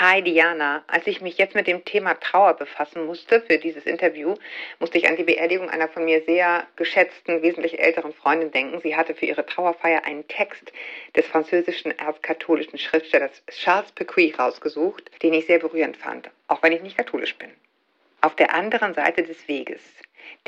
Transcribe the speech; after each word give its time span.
Hi 0.00 0.22
Diana, 0.22 0.82
als 0.88 1.06
ich 1.06 1.20
mich 1.20 1.38
jetzt 1.38 1.54
mit 1.54 1.68
dem 1.68 1.84
Thema 1.84 2.14
Trauer 2.14 2.54
befassen 2.54 3.06
musste 3.06 3.40
für 3.40 3.58
dieses 3.58 3.86
Interview, 3.86 4.34
musste 4.80 4.98
ich 4.98 5.06
an 5.08 5.14
die 5.14 5.22
Beerdigung 5.22 5.70
einer 5.70 5.86
von 5.86 6.04
mir 6.04 6.20
sehr 6.24 6.66
geschätzten, 6.74 7.42
wesentlich 7.42 7.78
älteren 7.78 8.12
Freundin 8.12 8.50
denken. 8.50 8.80
Sie 8.80 8.96
hatte 8.96 9.14
für 9.14 9.26
ihre 9.26 9.46
Trauerfeier 9.46 10.04
einen 10.04 10.26
Text 10.26 10.72
des 11.14 11.28
französischen 11.28 11.96
erzkatholischen 11.96 12.76
Schriftstellers 12.76 13.44
Charles 13.46 13.92
Pecuy 13.92 14.34
rausgesucht, 14.36 15.12
den 15.22 15.32
ich 15.32 15.46
sehr 15.46 15.60
berührend 15.60 15.96
fand, 15.96 16.28
auch 16.48 16.60
wenn 16.64 16.72
ich 16.72 16.82
nicht 16.82 16.96
katholisch 16.96 17.36
bin. 17.36 17.50
Auf 18.20 18.34
der 18.34 18.52
anderen 18.52 18.94
Seite 18.94 19.22
des 19.22 19.46
Weges. 19.46 19.80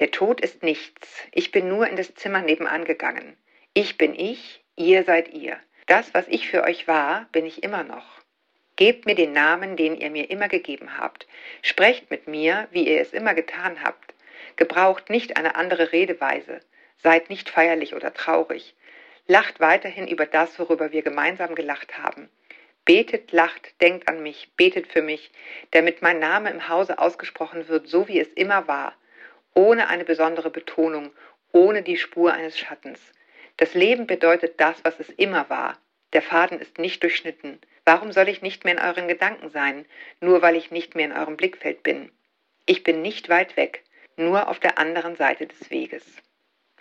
Der 0.00 0.10
Tod 0.10 0.40
ist 0.40 0.64
nichts. 0.64 1.22
Ich 1.30 1.52
bin 1.52 1.68
nur 1.68 1.86
in 1.86 1.94
das 1.94 2.12
Zimmer 2.16 2.40
nebenan 2.40 2.84
gegangen. 2.84 3.36
Ich 3.74 3.96
bin 3.96 4.12
ich, 4.12 4.64
ihr 4.74 5.04
seid 5.04 5.32
ihr. 5.34 5.56
Das, 5.86 6.14
was 6.14 6.26
ich 6.26 6.48
für 6.48 6.64
euch 6.64 6.88
war, 6.88 7.28
bin 7.30 7.46
ich 7.46 7.62
immer 7.62 7.84
noch. 7.84 8.25
Gebt 8.76 9.06
mir 9.06 9.14
den 9.14 9.32
Namen, 9.32 9.76
den 9.76 9.96
ihr 9.96 10.10
mir 10.10 10.30
immer 10.30 10.48
gegeben 10.48 10.98
habt. 10.98 11.26
Sprecht 11.62 12.10
mit 12.10 12.28
mir, 12.28 12.68
wie 12.70 12.86
ihr 12.86 13.00
es 13.00 13.14
immer 13.14 13.32
getan 13.32 13.82
habt. 13.82 14.14
Gebraucht 14.56 15.08
nicht 15.08 15.38
eine 15.38 15.56
andere 15.56 15.92
Redeweise. 15.92 16.60
Seid 16.98 17.30
nicht 17.30 17.48
feierlich 17.48 17.94
oder 17.94 18.12
traurig. 18.12 18.74
Lacht 19.26 19.60
weiterhin 19.60 20.06
über 20.06 20.26
das, 20.26 20.58
worüber 20.58 20.92
wir 20.92 21.02
gemeinsam 21.02 21.54
gelacht 21.54 21.98
haben. 21.98 22.28
Betet, 22.84 23.32
lacht, 23.32 23.80
denkt 23.80 24.08
an 24.08 24.22
mich, 24.22 24.50
betet 24.56 24.86
für 24.86 25.02
mich, 25.02 25.32
damit 25.72 26.02
mein 26.02 26.20
Name 26.20 26.50
im 26.50 26.68
Hause 26.68 26.98
ausgesprochen 26.98 27.66
wird, 27.68 27.88
so 27.88 28.06
wie 28.06 28.20
es 28.20 28.28
immer 28.28 28.68
war, 28.68 28.94
ohne 29.54 29.88
eine 29.88 30.04
besondere 30.04 30.50
Betonung, 30.50 31.10
ohne 31.50 31.82
die 31.82 31.96
Spur 31.96 32.32
eines 32.32 32.58
Schattens. 32.58 33.00
Das 33.56 33.74
Leben 33.74 34.06
bedeutet 34.06 34.60
das, 34.60 34.84
was 34.84 35.00
es 35.00 35.08
immer 35.08 35.50
war. 35.50 35.78
Der 36.12 36.22
Faden 36.22 36.60
ist 36.60 36.78
nicht 36.78 37.02
durchschnitten. 37.02 37.60
Warum 37.84 38.12
soll 38.12 38.28
ich 38.28 38.42
nicht 38.42 38.64
mehr 38.64 38.74
in 38.74 38.80
euren 38.80 39.08
Gedanken 39.08 39.50
sein, 39.50 39.86
nur 40.20 40.42
weil 40.42 40.56
ich 40.56 40.70
nicht 40.70 40.94
mehr 40.94 41.06
in 41.06 41.12
eurem 41.12 41.36
Blickfeld 41.36 41.82
bin? 41.82 42.10
Ich 42.64 42.82
bin 42.82 43.02
nicht 43.02 43.28
weit 43.28 43.56
weg, 43.56 43.84
nur 44.16 44.48
auf 44.48 44.58
der 44.58 44.78
anderen 44.78 45.16
Seite 45.16 45.46
des 45.46 45.70
Weges. 45.70 46.04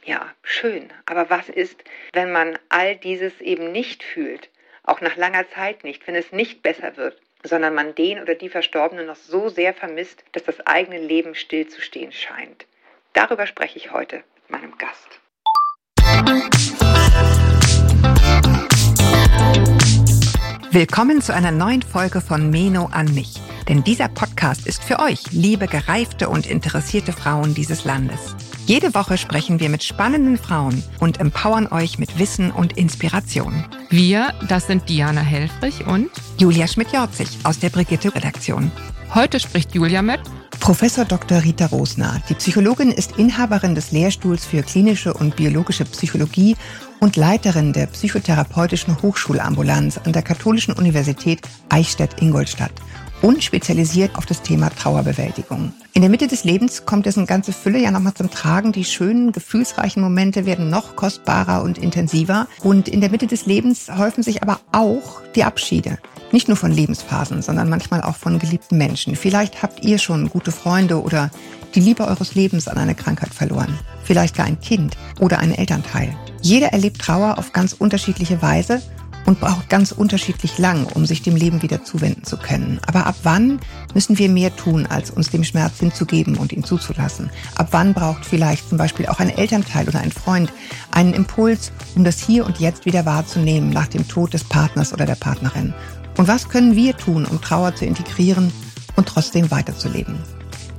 Ja, 0.04 0.34
schön, 0.44 0.94
aber 1.06 1.30
was 1.30 1.50
ist, 1.50 1.84
wenn 2.14 2.32
man 2.32 2.58
all 2.70 2.96
dieses 2.96 3.42
eben 3.42 3.72
nicht 3.72 4.04
fühlt, 4.04 4.50
auch 4.84 5.02
nach 5.02 5.16
langer 5.16 5.50
Zeit 5.50 5.84
nicht, 5.84 6.06
wenn 6.06 6.16
es 6.16 6.32
nicht 6.32 6.62
besser 6.62 6.96
wird, 6.96 7.20
sondern 7.44 7.74
man 7.74 7.96
den 7.96 8.22
oder 8.22 8.36
die 8.36 8.50
Verstorbene 8.50 9.04
noch 9.04 9.16
so 9.16 9.50
sehr 9.50 9.74
vermisst, 9.74 10.24
dass 10.32 10.44
das 10.44 10.66
eigene 10.68 11.00
Leben 11.00 11.34
stillzustehen 11.34 12.12
scheint? 12.12 12.68
Darüber 13.14 13.48
spreche 13.48 13.78
ich 13.78 13.92
heute 13.92 14.24
mit 14.36 14.62
meinem 14.62 14.78
Gast. 14.78 15.20
Willkommen 20.76 21.22
zu 21.22 21.34
einer 21.34 21.52
neuen 21.52 21.82
Folge 21.82 22.20
von 22.20 22.50
Meno 22.50 22.90
an 22.92 23.14
mich. 23.14 23.36
Denn 23.70 23.86
dieser 23.86 24.10
Podcast 24.10 24.68
ist 24.68 24.84
für 24.84 25.00
euch, 25.00 25.32
liebe 25.32 25.68
gereifte 25.68 26.28
und 26.28 26.46
interessierte 26.46 27.14
Frauen 27.14 27.54
dieses 27.54 27.86
Landes. 27.86 28.36
Jede 28.66 28.94
Woche 28.94 29.18
sprechen 29.18 29.62
wir 29.62 29.70
mit 29.70 29.86
spannenden 29.86 30.38
Frauen 30.38 30.84
und 31.00 31.22
empowern 31.22 31.68
euch 31.68 31.98
mit 31.98 32.20
Wissen 32.20 32.52
und 32.52 32.78
Inspiration. 32.78 33.64
Wir, 33.90 34.34
das 34.50 34.68
sind 34.68 34.90
Diana 34.90 35.22
Helfrich 35.22 35.88
und 35.88 36.10
Julia 36.40 36.68
Schmidt-Jorzig 36.68 37.30
aus 37.46 37.58
der 37.58 37.70
Brigitte-Redaktion. 37.70 38.70
Heute 39.14 39.40
spricht 39.40 39.74
Julia 39.74 40.02
mit 40.02 40.20
Professor 40.60 41.06
Dr. 41.06 41.44
Rita 41.44 41.68
Rosner. 41.68 42.22
Die 42.28 42.34
Psychologin 42.34 42.92
ist 42.92 43.18
Inhaberin 43.18 43.76
des 43.76 43.92
Lehrstuhls 43.92 44.46
für 44.46 44.64
klinische 44.64 45.14
und 45.14 45.38
biologische 45.38 45.86
Psychologie 45.86 46.58
und 47.00 47.16
Leiterin 47.16 47.74
der 47.74 47.88
psychotherapeutischen 47.88 49.02
Hochschulambulanz 49.02 50.00
an 50.04 50.14
der 50.14 50.22
Katholischen 50.22 50.74
Universität 50.74 51.42
Eichstätt-Ingolstadt 51.70 52.74
und 53.22 53.44
spezialisiert 53.44 54.16
auf 54.16 54.26
das 54.26 54.42
Thema 54.42 54.70
Trauerbewältigung. 54.70 55.74
In 55.94 56.02
der 56.02 56.12
Mitte 56.12 56.28
des 56.28 56.44
Lebens 56.44 56.86
kommt 56.86 57.08
es 57.08 57.18
in 57.18 57.26
ganze 57.26 57.54
Fülle 57.54 57.80
ja 57.80 57.92
nochmal 57.92 58.14
zum 58.14 58.30
Tragen. 58.30 58.72
Die 58.72 58.84
schönen, 58.84 59.32
gefühlsreichen 59.32 60.02
Momente 60.02 60.46
werden 60.46 60.70
noch 60.70 60.96
kostbarer 60.96 61.64
und 61.64 61.78
intensiver. 61.78 62.48
Und 62.64 62.88
in 62.88 63.02
der 63.02 63.10
Mitte 63.10 63.28
des 63.28 63.46
Lebens 63.46 63.90
häufen 63.98 64.24
sich 64.24 64.44
aber 64.44 64.60
auch 64.72 65.22
die 65.36 65.44
Abschiede. 65.44 65.98
Nicht 66.32 66.48
nur 66.50 66.58
von 66.58 66.72
Lebensphasen, 66.72 67.42
sondern 67.42 67.70
manchmal 67.70 68.02
auch 68.02 68.16
von 68.16 68.40
geliebten 68.40 68.78
Menschen. 68.78 69.16
Vielleicht 69.16 69.64
habt 69.64 69.84
ihr 69.84 69.98
schon 69.98 70.30
gute 70.30 70.52
Freunde 70.52 71.02
oder 71.02 71.32
die 71.76 71.82
Liebe 71.82 72.08
eures 72.08 72.36
Lebens 72.36 72.68
an 72.68 72.78
eine 72.78 72.96
Krankheit 72.96 73.34
verloren. 73.34 73.78
Vielleicht 74.04 74.36
gar 74.36 74.46
ein 74.46 74.60
Kind 74.60 74.98
oder 75.20 75.40
einen 75.40 75.54
Elternteil. 75.54 76.16
Jeder 76.42 76.68
erlebt 76.68 77.02
Trauer 77.02 77.38
auf 77.38 77.54
ganz 77.54 77.74
unterschiedliche 77.74 78.42
Weise 78.42 78.82
und 79.26 79.40
braucht 79.40 79.70
ganz 79.70 79.92
unterschiedlich 79.92 80.58
lang, 80.58 80.86
um 80.86 81.06
sich 81.06 81.22
dem 81.22 81.36
Leben 81.36 81.62
wieder 81.62 81.84
zuwenden 81.84 82.24
zu 82.24 82.38
können. 82.38 82.80
Aber 82.86 83.08
ab 83.08 83.16
wann 83.24 83.60
müssen 83.94 84.18
wir 84.18 84.30
mehr 84.30 84.56
tun, 84.56 84.86
als 84.86 85.10
uns 85.10 85.30
dem 85.30 85.44
Schmerz 85.44 85.80
hinzugeben 85.80 86.38
und 86.38 86.54
ihn 86.54 86.64
zuzulassen? 86.64 87.30
Ab 87.56 87.70
wann 87.72 87.94
braucht 87.94 88.26
vielleicht 88.26 88.70
zum 88.70 88.78
Beispiel 88.78 89.08
auch 89.08 89.20
ein 89.20 89.36
Elternteil 89.36 89.88
oder 89.88 90.00
ein 90.00 90.12
Freund 90.12 90.54
einen 90.92 91.14
Impuls, 91.14 91.72
um 91.96 92.04
das 92.04 92.22
Hier 92.22 92.46
und 92.46 92.60
Jetzt 92.60 92.86
wieder 92.86 93.06
wahrzunehmen 93.06 93.72
nach 93.72 93.88
dem 93.88 94.08
Tod 94.08 94.34
des 94.34 94.44
Partners 94.44 94.94
oder 94.94 95.06
der 95.06 95.16
Partnerin? 95.16 95.74
Und 96.18 96.28
was 96.28 96.48
können 96.48 96.76
wir 96.76 96.96
tun, 96.96 97.26
um 97.26 97.42
Trauer 97.42 97.76
zu 97.76 97.86
integrieren 97.86 98.54
und 98.96 99.08
trotzdem 99.08 99.52
weiterzuleben? 99.52 100.35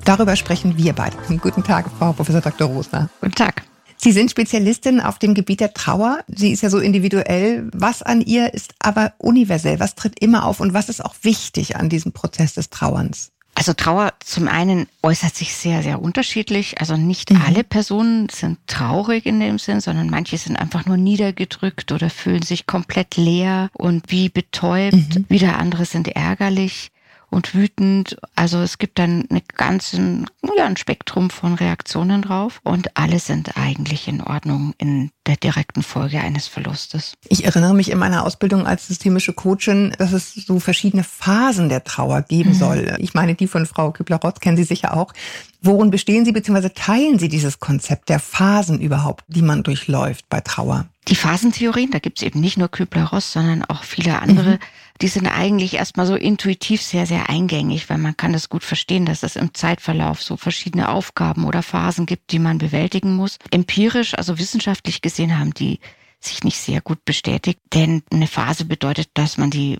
Darüber 0.06 0.37
sprechen 0.37 0.78
wir 0.78 0.93
beide. 0.93 1.17
Guten 1.41 1.65
Tag, 1.65 1.91
Frau 1.99 2.12
Professor 2.12 2.41
Dr. 2.41 2.69
Rosner. 2.69 3.11
Guten 3.21 3.34
Tag. 3.34 3.65
Sie 3.97 4.12
sind 4.12 4.31
Spezialistin 4.31 5.00
auf 5.00 5.19
dem 5.19 5.34
Gebiet 5.34 5.59
der 5.59 5.75
Trauer. 5.75 6.21
Sie 6.28 6.53
ist 6.53 6.62
ja 6.62 6.71
so 6.71 6.78
individuell. 6.78 7.69
Was 7.75 8.03
an 8.05 8.21
ihr 8.21 8.55
ist 8.55 8.72
aber 8.78 9.15
universell? 9.19 9.81
Was 9.81 9.97
tritt 9.97 10.21
immer 10.21 10.47
auf 10.47 10.61
und 10.61 10.72
was 10.72 10.89
ist 10.89 11.05
auch 11.05 11.17
wichtig 11.22 11.75
an 11.75 11.89
diesem 11.89 12.12
Prozess 12.12 12.55
des 12.55 12.71
Trauerns? 12.71 13.33
Also 13.56 13.72
Trauer 13.72 14.12
zum 14.21 14.47
einen 14.47 14.87
äußert 15.03 15.34
sich 15.34 15.55
sehr, 15.55 15.83
sehr 15.83 16.00
unterschiedlich. 16.00 16.81
Also 16.81 16.97
nicht 16.97 17.33
mhm. 17.33 17.43
alle 17.44 17.65
Personen 17.65 18.28
sind 18.28 18.59
traurig 18.69 19.27
in 19.27 19.41
dem 19.41 19.59
Sinn, 19.59 19.81
sondern 19.81 20.09
manche 20.09 20.38
sind 20.38 20.55
einfach 20.55 20.87
nur 20.87 20.99
niedergedrückt 20.99 21.91
oder 21.91 22.11
fühlen 22.11 22.43
sich 22.43 22.67
komplett 22.67 23.17
leer 23.17 23.71
und 23.73 24.05
wie 24.12 24.28
betäubt. 24.28 24.94
Mhm. 24.94 25.25
Wieder 25.28 25.59
andere 25.59 25.84
sind 25.84 26.06
ärgerlich 26.06 26.93
und 27.31 27.54
wütend. 27.54 28.16
Also 28.34 28.59
es 28.59 28.78
gibt 28.78 28.98
dann 28.98 29.26
eine 29.31 29.42
ganzen, 29.42 30.26
ja, 30.56 30.66
ein 30.66 30.76
Spektrum 30.76 31.31
von 31.31 31.54
Reaktionen 31.54 32.22
drauf 32.22 32.60
und 32.64 32.97
alle 32.97 33.19
sind 33.19 33.56
eigentlich 33.56 34.09
in 34.09 34.22
Ordnung 34.22 34.75
in 34.78 35.10
der 35.26 35.37
direkten 35.37 35.82
Folge 35.82 36.20
eines 36.20 36.47
Verlustes. 36.47 37.14
Ich 37.28 37.44
erinnere 37.44 37.75
mich 37.75 37.91
in 37.91 37.98
meiner 37.98 38.25
Ausbildung 38.25 38.66
als 38.66 38.87
systemische 38.87 39.32
Coachin, 39.32 39.94
dass 39.98 40.12
es 40.12 40.34
so 40.34 40.60
verschiedene 40.60 41.04
Phasen 41.04 41.69
der 41.69 41.84
Trauer 41.84 42.22
geben 42.22 42.50
mhm. 42.50 42.54
soll. 42.54 42.97
Ich 42.98 43.14
meine, 43.14 43.34
die 43.34 43.47
von 43.47 43.66
Frau 43.66 43.91
Kübler-Rotz 43.91 44.41
kennen 44.41 44.56
Sie 44.56 44.64
sicher 44.64 44.97
auch. 44.97 45.12
Worin 45.62 45.91
bestehen 45.91 46.25
Sie 46.25 46.32
bzw. 46.32 46.69
teilen 46.70 47.19
Sie 47.19 47.28
dieses 47.28 47.59
Konzept 47.59 48.09
der 48.09 48.20
Phasen 48.20 48.81
überhaupt, 48.81 49.25
die 49.26 49.42
man 49.42 49.62
durchläuft 49.62 50.28
bei 50.28 50.41
Trauer? 50.41 50.87
Die 51.09 51.16
Phasentheorien, 51.16 51.91
da 51.91 52.00
gibt 52.00 52.19
es 52.19 52.25
eben 52.25 52.41
nicht 52.41 52.56
nur 52.56 52.69
Kübler-Ross, 52.69 53.32
sondern 53.32 53.64
auch 53.64 53.84
viele 53.84 54.20
andere, 54.20 54.53
mhm. 54.54 54.58
die 55.00 55.08
sind 55.08 55.28
eigentlich 55.28 55.75
erstmal 55.75 56.06
so 56.06 56.16
intuitiv 56.16 56.82
sehr, 56.82 57.06
sehr 57.06 57.28
eingängig, 57.28 57.88
weil 57.88 57.98
man 57.98 58.16
kann 58.16 58.32
das 58.32 58.48
gut 58.48 58.64
verstehen, 58.64 59.06
dass 59.06 59.22
es 59.22 59.37
im 59.37 59.54
Zeitverlauf 59.54 60.20
so 60.22 60.37
verschiedene 60.37 60.88
Aufgaben 60.88 61.44
oder 61.44 61.62
Phasen 61.62 62.06
gibt, 62.06 62.32
die 62.32 62.41
man 62.41 62.58
bewältigen 62.58 63.14
muss. 63.14 63.38
Empirisch, 63.50 64.14
also 64.14 64.38
wissenschaftlich 64.38 65.00
gesehen, 65.00 65.16
haben 65.25 65.54
die 65.54 65.81
sich 66.21 66.44
nicht 66.44 66.59
sehr 66.59 66.81
gut 66.81 67.04
bestätigt, 67.04 67.60
denn 67.72 68.03
eine 68.10 68.27
Phase 68.27 68.65
bedeutet, 68.65 69.09
dass 69.15 69.38
man 69.38 69.50
die 69.50 69.78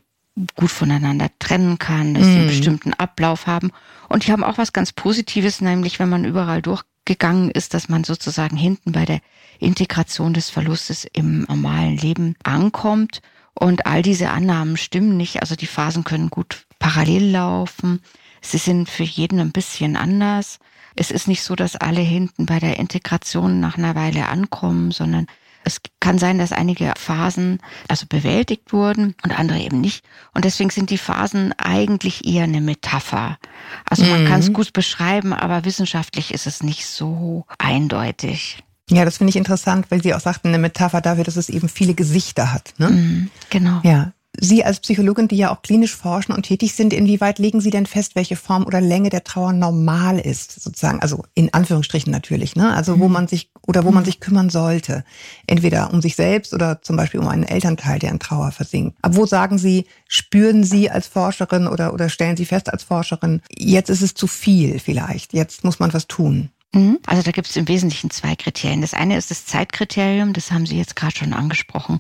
gut 0.55 0.71
voneinander 0.71 1.31
trennen 1.39 1.79
kann, 1.79 2.15
dass 2.15 2.25
sie 2.25 2.31
einen 2.31 2.45
mhm. 2.45 2.49
bestimmten 2.49 2.93
Ablauf 2.93 3.47
haben. 3.47 3.73
Und 4.09 4.27
die 4.27 4.33
haben 4.33 4.45
auch 4.45 4.59
was 4.59 4.73
ganz 4.73 4.93
Positives, 4.93 5.61
nämlich 5.61 5.99
wenn 5.99 6.11
man 6.11 6.25
überall 6.25 6.61
durchgegangen 6.61 7.51
ist, 7.51 7.73
dass 7.75 7.89
man 7.89 8.05
sozusagen 8.05 8.57
hinten 8.57 8.93
bei 8.93 9.05
der 9.07 9.21
Integration 9.59 10.35
des 10.35 10.51
Verlustes 10.51 11.07
im 11.13 11.43
normalen 11.45 11.97
Leben 11.97 12.37
ankommt. 12.45 13.23
Und 13.55 13.87
all 13.87 14.03
diese 14.03 14.29
Annahmen 14.29 14.77
stimmen 14.77 15.17
nicht. 15.17 15.41
Also 15.41 15.57
die 15.57 15.67
Phasen 15.67 16.05
können 16.05 16.29
gut 16.29 16.67
parallel 16.79 17.31
laufen. 17.31 18.03
Sie 18.43 18.59
sind 18.59 18.91
für 18.91 19.05
jeden 19.05 19.41
ein 19.41 19.53
bisschen 19.53 19.97
anders. 19.97 20.59
Es 20.97 21.10
ist 21.10 21.28
nicht 21.28 21.43
so, 21.43 21.54
dass 21.54 21.77
alle 21.77 22.01
hinten 22.01 22.47
bei 22.47 22.59
der 22.59 22.78
Integration 22.78 23.60
nach 23.60 23.77
einer 23.77 23.95
Weile 23.95 24.28
ankommen, 24.28 24.91
sondern 24.91 25.27
es 25.66 25.81
kann 25.98 26.19
sein, 26.19 26.39
dass 26.39 26.53
einige 26.53 26.93
Phasen 26.97 27.59
also 27.89 28.07
bewältigt 28.07 28.72
wurden 28.72 29.16
und 29.25 29.37
andere 29.37 29.59
eben 29.59 29.81
nicht. 29.81 30.04
Und 30.33 30.45
deswegen 30.45 30.71
sind 30.71 30.91
die 30.91 30.98
Phasen 30.98 31.53
eigentlich 31.59 32.25
eher 32.25 32.45
eine 32.45 32.60
Metapher. 32.60 33.37
Also 33.84 34.04
man 34.04 34.22
mhm. 34.22 34.28
kann 34.28 34.41
es 34.41 34.53
gut 34.53 34.72
beschreiben, 34.72 35.33
aber 35.33 35.65
wissenschaftlich 35.65 36.33
ist 36.33 36.47
es 36.47 36.63
nicht 36.63 36.87
so 36.87 37.47
eindeutig. 37.59 38.63
Ja, 38.89 39.04
das 39.04 39.16
finde 39.19 39.31
ich 39.31 39.37
interessant, 39.37 39.87
weil 39.91 40.01
Sie 40.01 40.15
auch 40.15 40.21
sagten, 40.21 40.48
eine 40.48 40.59
Metapher 40.59 41.01
dafür, 41.01 41.25
dass 41.25 41.34
es 41.37 41.48
eben 41.48 41.69
viele 41.69 41.95
Gesichter 41.95 42.53
hat. 42.53 42.72
Ne? 42.78 42.91
Mhm, 42.91 43.31
genau. 43.51 43.81
Ja. 43.83 44.13
Sie 44.38 44.65
als 44.65 44.80
Psychologin, 44.80 45.28
die 45.28 45.36
ja 45.36 45.53
auch 45.53 45.62
klinisch 45.62 45.94
forschen 45.94 46.33
und 46.33 46.44
tätig 46.44 46.74
sind, 46.74 46.92
inwieweit 46.92 47.38
legen 47.38 47.60
Sie 47.60 47.71
denn 47.71 47.86
fest, 47.86 48.15
welche 48.15 48.36
Form 48.36 48.65
oder 48.65 48.80
Länge 48.80 49.10
der 49.10 49.24
Trauer 49.24 49.53
normal 49.53 50.18
ist, 50.18 50.60
sozusagen? 50.60 51.00
Also 51.00 51.24
in 51.34 51.53
Anführungsstrichen 51.53 52.10
natürlich, 52.10 52.56
ne? 52.56 52.74
Also 52.74 52.98
wo 52.98 53.06
mhm. 53.06 53.12
man 53.12 53.28
sich 53.28 53.50
oder 53.66 53.84
wo 53.84 53.91
man 53.91 54.04
sich 54.04 54.21
kümmern 54.21 54.50
sollte. 54.50 55.04
Entweder 55.47 55.92
um 55.92 56.00
sich 56.00 56.16
selbst 56.16 56.54
oder 56.54 56.83
zum 56.83 56.97
Beispiel 56.97 57.21
um 57.21 57.28
einen 57.28 57.42
Elternteil, 57.42 57.98
der 57.98 58.10
in 58.10 58.18
Trauer 58.18 58.53
versinkt. 58.53 58.97
Aber 59.03 59.16
wo 59.16 59.27
sagen 59.27 59.59
Sie, 59.59 59.86
spüren 60.09 60.65
Sie 60.65 60.91
als 60.91 61.06
Forscherin 61.06 61.66
oder, 61.66 61.92
oder 61.92 62.09
stellen 62.09 62.36
Sie 62.36 62.47
fest 62.47 62.72
als 62.72 62.84
Forscherin, 62.84 63.42
jetzt 63.50 63.91
ist 63.91 64.03
es 64.03 64.15
zu 64.15 64.27
viel 64.27 64.78
vielleicht, 64.78 65.33
jetzt 65.33 65.65
muss 65.65 65.78
man 65.78 65.92
was 65.92 66.06
tun? 66.06 66.50
Mhm. 66.72 66.98
Also 67.06 67.22
da 67.22 67.30
gibt 67.30 67.48
es 67.48 67.56
im 67.56 67.68
Wesentlichen 67.68 68.10
zwei 68.10 68.36
Kriterien. 68.36 68.80
Das 68.80 68.94
eine 68.94 69.16
ist 69.16 69.30
das 69.30 69.47
Zeitkriterium, 69.47 70.33
das 70.33 70.50
haben 70.50 70.66
Sie 70.66 70.77
jetzt 70.77 70.97
gerade 70.97 71.16
schon 71.16 71.33
angesprochen. 71.33 71.98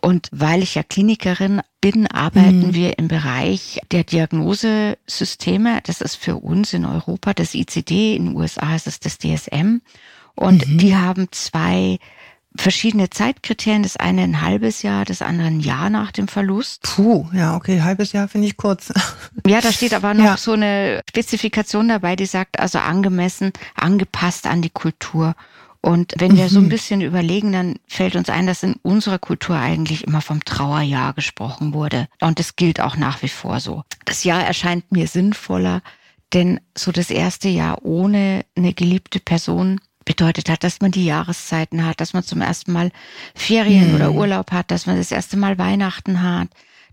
Und 0.00 0.28
weil 0.32 0.62
ich 0.62 0.74
ja 0.74 0.82
Klinikerin 0.82 1.60
bin, 1.80 2.06
arbeiten 2.06 2.68
mhm. 2.68 2.74
wir 2.74 2.98
im 2.98 3.08
Bereich 3.08 3.80
der 3.90 4.04
Diagnosesysteme. 4.04 5.80
Das 5.84 6.00
ist 6.00 6.16
für 6.16 6.36
uns 6.36 6.72
in 6.72 6.84
Europa 6.84 7.34
das 7.34 7.54
ICD, 7.54 8.16
in 8.16 8.26
den 8.26 8.36
USA 8.36 8.74
ist 8.74 8.86
es 8.86 9.00
das 9.00 9.18
DSM. 9.18 9.80
Und 10.34 10.68
mhm. 10.68 10.78
die 10.78 10.96
haben 10.96 11.28
zwei 11.32 11.98
verschiedene 12.56 13.10
Zeitkriterien. 13.10 13.82
Das 13.82 13.96
eine 13.96 14.22
ein 14.22 14.40
halbes 14.40 14.82
Jahr, 14.82 15.04
das 15.04 15.22
andere 15.22 15.48
ein 15.48 15.60
Jahr 15.60 15.90
nach 15.90 16.12
dem 16.12 16.28
Verlust. 16.28 16.82
Puh, 16.82 17.26
ja, 17.32 17.56
okay, 17.56 17.82
halbes 17.82 18.12
Jahr 18.12 18.28
finde 18.28 18.46
ich 18.46 18.56
kurz. 18.56 18.92
Ja, 19.46 19.60
da 19.60 19.72
steht 19.72 19.94
aber 19.94 20.14
noch 20.14 20.24
ja. 20.24 20.36
so 20.36 20.52
eine 20.52 21.02
Spezifikation 21.08 21.88
dabei, 21.88 22.16
die 22.16 22.26
sagt 22.26 22.58
also 22.58 22.78
angemessen, 22.78 23.52
angepasst 23.74 24.46
an 24.46 24.62
die 24.62 24.70
Kultur. 24.70 25.34
Und 25.80 26.14
wenn 26.18 26.36
wir 26.36 26.48
so 26.48 26.58
ein 26.58 26.64
mhm. 26.64 26.70
bisschen 26.70 27.00
überlegen, 27.00 27.52
dann 27.52 27.76
fällt 27.86 28.16
uns 28.16 28.28
ein, 28.28 28.46
dass 28.46 28.62
in 28.62 28.74
unserer 28.82 29.18
Kultur 29.18 29.56
eigentlich 29.56 30.04
immer 30.04 30.20
vom 30.20 30.44
Trauerjahr 30.44 31.14
gesprochen 31.14 31.72
wurde. 31.72 32.08
Und 32.20 32.38
das 32.38 32.56
gilt 32.56 32.80
auch 32.80 32.96
nach 32.96 33.22
wie 33.22 33.28
vor 33.28 33.60
so. 33.60 33.84
Das 34.04 34.24
Jahr 34.24 34.44
erscheint 34.44 34.90
mir 34.90 35.06
sinnvoller, 35.06 35.82
denn 36.34 36.60
so 36.76 36.90
das 36.90 37.10
erste 37.10 37.48
Jahr 37.48 37.84
ohne 37.84 38.44
eine 38.56 38.74
geliebte 38.74 39.20
Person 39.20 39.80
bedeutet 40.04 40.48
hat, 40.48 40.64
dass 40.64 40.80
man 40.80 40.90
die 40.90 41.04
Jahreszeiten 41.04 41.84
hat, 41.84 42.00
dass 42.00 42.12
man 42.12 42.22
zum 42.22 42.40
ersten 42.40 42.72
Mal 42.72 42.90
Ferien 43.34 43.90
mhm. 43.90 43.94
oder 43.94 44.12
Urlaub 44.12 44.50
hat, 44.52 44.70
dass 44.70 44.86
man 44.86 44.96
das 44.96 45.12
erste 45.12 45.36
Mal 45.36 45.58
Weihnachten 45.58 46.22
hat, 46.22 46.48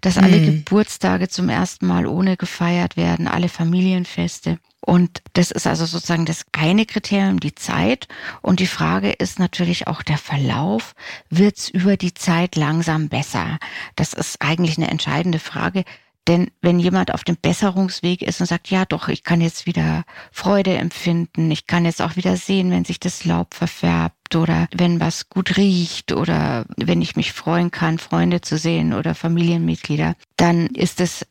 dass 0.06 0.20
alle 0.20 0.38
mhm. 0.38 0.46
Geburtstage 0.46 1.30
zum 1.30 1.50
ersten 1.50 1.88
Mal 1.88 2.06
ohne 2.06 2.38
gefeiert 2.38 2.96
werden, 2.96 3.28
alle 3.28 3.50
Familienfeste. 3.50 4.60
Und 4.80 5.24
das 5.34 5.50
ist 5.50 5.66
also 5.66 5.88
sozusagen 5.88 6.28
das 6.28 6.46
eine 6.52 6.86
Kriterium, 6.86 7.40
die 7.40 7.56
Zeit. 7.56 8.08
Und 8.44 8.60
die 8.60 8.68
Frage 8.68 9.12
ist 9.12 9.40
natürlich 9.40 9.88
auch 9.88 10.04
der 10.04 10.20
Verlauf. 10.20 10.94
Wird's 11.32 11.70
über 11.70 11.98
die 11.98 12.14
Zeit 12.14 12.56
langsam 12.56 13.10
besser? 13.10 13.58
Das 13.96 14.14
ist 14.14 14.44
eigentlich 14.44 14.78
eine 14.78 14.92
entscheidende 14.92 15.40
Frage. 15.40 15.84
Denn 16.28 16.52
wenn 16.62 16.80
jemand 16.80 17.12
auf 17.12 17.24
dem 17.24 17.38
Besserungsweg 17.38 18.22
ist 18.22 18.42
und 18.42 18.46
sagt, 18.46 18.70
ja 18.70 18.86
doch, 18.86 19.08
ich 19.08 19.24
kann 19.24 19.42
jetzt 19.42 19.66
wieder 19.66 20.04
Freude 20.32 20.76
empfinden, 20.76 21.50
ich 21.50 21.66
kann 21.66 21.86
jetzt 21.86 22.02
auch 22.02 22.16
wieder 22.16 22.38
sehen, 22.38 22.70
wenn 22.70 22.86
sich 22.86 23.00
das 23.00 23.26
Laub 23.26 23.56
verfärbt 23.56 24.15
oder 24.34 24.68
wenn 24.74 25.00
was 25.00 25.30
gut 25.30 25.58
riecht 25.58 26.14
oder 26.14 26.66
wenn 26.78 27.02
ich 27.02 27.16
mich 27.16 27.34
freuen 27.34 27.70
kann, 27.70 28.00
Freunde 28.00 28.42
zu 28.42 28.58
sehen 28.58 28.94
oder 28.94 29.14
Familienmitglieder, 29.14 30.16
dann 30.38 30.68
ist 30.68 31.02
es 31.02 31.28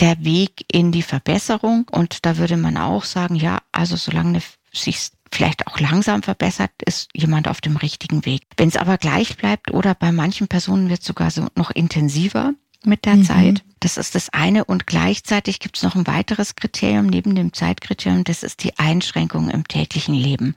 der 0.00 0.24
Weg 0.24 0.64
in 0.72 0.90
die 0.90 1.02
Verbesserung. 1.02 1.86
Und 1.90 2.24
da 2.26 2.38
würde 2.38 2.56
man 2.56 2.76
auch 2.76 3.04
sagen, 3.04 3.36
ja, 3.36 3.58
also 3.70 3.94
solange 3.96 4.40
sich 4.72 5.10
vielleicht 5.30 5.66
auch 5.66 5.78
langsam 5.78 6.22
verbessert, 6.22 6.70
ist 6.84 7.08
jemand 7.14 7.46
auf 7.48 7.60
dem 7.60 7.76
richtigen 7.76 8.24
Weg. 8.24 8.42
Wenn 8.56 8.68
es 8.68 8.76
aber 8.76 8.98
gleich 8.98 9.36
bleibt 9.36 9.70
oder 9.70 9.94
bei 9.94 10.10
manchen 10.10 10.48
Personen 10.48 10.88
wird 10.88 11.02
sogar 11.02 11.30
so 11.30 11.46
noch 11.54 11.70
intensiver, 11.70 12.54
mit 12.84 13.04
der 13.04 13.16
mhm. 13.16 13.24
Zeit. 13.24 13.64
Das 13.80 13.96
ist 13.96 14.14
das 14.14 14.28
eine. 14.30 14.64
Und 14.64 14.86
gleichzeitig 14.86 15.60
gibt 15.60 15.76
es 15.76 15.82
noch 15.82 15.94
ein 15.94 16.06
weiteres 16.06 16.56
Kriterium 16.56 17.06
neben 17.06 17.34
dem 17.34 17.52
Zeitkriterium, 17.52 18.24
das 18.24 18.42
ist 18.42 18.64
die 18.64 18.78
Einschränkung 18.78 19.50
im 19.50 19.66
täglichen 19.66 20.14
Leben. 20.14 20.54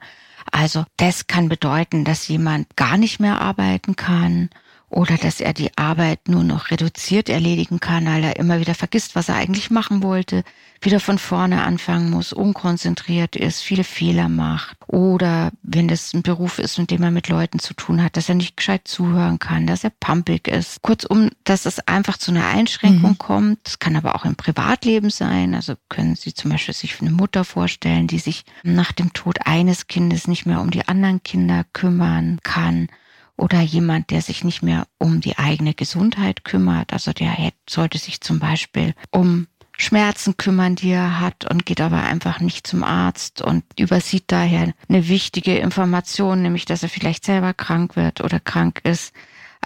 Also 0.52 0.84
das 0.96 1.26
kann 1.26 1.48
bedeuten, 1.48 2.04
dass 2.04 2.28
jemand 2.28 2.76
gar 2.76 2.96
nicht 2.96 3.20
mehr 3.20 3.40
arbeiten 3.40 3.96
kann 3.96 4.50
oder 4.88 5.16
dass 5.16 5.40
er 5.40 5.52
die 5.52 5.76
Arbeit 5.76 6.28
nur 6.28 6.44
noch 6.44 6.70
reduziert 6.70 7.28
erledigen 7.28 7.80
kann, 7.80 8.06
weil 8.06 8.22
er 8.22 8.36
immer 8.36 8.60
wieder 8.60 8.74
vergisst, 8.74 9.16
was 9.16 9.28
er 9.28 9.34
eigentlich 9.34 9.70
machen 9.70 10.02
wollte, 10.02 10.44
wieder 10.80 11.00
von 11.00 11.18
vorne 11.18 11.64
anfangen 11.64 12.10
muss, 12.10 12.32
unkonzentriert 12.32 13.34
ist, 13.34 13.62
viele 13.62 13.82
Fehler 13.82 14.28
macht 14.28 14.76
oder 14.86 15.50
wenn 15.62 15.88
das 15.88 16.14
ein 16.14 16.22
Beruf 16.22 16.58
ist, 16.58 16.78
mit 16.78 16.90
dem 16.90 17.02
er 17.02 17.10
mit 17.10 17.28
Leuten 17.28 17.58
zu 17.58 17.74
tun 17.74 18.02
hat, 18.02 18.16
dass 18.16 18.28
er 18.28 18.36
nicht 18.36 18.56
gescheit 18.56 18.86
zuhören 18.86 19.38
kann, 19.38 19.66
dass 19.66 19.82
er 19.82 19.90
pumpig 19.90 20.46
ist. 20.46 20.82
Kurzum, 20.82 21.30
dass 21.44 21.66
es 21.66 21.80
einfach 21.88 22.18
zu 22.18 22.30
einer 22.30 22.46
Einschränkung 22.46 23.10
mhm. 23.12 23.18
kommt. 23.18 23.58
Das 23.64 23.78
kann 23.78 23.96
aber 23.96 24.14
auch 24.14 24.24
im 24.24 24.36
Privatleben 24.36 25.10
sein. 25.10 25.54
Also 25.54 25.74
können 25.88 26.14
Sie 26.14 26.34
zum 26.34 26.52
Beispiel 26.52 26.74
sich 26.74 27.00
eine 27.00 27.10
Mutter 27.10 27.44
vorstellen, 27.44 28.06
die 28.06 28.18
sich 28.18 28.44
nach 28.62 28.92
dem 28.92 29.12
Tod 29.12 29.38
eines 29.44 29.88
Kindes 29.88 30.28
nicht 30.28 30.46
mehr 30.46 30.60
um 30.60 30.70
die 30.70 30.86
anderen 30.86 31.22
Kinder 31.22 31.64
kümmern 31.72 32.38
kann 32.42 32.88
oder 33.36 33.60
jemand, 33.60 34.10
der 34.10 34.22
sich 34.22 34.44
nicht 34.44 34.62
mehr 34.62 34.86
um 34.98 35.20
die 35.20 35.38
eigene 35.38 35.74
Gesundheit 35.74 36.44
kümmert. 36.44 36.92
Also 36.92 37.12
der 37.12 37.36
sollte 37.68 37.98
sich 37.98 38.20
zum 38.20 38.38
Beispiel 38.38 38.94
um 39.10 39.46
Schmerzen 39.78 40.36
kümmern, 40.36 40.74
die 40.74 40.90
er 40.90 41.20
hat 41.20 41.50
und 41.50 41.66
geht 41.66 41.80
aber 41.80 42.02
einfach 42.02 42.40
nicht 42.40 42.66
zum 42.66 42.82
Arzt 42.82 43.42
und 43.42 43.62
übersieht 43.78 44.24
daher 44.28 44.72
eine 44.88 45.08
wichtige 45.08 45.58
Information, 45.58 46.42
nämlich 46.42 46.64
dass 46.64 46.82
er 46.82 46.88
vielleicht 46.88 47.26
selber 47.26 47.52
krank 47.52 47.94
wird 47.94 48.22
oder 48.22 48.40
krank 48.40 48.80
ist. 48.84 49.12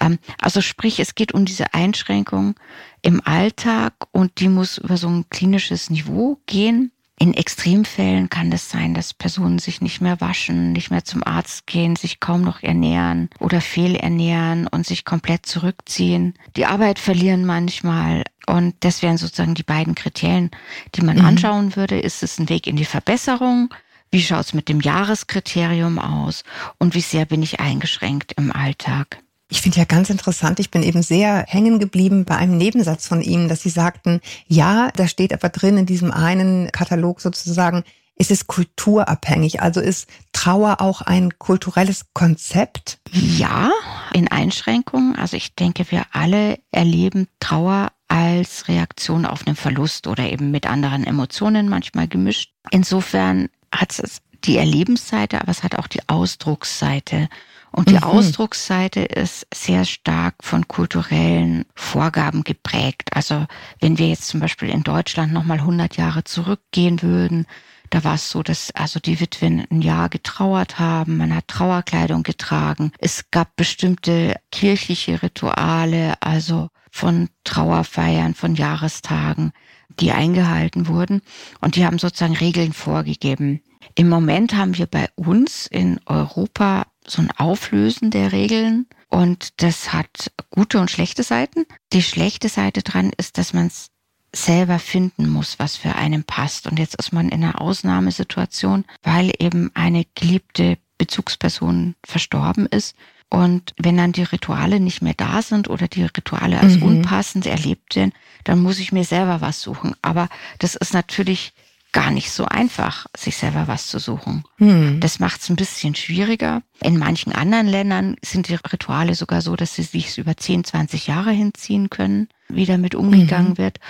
Ähm, 0.00 0.18
also 0.40 0.60
sprich, 0.60 0.98
es 0.98 1.14
geht 1.14 1.32
um 1.32 1.44
diese 1.44 1.74
Einschränkung 1.74 2.54
im 3.02 3.24
Alltag 3.24 3.94
und 4.10 4.40
die 4.40 4.48
muss 4.48 4.78
über 4.78 4.96
so 4.96 5.08
ein 5.08 5.26
klinisches 5.30 5.90
Niveau 5.90 6.40
gehen. 6.46 6.90
In 7.22 7.34
Extremfällen 7.34 8.30
kann 8.30 8.50
es 8.50 8.62
das 8.62 8.70
sein, 8.70 8.94
dass 8.94 9.12
Personen 9.12 9.58
sich 9.58 9.82
nicht 9.82 10.00
mehr 10.00 10.22
waschen, 10.22 10.72
nicht 10.72 10.90
mehr 10.90 11.04
zum 11.04 11.22
Arzt 11.22 11.66
gehen, 11.66 11.94
sich 11.94 12.18
kaum 12.18 12.40
noch 12.40 12.62
ernähren 12.62 13.28
oder 13.38 13.60
fehlernähren 13.60 14.66
und 14.66 14.86
sich 14.86 15.04
komplett 15.04 15.44
zurückziehen. 15.44 16.32
Die 16.56 16.64
Arbeit 16.64 16.98
verlieren 16.98 17.44
manchmal. 17.44 18.24
Und 18.46 18.74
das 18.80 19.02
wären 19.02 19.18
sozusagen 19.18 19.54
die 19.54 19.62
beiden 19.62 19.94
Kriterien, 19.94 20.50
die 20.94 21.02
man 21.02 21.18
mhm. 21.18 21.26
anschauen 21.26 21.76
würde. 21.76 22.00
Ist 22.00 22.22
es 22.22 22.38
ein 22.38 22.48
Weg 22.48 22.66
in 22.66 22.76
die 22.76 22.86
Verbesserung? 22.86 23.68
Wie 24.10 24.22
schaut 24.22 24.46
es 24.46 24.54
mit 24.54 24.70
dem 24.70 24.80
Jahreskriterium 24.80 25.98
aus? 25.98 26.42
Und 26.78 26.94
wie 26.94 27.02
sehr 27.02 27.26
bin 27.26 27.42
ich 27.42 27.60
eingeschränkt 27.60 28.32
im 28.38 28.50
Alltag? 28.50 29.18
Ich 29.50 29.60
finde 29.60 29.78
ja 29.78 29.84
ganz 29.84 30.10
interessant, 30.10 30.60
ich 30.60 30.70
bin 30.70 30.82
eben 30.82 31.02
sehr 31.02 31.44
hängen 31.48 31.80
geblieben 31.80 32.24
bei 32.24 32.36
einem 32.36 32.56
Nebensatz 32.56 33.06
von 33.08 33.20
Ihnen, 33.20 33.48
dass 33.48 33.62
Sie 33.62 33.68
sagten, 33.68 34.20
ja, 34.46 34.90
da 34.94 35.08
steht 35.08 35.32
aber 35.32 35.48
drin 35.48 35.76
in 35.76 35.86
diesem 35.86 36.12
einen 36.12 36.70
Katalog 36.70 37.20
sozusagen, 37.20 37.82
ist 38.20 38.30
es 38.30 38.46
kulturabhängig? 38.46 39.62
Also 39.62 39.80
ist 39.80 40.06
Trauer 40.32 40.80
auch 40.80 41.00
ein 41.00 41.38
kulturelles 41.38 42.04
Konzept? 42.12 42.98
Ja, 43.10 43.70
in 44.12 44.28
Einschränkungen. 44.28 45.16
Also 45.16 45.36
ich 45.38 45.54
denke, 45.54 45.90
wir 45.90 46.04
alle 46.12 46.58
erleben 46.70 47.28
Trauer 47.40 47.88
als 48.08 48.68
Reaktion 48.68 49.24
auf 49.24 49.46
einen 49.46 49.56
Verlust 49.56 50.06
oder 50.06 50.30
eben 50.30 50.50
mit 50.50 50.66
anderen 50.66 51.04
Emotionen 51.04 51.68
manchmal 51.68 52.08
gemischt. 52.08 52.52
Insofern 52.70 53.48
hat 53.72 53.98
es 53.98 54.20
die 54.44 54.58
Erlebensseite, 54.58 55.40
aber 55.40 55.50
es 55.50 55.62
hat 55.62 55.76
auch 55.76 55.86
die 55.86 56.06
Ausdrucksseite. 56.06 57.28
Und 57.72 57.90
die 57.90 57.94
mhm. 57.94 58.02
Ausdrucksseite 58.02 59.00
ist 59.00 59.46
sehr 59.54 59.84
stark 59.84 60.34
von 60.42 60.66
kulturellen 60.66 61.66
Vorgaben 61.74 62.42
geprägt. 62.42 63.10
Also 63.14 63.46
wenn 63.80 63.98
wir 63.98 64.08
jetzt 64.08 64.26
zum 64.28 64.40
Beispiel 64.40 64.70
in 64.70 64.82
Deutschland 64.82 65.32
nochmal 65.32 65.58
100 65.58 65.96
Jahre 65.96 66.24
zurückgehen 66.24 67.02
würden, 67.02 67.46
da 67.90 68.04
war 68.04 68.14
es 68.14 68.30
so, 68.30 68.42
dass 68.42 68.70
also 68.72 69.00
die 69.00 69.18
Witwen 69.18 69.66
ein 69.70 69.82
Jahr 69.82 70.08
getrauert 70.08 70.78
haben, 70.78 71.16
man 71.16 71.34
hat 71.34 71.48
Trauerkleidung 71.48 72.22
getragen. 72.22 72.92
Es 72.98 73.30
gab 73.32 73.56
bestimmte 73.56 74.36
kirchliche 74.52 75.22
Rituale, 75.22 76.14
also 76.20 76.70
von 76.92 77.28
Trauerfeiern, 77.42 78.34
von 78.34 78.54
Jahrestagen, 78.54 79.52
die 79.98 80.12
eingehalten 80.12 80.86
wurden. 80.86 81.20
Und 81.60 81.74
die 81.74 81.84
haben 81.84 81.98
sozusagen 81.98 82.36
Regeln 82.36 82.72
vorgegeben. 82.72 83.60
Im 83.96 84.08
Moment 84.08 84.54
haben 84.54 84.76
wir 84.78 84.86
bei 84.86 85.08
uns 85.16 85.66
in 85.66 86.00
Europa 86.06 86.86
so 87.06 87.22
ein 87.22 87.30
Auflösen 87.32 88.10
der 88.10 88.32
Regeln 88.32 88.86
und 89.08 89.62
das 89.62 89.92
hat 89.92 90.30
gute 90.50 90.78
und 90.78 90.90
schlechte 90.90 91.22
Seiten. 91.22 91.66
Die 91.92 92.02
schlechte 92.02 92.48
Seite 92.48 92.82
dran 92.82 93.12
ist, 93.16 93.38
dass 93.38 93.52
man 93.52 93.66
es 93.66 93.90
selber 94.34 94.78
finden 94.78 95.28
muss, 95.28 95.58
was 95.58 95.76
für 95.76 95.96
einen 95.96 96.22
passt. 96.22 96.68
Und 96.68 96.78
jetzt 96.78 96.94
ist 96.94 97.12
man 97.12 97.28
in 97.28 97.42
einer 97.42 97.60
Ausnahmesituation, 97.60 98.84
weil 99.02 99.32
eben 99.40 99.72
eine 99.74 100.06
geliebte 100.14 100.78
Bezugsperson 100.98 101.96
verstorben 102.06 102.66
ist. 102.66 102.94
Und 103.28 103.74
wenn 103.78 103.96
dann 103.96 104.12
die 104.12 104.22
Rituale 104.22 104.80
nicht 104.80 105.02
mehr 105.02 105.14
da 105.14 105.42
sind 105.42 105.68
oder 105.68 105.88
die 105.88 106.02
Rituale 106.02 106.60
als 106.60 106.76
mhm. 106.76 106.82
unpassend 106.82 107.46
erlebt 107.46 107.92
sind, 107.94 108.14
dann 108.44 108.60
muss 108.60 108.78
ich 108.78 108.92
mir 108.92 109.04
selber 109.04 109.40
was 109.40 109.62
suchen. 109.62 109.94
Aber 110.02 110.28
das 110.58 110.76
ist 110.76 110.94
natürlich 110.94 111.52
gar 111.92 112.10
nicht 112.10 112.30
so 112.30 112.44
einfach, 112.44 113.06
sich 113.16 113.36
selber 113.36 113.68
was 113.68 113.86
zu 113.88 113.98
suchen. 113.98 114.44
Hm. 114.58 115.00
Das 115.00 115.18
macht 115.18 115.40
es 115.40 115.48
ein 115.48 115.56
bisschen 115.56 115.94
schwieriger. 115.94 116.62
In 116.82 116.98
manchen 116.98 117.32
anderen 117.32 117.66
Ländern 117.66 118.16
sind 118.24 118.48
die 118.48 118.54
Rituale 118.54 119.14
sogar 119.14 119.42
so, 119.42 119.56
dass 119.56 119.74
sie 119.74 119.82
sich 119.82 120.18
über 120.18 120.36
10, 120.36 120.64
20 120.64 121.06
Jahre 121.06 121.30
hinziehen 121.30 121.90
können, 121.90 122.28
wie 122.48 122.66
damit 122.66 122.94
umgegangen 122.94 123.50
mhm. 123.50 123.58
wird. 123.58 123.80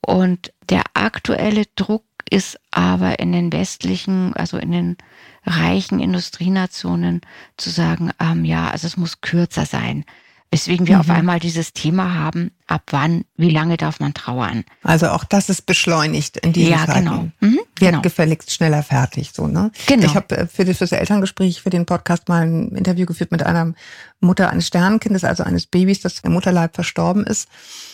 Und 0.00 0.52
der 0.68 0.82
aktuelle 0.94 1.64
Druck, 1.76 2.04
ist 2.30 2.58
aber 2.70 3.18
in 3.18 3.32
den 3.32 3.52
westlichen, 3.52 4.34
also 4.34 4.56
in 4.56 4.70
den 4.70 4.96
reichen 5.44 6.00
Industrienationen 6.00 7.20
zu 7.56 7.70
sagen, 7.70 8.12
ähm, 8.20 8.44
ja, 8.44 8.70
also 8.70 8.86
es 8.86 8.96
muss 8.96 9.20
kürzer 9.20 9.66
sein. 9.66 10.04
Weswegen 10.52 10.88
wir 10.88 10.96
mhm. 10.96 11.00
auf 11.02 11.10
einmal 11.10 11.38
dieses 11.38 11.72
Thema 11.74 12.14
haben, 12.14 12.50
ab 12.66 12.82
wann, 12.90 13.24
wie 13.36 13.50
lange 13.50 13.76
darf 13.76 14.00
man 14.00 14.14
trauern? 14.14 14.64
Also 14.82 15.10
auch 15.10 15.22
das 15.22 15.48
ist 15.48 15.64
beschleunigt 15.64 16.38
in 16.38 16.52
diesen 16.52 16.72
ja, 16.72 16.86
Zeiten. 16.86 17.04
Genau. 17.04 17.28
Mhm, 17.38 17.52
Wird 17.52 17.68
genau. 17.76 18.00
gefälligst 18.00 18.50
schneller 18.50 18.82
fertig, 18.82 19.30
so, 19.32 19.46
ne? 19.46 19.70
Genau. 19.86 20.06
Ich 20.06 20.16
habe 20.16 20.36
äh, 20.36 20.46
für 20.48 20.64
das, 20.64 20.78
für 20.78 20.84
das 20.84 20.92
Elterngespräch, 20.92 21.62
für 21.62 21.70
den 21.70 21.86
Podcast 21.86 22.28
mal 22.28 22.42
ein 22.42 22.70
Interview 22.70 23.06
geführt 23.06 23.30
mit 23.30 23.44
einer 23.44 23.74
Mutter 24.18 24.50
eines 24.50 24.66
Sternenkindes, 24.66 25.22
also 25.22 25.44
eines 25.44 25.66
Babys, 25.66 26.00
das 26.00 26.18
im 26.18 26.32
Mutterleib 26.32 26.74
verstorben 26.74 27.24
ist. 27.24 27.48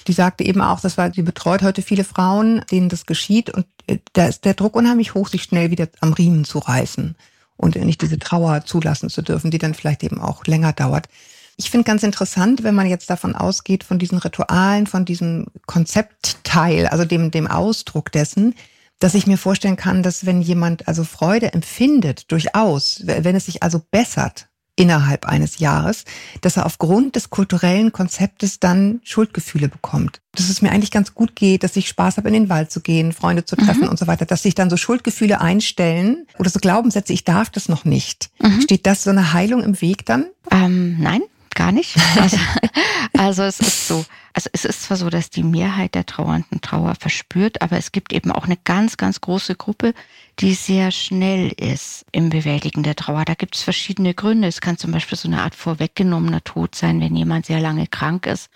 Die 0.07 0.15
sagte 0.15 0.43
eben 0.43 0.63
auch, 0.63 0.81
das 0.81 0.97
war, 0.97 1.13
sie 1.13 1.23
betreut 1.23 1.61
heute 1.61 1.83
viele 1.83 2.05
Frauen, 2.05 2.65
denen 2.71 2.89
das 2.89 3.05
geschieht 3.05 3.51
und 3.51 3.67
äh, 3.87 3.99
da 4.15 4.29
ist 4.29 4.47
der 4.47 4.55
Druck 4.55 4.77
unheimlich 4.77 5.13
hoch, 5.13 5.29
sich 5.29 5.43
schnell 5.43 5.71
wieder 5.71 5.89
am 6.01 6.15
Riemen 6.15 6.47
zu 6.47 6.61
reißen 6.61 7.17
und 7.59 7.77
nicht 7.77 8.01
diese 8.01 8.19
Trauer 8.19 8.65
zulassen 8.65 9.11
zu 9.11 9.21
dürfen, 9.21 9.51
die 9.51 9.59
dann 9.59 9.75
vielleicht 9.75 10.03
eben 10.03 10.23
auch 10.23 10.47
länger 10.47 10.73
dauert. 10.73 11.11
Ich 11.57 11.71
finde 11.71 11.85
ganz 11.85 12.03
interessant, 12.03 12.63
wenn 12.65 12.75
man 12.75 12.87
jetzt 12.87 13.09
davon 13.09 13.35
ausgeht, 13.35 13.83
von 13.83 13.99
diesen 13.99 14.19
Ritualen, 14.19 14.87
von 14.87 15.05
diesem 15.05 15.47
Konzeptteil, 15.67 16.87
also 16.87 17.05
dem, 17.05 17.31
dem 17.31 17.47
Ausdruck 17.47 18.13
dessen, 18.13 18.55
dass 18.99 19.15
ich 19.15 19.27
mir 19.27 19.39
vorstellen 19.39 19.77
kann, 19.77 20.03
dass 20.03 20.27
wenn 20.27 20.43
jemand 20.43 20.89
also 20.89 21.05
Freude 21.05 21.53
empfindet, 21.53 22.31
durchaus, 22.31 23.03
wenn 23.05 23.37
es 23.37 23.47
sich 23.47 23.63
also 23.63 23.81
bessert, 23.91 24.49
innerhalb 24.77 25.27
eines 25.27 25.59
Jahres, 25.59 26.05
dass 26.43 26.59
er 26.59 26.67
aufgrund 26.67 27.17
des 27.17 27.31
kulturellen 27.31 27.93
Konzeptes 27.93 28.61
dann 28.61 29.01
Schuldgefühle 29.05 29.69
bekommt. 29.69 30.21
Dass 30.33 30.51
es 30.51 30.61
mir 30.61 30.71
eigentlich 30.71 30.91
ganz 30.91 31.15
gut 31.15 31.35
geht, 31.35 31.63
dass 31.63 31.77
ich 31.77 31.89
Spaß 31.89 32.19
habe, 32.19 32.29
in 32.29 32.35
den 32.35 32.49
Wald 32.51 32.71
zu 32.71 32.81
gehen, 32.81 33.15
Freunde 33.15 33.47
zu 33.47 33.57
treffen 33.57 33.85
mhm. 33.85 33.89
und 33.89 33.99
so 33.99 34.07
weiter, 34.07 34.27
dass 34.27 34.43
sich 34.43 34.55
dann 34.55 34.69
so 34.69 34.77
Schuldgefühle 34.77 35.41
einstellen 35.41 36.27
oder 36.39 36.51
so 36.51 36.59
Glaubenssätze, 36.59 37.15
ich 37.15 37.25
darf 37.25 37.49
das 37.49 37.71
noch 37.71 37.87
nicht. 37.87 38.29
Mhm. 38.43 38.61
Steht 38.61 38.87
das 38.87 39.03
so 39.03 39.11
eine 39.11 39.33
Heilung 39.33 39.63
im 39.63 39.81
Weg 39.81 40.05
dann? 40.05 40.27
Ähm, 40.51 40.99
nein, 41.01 41.23
gar 41.57 41.73
nicht. 41.73 41.97
Also, 42.17 42.37
also 43.19 43.43
es 43.43 43.59
ist 43.59 43.89
so, 43.89 44.05
also 44.33 44.49
es 44.53 44.65
ist 44.65 44.85
zwar 44.85 44.97
so, 44.97 45.11
dass 45.11 45.31
die 45.31 45.43
Mehrheit 45.43 45.97
der 45.97 46.07
Trauernden 46.07 46.61
Trauer 46.61 46.95
verspürt, 46.95 47.63
aber 47.63 47.77
es 47.77 47.91
gibt 47.91 48.13
eben 48.13 48.31
auch 48.31 48.45
eine 48.45 48.57
ganz, 48.57 48.97
ganz 48.97 49.21
große 49.21 49.57
Gruppe, 49.57 49.93
die 50.39 50.55
sehr 50.55 50.93
schnell 50.93 51.49
ist 51.49 52.05
im 52.13 52.31
Bewältigen 52.31 52.85
der 52.85 52.95
Trauer. 52.95 53.25
Da 53.25 53.35
gibt 53.35 53.57
es 53.57 53.63
verschiedene 53.63 54.15
Gründe. 54.15 54.47
Es 54.47 54.61
kann 54.61 54.79
zum 54.79 54.93
Beispiel 54.93 55.19
so 55.19 55.27
eine 55.27 55.43
Art 55.43 55.57
vorweggenommener 55.57 56.45
Tod 56.45 56.77
sein, 56.77 57.01
wenn 57.01 57.17
jemand 57.17 57.47
sehr 57.47 57.61
lange 57.61 57.89
krank 57.89 58.27
ist 58.27 58.51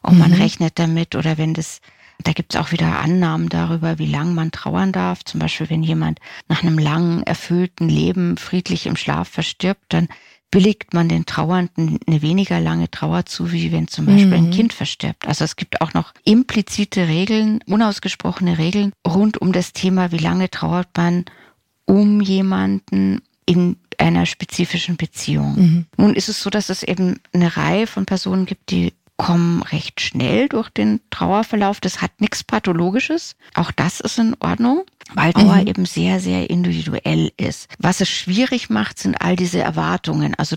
und 0.00 0.14
mhm. 0.14 0.20
man 0.20 0.32
rechnet 0.32 0.78
damit 0.78 1.14
oder 1.14 1.36
wenn 1.36 1.52
das 1.52 1.80
da 2.24 2.32
gibt 2.32 2.54
es 2.54 2.60
auch 2.60 2.72
wieder 2.72 2.98
Annahmen 2.98 3.50
darüber, 3.50 3.98
wie 3.98 4.06
lange 4.06 4.32
man 4.32 4.50
trauern 4.50 4.90
darf. 4.90 5.22
Zum 5.24 5.38
Beispiel, 5.38 5.68
wenn 5.68 5.82
jemand 5.82 6.18
nach 6.48 6.62
einem 6.62 6.78
langen, 6.78 7.22
erfüllten 7.22 7.90
Leben 7.90 8.38
friedlich 8.38 8.86
im 8.86 8.96
Schlaf 8.96 9.28
verstirbt, 9.28 9.84
dann 9.92 10.08
billigt 10.50 10.94
man 10.94 11.08
den 11.08 11.26
Trauernden 11.26 11.98
eine 12.06 12.22
weniger 12.22 12.60
lange 12.60 12.90
Trauer 12.90 13.26
zu, 13.26 13.52
wie 13.52 13.72
wenn 13.72 13.88
zum 13.88 14.06
Beispiel 14.06 14.26
mhm. 14.26 14.32
ein 14.32 14.50
Kind 14.50 14.72
verstirbt. 14.72 15.26
Also 15.26 15.44
es 15.44 15.56
gibt 15.56 15.80
auch 15.80 15.92
noch 15.92 16.12
implizite 16.24 17.08
Regeln, 17.08 17.60
unausgesprochene 17.66 18.58
Regeln 18.58 18.92
rund 19.06 19.40
um 19.40 19.52
das 19.52 19.72
Thema, 19.72 20.12
wie 20.12 20.18
lange 20.18 20.50
trauert 20.50 20.88
man 20.96 21.24
um 21.84 22.20
jemanden 22.20 23.22
in 23.44 23.76
einer 23.98 24.26
spezifischen 24.26 24.96
Beziehung. 24.96 25.54
Mhm. 25.56 25.86
Nun 25.96 26.14
ist 26.14 26.28
es 26.28 26.42
so, 26.42 26.50
dass 26.50 26.68
es 26.68 26.82
eben 26.82 27.20
eine 27.32 27.56
Reihe 27.56 27.86
von 27.86 28.06
Personen 28.06 28.46
gibt, 28.46 28.70
die 28.70 28.92
kommen 29.16 29.62
recht 29.62 30.00
schnell 30.00 30.48
durch 30.48 30.68
den 30.68 31.00
Trauerverlauf. 31.10 31.80
Das 31.80 32.02
hat 32.02 32.20
nichts 32.20 32.44
Pathologisches. 32.44 33.36
Auch 33.54 33.72
das 33.72 34.00
ist 34.00 34.18
in 34.18 34.36
Ordnung, 34.40 34.84
weil 35.14 35.32
Trauer 35.32 35.56
mhm. 35.56 35.66
eben 35.66 35.86
sehr, 35.86 36.20
sehr 36.20 36.50
individuell 36.50 37.32
ist. 37.36 37.68
Was 37.78 38.00
es 38.00 38.10
schwierig 38.10 38.68
macht, 38.68 38.98
sind 38.98 39.20
all 39.20 39.36
diese 39.36 39.60
Erwartungen. 39.60 40.34
Also 40.34 40.56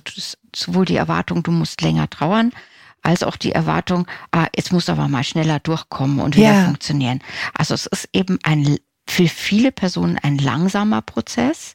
sowohl 0.56 0.86
die 0.86 0.98
Erwartung, 0.98 1.44
du 1.44 1.52
musst 1.52 1.82
länger 1.82 2.10
trauern, 2.10 2.52
als 3.02 3.24
auch 3.24 3.38
die 3.38 3.54
Erwartung, 3.54 4.08
ah, 4.32 4.48
jetzt 4.54 4.74
muss 4.74 4.90
aber 4.90 5.08
mal 5.08 5.24
schneller 5.24 5.60
durchkommen 5.60 6.20
und 6.20 6.36
wieder 6.36 6.54
ja. 6.54 6.66
funktionieren. 6.66 7.22
Also 7.54 7.74
es 7.74 7.86
ist 7.86 8.10
eben 8.14 8.40
ein 8.44 8.78
für 9.08 9.28
viele 9.28 9.72
Personen 9.72 10.20
ein 10.22 10.38
langsamer 10.38 11.02
Prozess, 11.02 11.74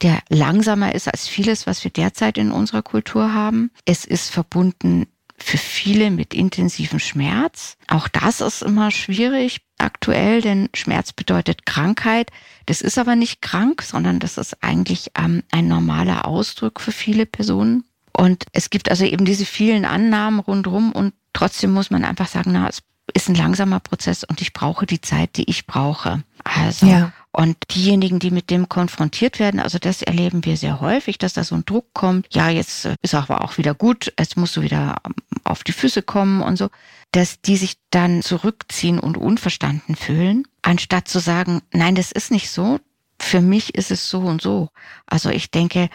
der 0.00 0.20
langsamer 0.30 0.94
ist 0.94 1.08
als 1.08 1.28
vieles, 1.28 1.66
was 1.66 1.84
wir 1.84 1.90
derzeit 1.90 2.38
in 2.38 2.50
unserer 2.50 2.80
Kultur 2.80 3.34
haben. 3.34 3.70
Es 3.84 4.06
ist 4.06 4.30
verbunden 4.30 5.06
für 5.42 5.58
viele 5.58 6.10
mit 6.10 6.34
intensivem 6.34 6.98
Schmerz. 6.98 7.76
Auch 7.88 8.08
das 8.08 8.40
ist 8.40 8.62
immer 8.62 8.90
schwierig 8.90 9.60
aktuell, 9.78 10.40
denn 10.42 10.68
Schmerz 10.74 11.12
bedeutet 11.12 11.66
Krankheit. 11.66 12.30
Das 12.66 12.80
ist 12.80 12.98
aber 12.98 13.16
nicht 13.16 13.42
krank, 13.42 13.82
sondern 13.82 14.18
das 14.18 14.38
ist 14.38 14.62
eigentlich 14.62 15.12
ähm, 15.18 15.42
ein 15.50 15.68
normaler 15.68 16.26
Ausdruck 16.26 16.80
für 16.80 16.92
viele 16.92 17.26
Personen. 17.26 17.84
Und 18.12 18.44
es 18.52 18.70
gibt 18.70 18.90
also 18.90 19.04
eben 19.04 19.24
diese 19.24 19.46
vielen 19.46 19.84
Annahmen 19.84 20.40
rundherum 20.40 20.92
und 20.92 21.14
trotzdem 21.32 21.72
muss 21.72 21.90
man 21.90 22.04
einfach 22.04 22.28
sagen, 22.28 22.52
na, 22.52 22.68
es 22.68 22.82
ist 23.14 23.28
ein 23.28 23.34
langsamer 23.34 23.80
Prozess 23.80 24.24
und 24.24 24.40
ich 24.40 24.52
brauche 24.52 24.86
die 24.86 25.00
Zeit, 25.00 25.36
die 25.36 25.48
ich 25.48 25.66
brauche. 25.66 26.22
Also, 26.44 26.86
ja. 26.86 27.12
Und 27.32 27.56
diejenigen, 27.74 28.18
die 28.18 28.30
mit 28.30 28.50
dem 28.50 28.68
konfrontiert 28.68 29.38
werden, 29.38 29.60
also 29.60 29.78
das 29.78 30.02
erleben 30.02 30.44
wir 30.44 30.56
sehr 30.56 30.80
häufig, 30.80 31.16
dass 31.18 31.32
da 31.32 31.44
so 31.44 31.54
ein 31.54 31.64
Druck 31.64 31.86
kommt. 31.94 32.26
Ja, 32.34 32.48
jetzt 32.48 32.86
äh, 32.86 32.96
ist 33.02 33.14
aber 33.14 33.44
auch 33.44 33.56
wieder 33.56 33.74
gut, 33.74 34.12
jetzt 34.18 34.36
musst 34.36 34.56
du 34.56 34.62
wieder 34.62 34.96
ähm, 35.06 35.14
auf 35.44 35.62
die 35.62 35.72
Füße 35.72 36.02
kommen 36.02 36.42
und 36.42 36.56
so, 36.56 36.70
dass 37.12 37.40
die 37.40 37.56
sich 37.56 37.76
dann 37.90 38.22
zurückziehen 38.22 38.98
und 38.98 39.16
unverstanden 39.16 39.94
fühlen, 39.94 40.44
anstatt 40.62 41.08
zu 41.08 41.20
sagen, 41.20 41.62
nein, 41.72 41.94
das 41.94 42.12
ist 42.12 42.30
nicht 42.30 42.50
so. 42.50 42.80
Für 43.20 43.40
mich 43.40 43.74
ist 43.74 43.90
es 43.90 44.08
so 44.08 44.20
und 44.20 44.42
so. 44.42 44.70
Also 45.06 45.28
ich 45.30 45.50
denke, 45.50 45.88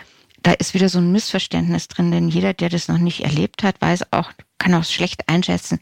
da 0.43 0.51
ist 0.51 0.73
wieder 0.73 0.89
so 0.89 0.99
ein 0.99 1.11
Missverständnis 1.11 1.87
drin, 1.87 2.11
denn 2.11 2.29
jeder, 2.29 2.53
der 2.53 2.69
das 2.69 2.87
noch 2.87 2.99
nicht 2.99 3.23
erlebt 3.23 3.63
hat, 3.63 3.81
weiß 3.81 4.13
auch, 4.13 4.31
kann 4.59 4.75
auch 4.75 4.83
schlecht 4.83 5.27
einschätzen, 5.27 5.79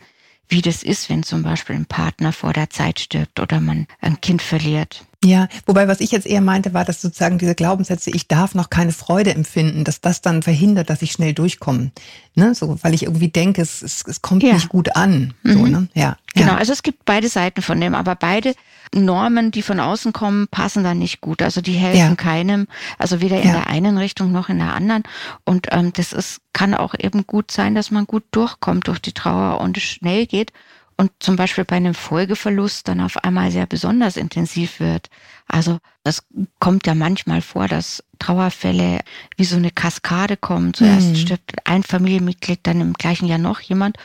wie 0.48 0.62
das 0.62 0.84
ist, 0.84 1.10
wenn 1.10 1.24
zum 1.24 1.44
Beispiel 1.44 1.76
ein 1.76 1.86
Partner 1.86 2.32
vor 2.32 2.54
der 2.54 2.70
Zeit 2.70 3.00
stirbt 3.00 3.40
oder 3.40 3.60
man 3.60 3.88
ein 4.00 4.22
Kind 4.22 4.42
verliert. 4.42 5.06
Ja, 5.24 5.48
wobei 5.66 5.88
was 5.88 6.02
ich 6.02 6.12
jetzt 6.12 6.28
eher 6.28 6.42
meinte, 6.42 6.74
war, 6.74 6.86
dass 6.86 7.02
sozusagen 7.02 7.38
diese 7.38 7.56
Glaubenssätze, 7.56 8.10
ich 8.12 8.28
darf 8.28 8.56
noch 8.56 8.70
keine 8.70 8.92
Freude 8.92 9.34
empfinden, 9.34 9.84
dass 9.84 10.02
das 10.02 10.22
dann 10.22 10.44
verhindert, 10.44 10.90
dass 10.90 11.02
ich 11.02 11.14
schnell 11.14 11.34
durchkomme. 11.34 11.92
Ne? 12.36 12.54
So, 12.56 12.78
weil 12.84 12.94
ich 12.94 13.04
irgendwie 13.04 13.30
denke, 13.30 13.62
es, 13.62 13.82
es, 13.82 14.04
es 14.06 14.22
kommt 14.22 14.44
ja. 14.44 14.54
nicht 14.54 14.70
gut 14.70 14.96
an. 14.96 15.34
So, 15.44 15.60
mhm. 15.60 15.72
ne? 15.72 15.88
ja. 15.94 16.18
Genau, 16.36 16.54
ja. 16.54 16.58
also 16.58 16.74
es 16.74 16.84
gibt 16.84 17.06
beide 17.06 17.30
Seiten 17.30 17.62
von 17.62 17.80
dem, 17.80 17.96
aber 17.96 18.16
beide 18.16 18.54
Normen, 18.94 19.52
die 19.52 19.62
von 19.62 19.80
außen 19.80 20.14
kommen, 20.14 20.48
passen 20.50 20.84
da 20.84 20.94
nicht 20.94 21.22
gut. 21.22 21.42
Also 21.42 21.62
die 21.62 21.74
helfen 21.74 21.98
ja. 21.98 22.16
keinem, 22.16 22.68
also 22.98 23.22
weder 23.22 23.42
in 23.42 23.52
der 23.52 23.68
einen 23.68 23.98
Richtung 23.98 24.32
noch 24.32 24.50
in 24.50 24.58
der 24.58 24.74
anderen. 24.74 25.04
Und 25.46 25.68
ähm, 25.72 25.94
das 25.94 26.12
ist, 26.12 26.42
kann 26.52 26.74
auch 26.74 26.96
eben 26.98 27.26
gut 27.28 27.52
sein, 27.52 27.76
dass 27.76 27.92
man 27.92 28.06
gut 28.06 28.24
durchkommt 28.32 28.88
durch 28.88 29.00
die 29.00 29.14
Trauer 29.14 29.62
und 29.62 29.78
es 29.78 29.84
schnell 29.84 30.26
geht 30.26 30.52
und 30.98 31.12
zum 31.20 31.36
Beispiel 31.36 31.66
bei 31.66 31.76
einem 31.76 31.94
Folgeverlust 31.94 32.88
dann 32.88 33.02
auf 33.02 33.24
einmal 33.24 33.52
sehr 33.52 33.66
besonders 33.66 34.18
intensiv 34.18 34.80
wird. 34.80 35.10
Also 35.48 35.80
das 36.04 36.24
kommt 36.60 36.88
ja 36.88 36.96
manchmal 36.96 37.42
vor, 37.42 37.68
dass 37.68 38.04
Trauerfälle 38.20 39.00
wie 39.38 39.46
so 39.46 39.56
eine 39.56 39.72
Kaskade 39.72 40.38
kommen. 40.38 40.74
Zuerst 40.74 41.10
mhm. 41.10 41.16
stirbt 41.16 41.54
ein 41.66 41.84
Familienmitglied, 41.84 42.60
dann 42.64 42.82
im 42.82 42.94
gleichen 42.94 43.28
Jahr 43.28 43.40
noch 43.40 43.60
jemand 43.60 43.98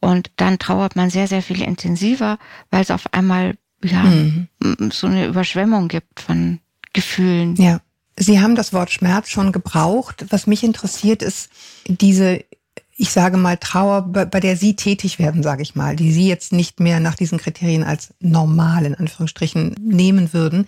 und 0.00 0.30
dann 0.36 0.58
trauert 0.58 0.96
man 0.96 1.10
sehr, 1.10 1.28
sehr 1.28 1.42
viel 1.42 1.62
intensiver, 1.62 2.38
weil 2.70 2.82
es 2.82 2.90
auf 2.90 3.12
einmal 3.12 3.56
ja 3.82 4.02
mhm. 4.02 4.48
so 4.90 5.06
eine 5.06 5.26
Überschwemmung 5.26 5.88
gibt 5.88 6.20
von 6.20 6.60
Gefühlen. 6.92 7.56
Ja. 7.56 7.80
Sie 8.16 8.40
haben 8.40 8.54
das 8.54 8.72
Wort 8.72 8.90
Schmerz 8.90 9.30
schon 9.30 9.52
gebraucht. 9.52 10.26
Was 10.28 10.46
mich 10.46 10.62
interessiert, 10.62 11.22
ist 11.22 11.50
diese 11.86 12.44
ich 13.00 13.12
sage 13.12 13.38
mal, 13.38 13.56
Trauer, 13.56 14.02
bei, 14.02 14.40
der 14.40 14.56
Sie 14.58 14.76
tätig 14.76 15.18
werden, 15.18 15.42
sage 15.42 15.62
ich 15.62 15.74
mal, 15.74 15.96
die 15.96 16.12
Sie 16.12 16.28
jetzt 16.28 16.52
nicht 16.52 16.80
mehr 16.80 17.00
nach 17.00 17.14
diesen 17.14 17.38
Kriterien 17.38 17.82
als 17.82 18.12
normal 18.20 18.84
in 18.84 18.94
Anführungsstrichen 18.94 19.74
nehmen 19.80 20.34
würden. 20.34 20.66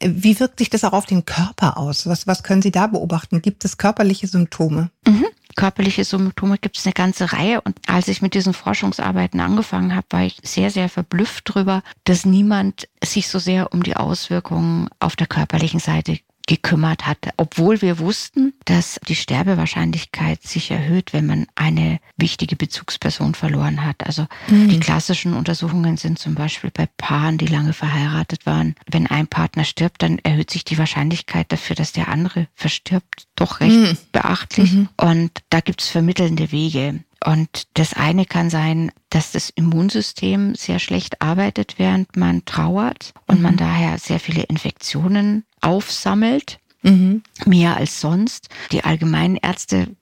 Wie 0.00 0.40
wirkt 0.40 0.58
sich 0.58 0.70
das 0.70 0.84
auch 0.84 0.94
auf 0.94 1.04
den 1.04 1.26
Körper 1.26 1.76
aus? 1.76 2.06
Was, 2.06 2.26
was 2.26 2.42
können 2.42 2.62
Sie 2.62 2.70
da 2.70 2.86
beobachten? 2.86 3.42
Gibt 3.42 3.62
es 3.66 3.76
körperliche 3.76 4.26
Symptome? 4.26 4.90
Mhm. 5.06 5.26
Körperliche 5.54 6.04
Symptome 6.04 6.56
gibt 6.56 6.78
es 6.78 6.86
eine 6.86 6.94
ganze 6.94 7.34
Reihe. 7.34 7.60
Und 7.60 7.78
als 7.86 8.08
ich 8.08 8.22
mit 8.22 8.32
diesen 8.32 8.54
Forschungsarbeiten 8.54 9.40
angefangen 9.40 9.94
habe, 9.94 10.06
war 10.10 10.22
ich 10.22 10.38
sehr, 10.42 10.70
sehr 10.70 10.88
verblüfft 10.88 11.50
darüber, 11.50 11.82
dass 12.04 12.24
niemand 12.24 12.88
sich 13.04 13.28
so 13.28 13.38
sehr 13.38 13.74
um 13.74 13.82
die 13.82 13.96
Auswirkungen 13.96 14.88
auf 14.98 15.14
der 15.14 15.26
körperlichen 15.26 15.80
Seite 15.80 16.18
gekümmert 16.46 17.06
hat, 17.06 17.18
obwohl 17.36 17.82
wir 17.82 17.98
wussten, 17.98 18.54
dass 18.64 18.98
die 19.08 19.16
Sterbewahrscheinlichkeit 19.16 20.42
sich 20.42 20.70
erhöht, 20.70 21.12
wenn 21.12 21.26
man 21.26 21.46
eine 21.54 21.98
wichtige 22.16 22.56
Bezugsperson 22.56 23.34
verloren 23.34 23.84
hat. 23.84 24.06
Also 24.06 24.26
mhm. 24.48 24.68
die 24.68 24.80
klassischen 24.80 25.34
Untersuchungen 25.34 25.96
sind 25.96 26.18
zum 26.18 26.34
Beispiel 26.34 26.70
bei 26.70 26.88
Paaren, 26.96 27.38
die 27.38 27.46
lange 27.46 27.72
verheiratet 27.72 28.46
waren. 28.46 28.74
Wenn 28.90 29.06
ein 29.06 29.26
Partner 29.26 29.64
stirbt, 29.64 30.02
dann 30.02 30.18
erhöht 30.20 30.50
sich 30.50 30.64
die 30.64 30.78
Wahrscheinlichkeit 30.78 31.50
dafür, 31.50 31.76
dass 31.76 31.92
der 31.92 32.08
andere 32.08 32.46
verstirbt, 32.54 33.26
doch 33.34 33.60
recht 33.60 33.76
mhm. 33.76 33.98
beachtlich. 34.12 34.72
Mhm. 34.72 34.88
Und 34.96 35.42
da 35.50 35.60
gibt 35.60 35.82
es 35.82 35.88
vermittelnde 35.88 36.52
Wege. 36.52 37.00
Und 37.24 37.64
das 37.74 37.94
eine 37.94 38.26
kann 38.26 38.50
sein, 38.50 38.92
dass 39.10 39.32
das 39.32 39.50
Immunsystem 39.50 40.54
sehr 40.54 40.78
schlecht 40.78 41.22
arbeitet, 41.22 41.74
während 41.78 42.16
man 42.16 42.44
trauert 42.44 43.14
und 43.26 43.38
mhm. 43.38 43.42
man 43.42 43.56
daher 43.56 43.98
sehr 43.98 44.20
viele 44.20 44.42
Infektionen 44.42 45.44
aufsammelt, 45.60 46.58
mhm. 46.82 47.22
mehr 47.44 47.76
als 47.76 48.00
sonst. 48.00 48.48
Die 48.72 48.84
allgemeinen 48.84 49.36
Ärzte 49.36 49.96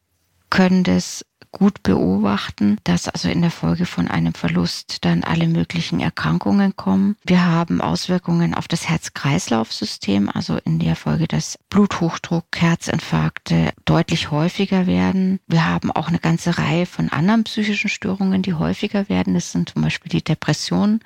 können 0.51 0.85
das 0.85 1.25
gut 1.53 1.83
beobachten, 1.83 2.79
dass 2.85 3.09
also 3.09 3.29
in 3.29 3.43
der 3.43 3.51
Folge 3.51 3.87
von 3.87 4.09
einem 4.09 4.35
Verlust 4.35 5.05
dann 5.05 5.25
alle 5.25 5.49
möglichen 5.49 6.01
Erkrankungen 6.01 6.77
kommen. 6.77 7.17
Wir 7.25 7.45
haben 7.45 7.81
Auswirkungen 7.81 8.55
auf 8.55 8.69
das 8.69 8.89
Herz-Kreislauf-System, 8.89 10.31
also 10.33 10.59
in 10.65 10.79
der 10.79 10.97
Folge, 10.97 11.29
dass 11.29 11.59
Bluthochdruck, 11.71 12.47
Herzinfarkte 12.57 13.73
deutlich 13.85 14.31
häufiger 14.31 14.87
werden. 14.87 15.41
Wir 15.47 15.67
haben 15.67 15.91
auch 15.91 16.09
eine 16.09 16.19
ganze 16.19 16.59
Reihe 16.59 16.87
von 16.87 17.09
anderen 17.11 17.45
psychischen 17.45 17.89
Störungen, 17.89 18.43
die 18.43 18.55
häufiger 18.55 19.09
werden. 19.09 19.35
Das 19.35 19.53
sind 19.53 19.71
zum 19.71 19.83
Beispiel 19.83 20.11
die 20.11 20.25
Depressionen, 20.25 21.01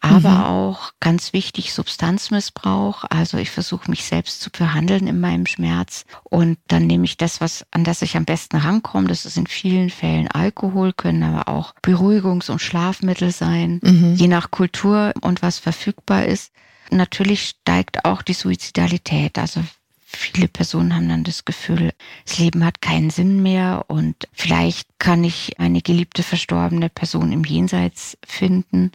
aber 0.00 0.30
mhm. 0.30 0.44
auch 0.44 0.92
ganz 1.00 1.32
wichtig 1.32 1.72
Substanzmissbrauch. 1.72 3.04
Also 3.08 3.38
ich 3.38 3.50
versuche 3.50 3.90
mich 3.90 4.04
selbst 4.04 4.40
zu 4.40 4.50
behandeln 4.50 5.06
in 5.06 5.20
meinem 5.20 5.46
Schmerz 5.46 6.04
und 6.24 6.58
dann 6.68 6.86
nehme 6.86 7.04
ich 7.04 7.16
das, 7.16 7.40
was 7.40 7.66
an 7.70 7.84
das 7.84 8.02
ich 8.02 8.16
am 8.16 8.24
besten 8.24 8.56
rankomme. 8.56 9.08
Das 9.08 9.24
ist 9.24 9.36
in 9.36 9.46
vielen 9.46 9.77
vielen 9.78 9.90
Fällen 9.90 10.28
Alkohol, 10.28 10.92
können 10.92 11.22
aber 11.22 11.48
auch 11.48 11.74
Beruhigungs- 11.82 12.50
und 12.50 12.60
Schlafmittel 12.60 13.30
sein, 13.30 13.80
mhm. 13.82 14.14
je 14.14 14.26
nach 14.26 14.50
Kultur 14.50 15.12
und 15.20 15.42
was 15.42 15.58
verfügbar 15.58 16.26
ist. 16.26 16.52
Natürlich 16.90 17.54
steigt 17.60 18.04
auch 18.04 18.22
die 18.22 18.32
Suizidalität. 18.32 19.38
Also 19.38 19.60
viele 20.04 20.48
Personen 20.48 20.94
haben 20.94 21.08
dann 21.08 21.22
das 21.22 21.44
Gefühl, 21.44 21.92
das 22.26 22.38
Leben 22.38 22.64
hat 22.64 22.80
keinen 22.80 23.10
Sinn 23.10 23.42
mehr 23.42 23.84
und 23.88 24.16
vielleicht 24.32 24.88
kann 24.98 25.22
ich 25.22 25.60
eine 25.60 25.80
geliebte 25.80 26.22
verstorbene 26.22 26.88
Person 26.88 27.30
im 27.30 27.44
Jenseits 27.44 28.18
finden 28.26 28.90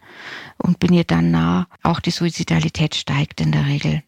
und 0.57 0.79
bin 0.79 0.91
ihr 0.91 1.05
dann 1.05 1.31
nah. 1.31 1.67
Auch 1.81 2.01
die 2.01 2.11
Suizidalität 2.11 2.95
steigt 2.95 3.39
in 3.39 3.51
der 3.51 3.67
Regel. 3.67 4.03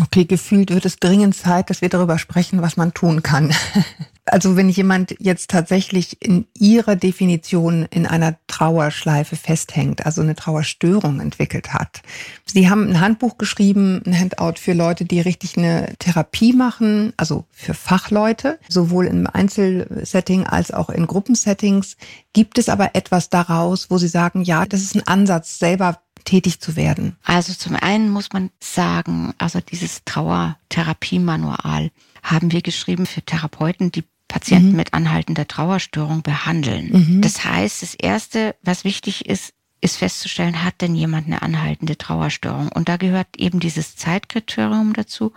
Okay, 0.00 0.26
gefühlt 0.26 0.70
wird 0.70 0.84
es 0.84 0.98
dringend 0.98 1.34
Zeit, 1.34 1.70
dass 1.70 1.80
wir 1.80 1.88
darüber 1.88 2.18
sprechen, 2.18 2.60
was 2.60 2.76
man 2.76 2.92
tun 2.94 3.22
kann. 3.22 3.52
Also 4.26 4.56
wenn 4.56 4.68
jemand 4.68 5.14
jetzt 5.20 5.50
tatsächlich 5.50 6.20
in 6.20 6.46
ihrer 6.58 6.96
Definition 6.96 7.86
in 7.90 8.06
einer 8.06 8.36
Trauerschleife 8.48 9.36
festhängt, 9.36 10.04
also 10.04 10.20
eine 10.20 10.34
Trauerstörung 10.34 11.20
entwickelt 11.20 11.72
hat. 11.72 12.02
Sie 12.44 12.68
haben 12.68 12.88
ein 12.88 13.00
Handbuch 13.00 13.38
geschrieben, 13.38 14.02
ein 14.04 14.18
Handout 14.18 14.58
für 14.58 14.72
Leute, 14.72 15.04
die 15.04 15.20
richtig 15.20 15.56
eine 15.56 15.94
Therapie 16.00 16.52
machen, 16.52 17.12
also 17.16 17.44
für 17.52 17.74
Fachleute, 17.74 18.58
sowohl 18.68 19.06
im 19.06 19.28
Einzelsetting 19.28 20.44
als 20.44 20.72
auch 20.72 20.90
in 20.90 21.06
Gruppensettings. 21.06 21.96
Gibt 22.32 22.58
es 22.58 22.68
aber 22.68 22.94
etwas 22.94 23.30
daraus, 23.30 23.90
wo 23.90 23.98
Sie 23.98 24.08
sagen, 24.08 24.42
ja, 24.42 24.66
das 24.66 24.82
ist 24.82 24.96
ein 24.96 25.06
Ansatz, 25.06 25.58
selber 25.60 26.00
tätig 26.24 26.60
zu 26.60 26.74
werden? 26.74 27.16
Also 27.22 27.54
zum 27.54 27.76
einen 27.76 28.10
muss 28.10 28.32
man 28.32 28.50
sagen, 28.60 29.34
also 29.38 29.60
dieses 29.60 30.02
Trauertherapie-Manual 30.04 31.90
haben 32.22 32.50
wir 32.50 32.62
geschrieben 32.62 33.06
für 33.06 33.22
Therapeuten, 33.22 33.92
die 33.92 34.04
Patienten 34.36 34.72
mhm. 34.72 34.76
mit 34.76 34.92
anhaltender 34.92 35.48
Trauerstörung 35.48 36.20
behandeln. 36.20 36.90
Mhm. 36.92 37.22
Das 37.22 37.42
heißt, 37.42 37.80
das 37.80 37.94
Erste, 37.94 38.54
was 38.60 38.84
wichtig 38.84 39.24
ist, 39.24 39.54
ist 39.80 39.96
festzustellen, 39.96 40.62
hat 40.62 40.82
denn 40.82 40.94
jemand 40.94 41.26
eine 41.26 41.40
anhaltende 41.40 41.96
Trauerstörung? 41.96 42.68
Und 42.68 42.90
da 42.90 42.98
gehört 42.98 43.28
eben 43.38 43.60
dieses 43.60 43.96
Zeitkriterium 43.96 44.92
dazu 44.92 45.32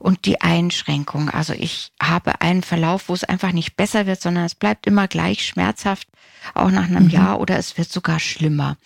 und 0.00 0.24
die 0.24 0.40
Einschränkung. 0.40 1.30
Also 1.30 1.52
ich 1.52 1.92
habe 2.02 2.40
einen 2.40 2.64
Verlauf, 2.64 3.08
wo 3.08 3.14
es 3.14 3.22
einfach 3.22 3.52
nicht 3.52 3.76
besser 3.76 4.06
wird, 4.06 4.20
sondern 4.20 4.46
es 4.46 4.56
bleibt 4.56 4.84
immer 4.88 5.06
gleich 5.06 5.46
schmerzhaft, 5.46 6.08
auch 6.54 6.72
nach 6.72 6.88
einem 6.88 7.04
mhm. 7.04 7.10
Jahr 7.10 7.38
oder 7.38 7.56
es 7.56 7.78
wird 7.78 7.92
sogar 7.92 8.18
schlimmer. 8.18 8.78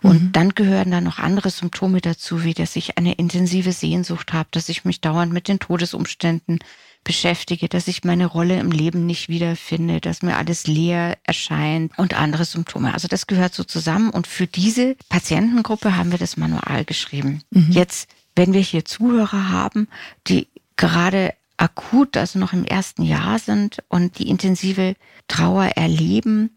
Und 0.00 0.22
mhm. 0.22 0.32
dann 0.32 0.54
gehören 0.54 0.92
da 0.92 1.02
noch 1.02 1.18
andere 1.18 1.50
Symptome 1.50 2.00
dazu, 2.00 2.42
wie 2.42 2.54
dass 2.54 2.74
ich 2.74 2.96
eine 2.96 3.12
intensive 3.12 3.72
Sehnsucht 3.72 4.32
habe, 4.32 4.48
dass 4.52 4.70
ich 4.70 4.86
mich 4.86 5.02
dauernd 5.02 5.30
mit 5.30 5.46
den 5.46 5.58
Todesumständen 5.58 6.60
beschäftige, 7.04 7.68
dass 7.68 7.88
ich 7.88 8.04
meine 8.04 8.26
Rolle 8.26 8.58
im 8.58 8.70
Leben 8.70 9.06
nicht 9.06 9.28
wiederfinde, 9.28 10.00
dass 10.00 10.22
mir 10.22 10.36
alles 10.36 10.66
leer 10.66 11.16
erscheint 11.24 11.92
und 11.98 12.14
andere 12.14 12.44
Symptome. 12.44 12.92
Also 12.92 13.08
das 13.08 13.26
gehört 13.26 13.54
so 13.54 13.64
zusammen 13.64 14.10
und 14.10 14.26
für 14.26 14.46
diese 14.46 14.96
Patientengruppe 15.08 15.96
haben 15.96 16.10
wir 16.10 16.18
das 16.18 16.36
Manual 16.36 16.84
geschrieben. 16.84 17.42
Mhm. 17.50 17.70
Jetzt, 17.70 18.10
wenn 18.36 18.52
wir 18.52 18.60
hier 18.60 18.84
Zuhörer 18.84 19.48
haben, 19.48 19.88
die 20.26 20.48
gerade 20.76 21.34
akut, 21.56 22.16
also 22.16 22.38
noch 22.38 22.52
im 22.52 22.64
ersten 22.64 23.02
Jahr 23.02 23.38
sind 23.38 23.82
und 23.88 24.18
die 24.18 24.28
intensive 24.28 24.94
Trauer 25.28 25.64
erleben 25.76 26.50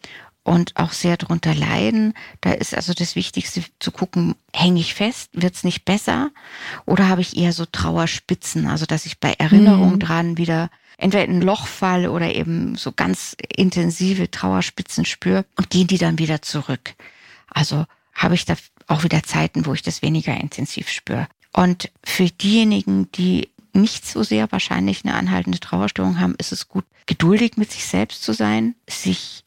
und 0.43 0.75
auch 0.75 0.91
sehr 0.91 1.17
darunter 1.17 1.55
leiden. 1.55 2.13
Da 2.41 2.51
ist 2.51 2.75
also 2.75 2.93
das 2.93 3.15
Wichtigste 3.15 3.63
zu 3.79 3.91
gucken, 3.91 4.35
hänge 4.53 4.79
ich 4.79 4.93
fest, 4.93 5.29
wird 5.33 5.55
es 5.55 5.63
nicht 5.63 5.85
besser 5.85 6.31
oder 6.85 7.07
habe 7.07 7.21
ich 7.21 7.37
eher 7.37 7.53
so 7.53 7.65
Trauerspitzen, 7.65 8.67
also 8.67 8.85
dass 8.85 9.05
ich 9.05 9.19
bei 9.19 9.33
Erinnerung 9.33 9.93
mhm. 9.93 9.99
dran 9.99 10.37
wieder 10.37 10.69
entweder 10.97 11.25
in 11.25 11.37
ein 11.37 11.41
Loch 11.41 11.65
falle 11.67 12.11
oder 12.11 12.33
eben 12.33 12.75
so 12.75 12.91
ganz 12.91 13.35
intensive 13.55 14.29
Trauerspitzen 14.29 15.05
spüre 15.05 15.45
und 15.57 15.69
gehen 15.69 15.87
die 15.87 15.97
dann 15.97 16.19
wieder 16.19 16.41
zurück. 16.41 16.93
Also 17.49 17.85
habe 18.13 18.35
ich 18.35 18.45
da 18.45 18.55
auch 18.87 19.03
wieder 19.03 19.23
Zeiten, 19.23 19.65
wo 19.65 19.73
ich 19.73 19.81
das 19.81 20.01
weniger 20.01 20.39
intensiv 20.39 20.89
spüre. 20.89 21.27
Und 21.51 21.91
für 22.03 22.25
diejenigen, 22.25 23.11
die 23.11 23.49
nicht 23.73 24.05
so 24.05 24.23
sehr 24.23 24.51
wahrscheinlich 24.51 25.03
eine 25.03 25.15
anhaltende 25.15 25.59
Trauerstörung 25.59 26.19
haben, 26.19 26.35
ist 26.37 26.51
es 26.51 26.67
gut, 26.67 26.85
geduldig 27.05 27.57
mit 27.57 27.71
sich 27.71 27.85
selbst 27.85 28.23
zu 28.23 28.33
sein, 28.33 28.75
sich 28.87 29.42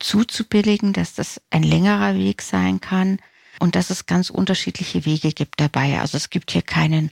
zuzubilligen, 0.00 0.92
dass 0.92 1.14
das 1.14 1.40
ein 1.50 1.62
längerer 1.62 2.14
Weg 2.14 2.42
sein 2.42 2.80
kann 2.80 3.18
und 3.60 3.76
dass 3.76 3.90
es 3.90 4.06
ganz 4.06 4.30
unterschiedliche 4.30 5.04
Wege 5.04 5.32
gibt 5.32 5.60
dabei. 5.60 6.00
Also 6.00 6.16
es 6.16 6.30
gibt 6.30 6.50
hier 6.50 6.62
keinen 6.62 7.10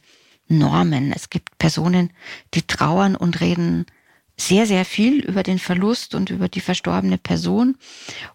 Normen. 0.48 1.12
Es 1.12 1.30
gibt 1.30 1.58
Personen, 1.58 2.10
die 2.54 2.62
trauern 2.62 3.14
und 3.14 3.40
reden 3.40 3.86
sehr, 4.36 4.66
sehr 4.66 4.84
viel 4.84 5.20
über 5.24 5.42
den 5.42 5.58
Verlust 5.58 6.14
und 6.14 6.30
über 6.30 6.48
die 6.48 6.60
verstorbene 6.60 7.18
Person. 7.18 7.76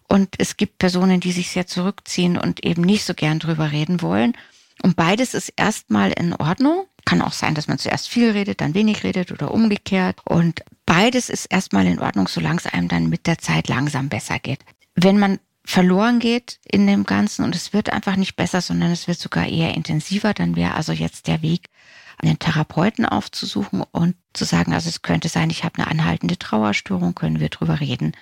Und 0.06 0.34
es 0.38 0.56
gibt 0.56 0.78
Personen, 0.78 1.20
die 1.20 1.32
sich 1.32 1.50
sehr 1.50 1.66
zurückziehen 1.66 2.36
und 2.36 2.64
eben 2.64 2.82
nicht 2.82 3.04
so 3.04 3.14
gern 3.14 3.38
drüber 3.38 3.72
reden 3.72 4.02
wollen. 4.02 4.36
Und 4.82 4.96
beides 4.96 5.34
ist 5.34 5.52
erstmal 5.56 6.12
in 6.12 6.34
Ordnung. 6.34 6.86
Kann 7.04 7.22
auch 7.22 7.32
sein, 7.32 7.54
dass 7.54 7.68
man 7.68 7.78
zuerst 7.78 8.08
viel 8.08 8.30
redet, 8.30 8.60
dann 8.60 8.74
wenig 8.74 9.02
redet 9.02 9.32
oder 9.32 9.50
umgekehrt. 9.50 10.20
Und 10.24 10.62
beides 10.86 11.30
ist 11.30 11.46
erstmal 11.46 11.86
in 11.86 11.98
Ordnung, 11.98 12.28
solange 12.28 12.58
es 12.58 12.66
einem 12.66 12.88
dann 12.88 13.08
mit 13.08 13.26
der 13.26 13.38
Zeit 13.38 13.68
langsam 13.68 14.08
besser 14.08 14.38
geht. 14.38 14.60
Wenn 14.94 15.18
man 15.18 15.38
verloren 15.64 16.18
geht 16.18 16.60
in 16.70 16.86
dem 16.86 17.04
Ganzen 17.04 17.44
und 17.44 17.56
es 17.56 17.72
wird 17.72 17.90
einfach 17.90 18.16
nicht 18.16 18.36
besser, 18.36 18.60
sondern 18.60 18.90
es 18.90 19.08
wird 19.08 19.18
sogar 19.18 19.46
eher 19.46 19.74
intensiver, 19.74 20.34
dann 20.34 20.56
wäre 20.56 20.74
also 20.74 20.92
jetzt 20.92 21.26
der 21.26 21.42
Weg, 21.42 21.68
einen 22.18 22.38
Therapeuten 22.38 23.06
aufzusuchen 23.06 23.82
und 23.90 24.14
zu 24.34 24.44
sagen, 24.44 24.72
also 24.72 24.88
es 24.88 25.02
könnte 25.02 25.28
sein, 25.28 25.50
ich 25.50 25.64
habe 25.64 25.78
eine 25.78 25.88
anhaltende 25.88 26.38
Trauerstörung, 26.38 27.14
können 27.14 27.40
wir 27.40 27.48
drüber 27.48 27.80
reden. 27.80 28.12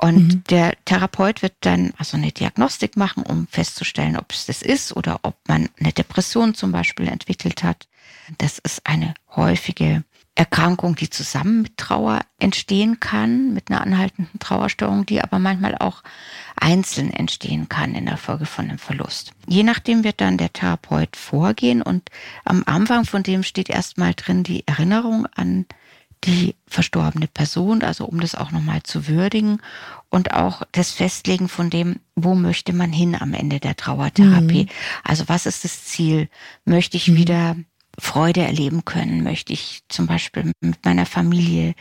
Und 0.00 0.28
mhm. 0.28 0.44
der 0.44 0.74
Therapeut 0.84 1.42
wird 1.42 1.54
dann 1.60 1.92
also 1.98 2.16
eine 2.16 2.32
Diagnostik 2.32 2.96
machen, 2.96 3.24
um 3.24 3.48
festzustellen, 3.48 4.16
ob 4.16 4.32
es 4.32 4.46
das 4.46 4.62
ist 4.62 4.96
oder 4.96 5.20
ob 5.22 5.36
man 5.48 5.68
eine 5.80 5.92
Depression 5.92 6.54
zum 6.54 6.72
Beispiel 6.72 7.08
entwickelt 7.08 7.64
hat. 7.64 7.88
Das 8.38 8.58
ist 8.58 8.86
eine 8.86 9.14
häufige 9.34 10.04
Erkrankung, 10.34 10.94
die 10.94 11.10
zusammen 11.10 11.62
mit 11.62 11.76
Trauer 11.76 12.20
entstehen 12.38 13.00
kann, 13.00 13.52
mit 13.54 13.70
einer 13.70 13.80
anhaltenden 13.80 14.38
Trauerstörung, 14.38 15.04
die 15.04 15.20
aber 15.20 15.40
manchmal 15.40 15.76
auch 15.76 16.04
einzeln 16.54 17.12
entstehen 17.12 17.68
kann 17.68 17.94
in 17.94 18.06
der 18.06 18.16
Folge 18.16 18.46
von 18.46 18.66
einem 18.66 18.78
Verlust. 18.78 19.32
Je 19.46 19.64
nachdem 19.64 20.04
wird 20.04 20.20
dann 20.20 20.38
der 20.38 20.52
Therapeut 20.52 21.16
vorgehen 21.16 21.82
und 21.82 22.10
am 22.44 22.62
Anfang 22.66 23.04
von 23.04 23.24
dem 23.24 23.42
steht 23.42 23.68
erstmal 23.68 24.14
drin 24.14 24.44
die 24.44 24.64
Erinnerung 24.66 25.26
an 25.34 25.66
die 26.24 26.56
verstorbene 26.66 27.28
Person, 27.28 27.82
also 27.82 28.04
um 28.04 28.20
das 28.20 28.34
auch 28.34 28.50
nochmal 28.50 28.82
zu 28.82 29.06
würdigen 29.06 29.60
und 30.10 30.34
auch 30.34 30.62
das 30.72 30.90
Festlegen 30.90 31.48
von 31.48 31.70
dem, 31.70 32.00
wo 32.16 32.34
möchte 32.34 32.72
man 32.72 32.92
hin 32.92 33.16
am 33.18 33.34
Ende 33.34 33.60
der 33.60 33.76
Trauertherapie. 33.76 34.64
Mhm. 34.64 34.70
Also 35.04 35.28
was 35.28 35.46
ist 35.46 35.64
das 35.64 35.84
Ziel? 35.84 36.28
Möchte 36.64 36.96
ich 36.96 37.08
mhm. 37.08 37.16
wieder 37.16 37.56
Freude 37.98 38.42
erleben 38.42 38.84
können, 38.84 39.22
möchte 39.22 39.52
ich 39.52 39.82
zum 39.88 40.06
Beispiel 40.06 40.52
mit 40.60 40.84
meiner 40.84 41.06
Familie 41.06 41.74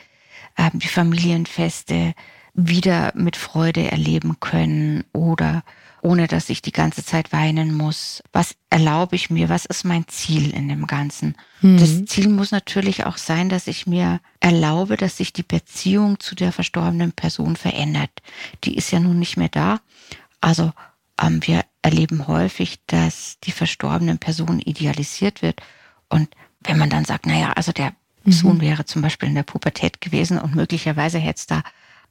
äh, 0.55 0.69
die 0.73 0.87
Familienfeste 0.87 2.13
wieder 2.53 3.11
mit 3.15 3.37
Freude 3.37 3.91
erleben 3.91 4.39
können 4.39 5.03
oder 5.13 5.63
ohne 6.01 6.27
dass 6.27 6.49
ich 6.49 6.61
die 6.61 6.71
ganze 6.71 7.03
Zeit 7.03 7.31
weinen 7.31 7.75
muss. 7.75 8.23
Was 8.31 8.55
erlaube 8.69 9.15
ich 9.15 9.29
mir? 9.29 9.49
Was 9.49 9.65
ist 9.65 9.83
mein 9.83 10.07
Ziel 10.07 10.51
in 10.51 10.67
dem 10.69 10.87
Ganzen? 10.87 11.35
Mhm. 11.61 11.77
Das 11.77 12.05
Ziel 12.05 12.29
muss 12.29 12.51
natürlich 12.51 13.05
auch 13.05 13.17
sein, 13.17 13.49
dass 13.49 13.67
ich 13.67 13.87
mir 13.87 14.19
erlaube, 14.39 14.97
dass 14.97 15.17
sich 15.17 15.33
die 15.33 15.43
Beziehung 15.43 16.19
zu 16.19 16.33
der 16.33 16.51
verstorbenen 16.51 17.11
Person 17.11 17.55
verändert. 17.55 18.11
Die 18.63 18.75
ist 18.75 18.91
ja 18.91 18.99
nun 18.99 19.19
nicht 19.19 19.37
mehr 19.37 19.49
da. 19.49 19.79
Also 20.41 20.71
ähm, 21.21 21.41
wir 21.43 21.63
erleben 21.81 22.27
häufig, 22.27 22.79
dass 22.87 23.37
die 23.43 23.51
verstorbenen 23.51 24.17
Person 24.17 24.59
idealisiert 24.59 25.41
wird 25.41 25.61
und 26.09 26.29
wenn 26.61 26.77
man 26.77 26.89
dann 26.89 27.05
sagt, 27.05 27.25
naja, 27.25 27.53
also 27.53 27.71
der 27.71 27.93
mhm. 28.23 28.31
Sohn 28.31 28.61
wäre 28.61 28.85
zum 28.85 29.01
Beispiel 29.01 29.29
in 29.29 29.35
der 29.35 29.43
Pubertät 29.43 30.01
gewesen 30.01 30.39
und 30.39 30.55
möglicherweise 30.55 31.19
hätte 31.19 31.39
es 31.39 31.47
da 31.47 31.63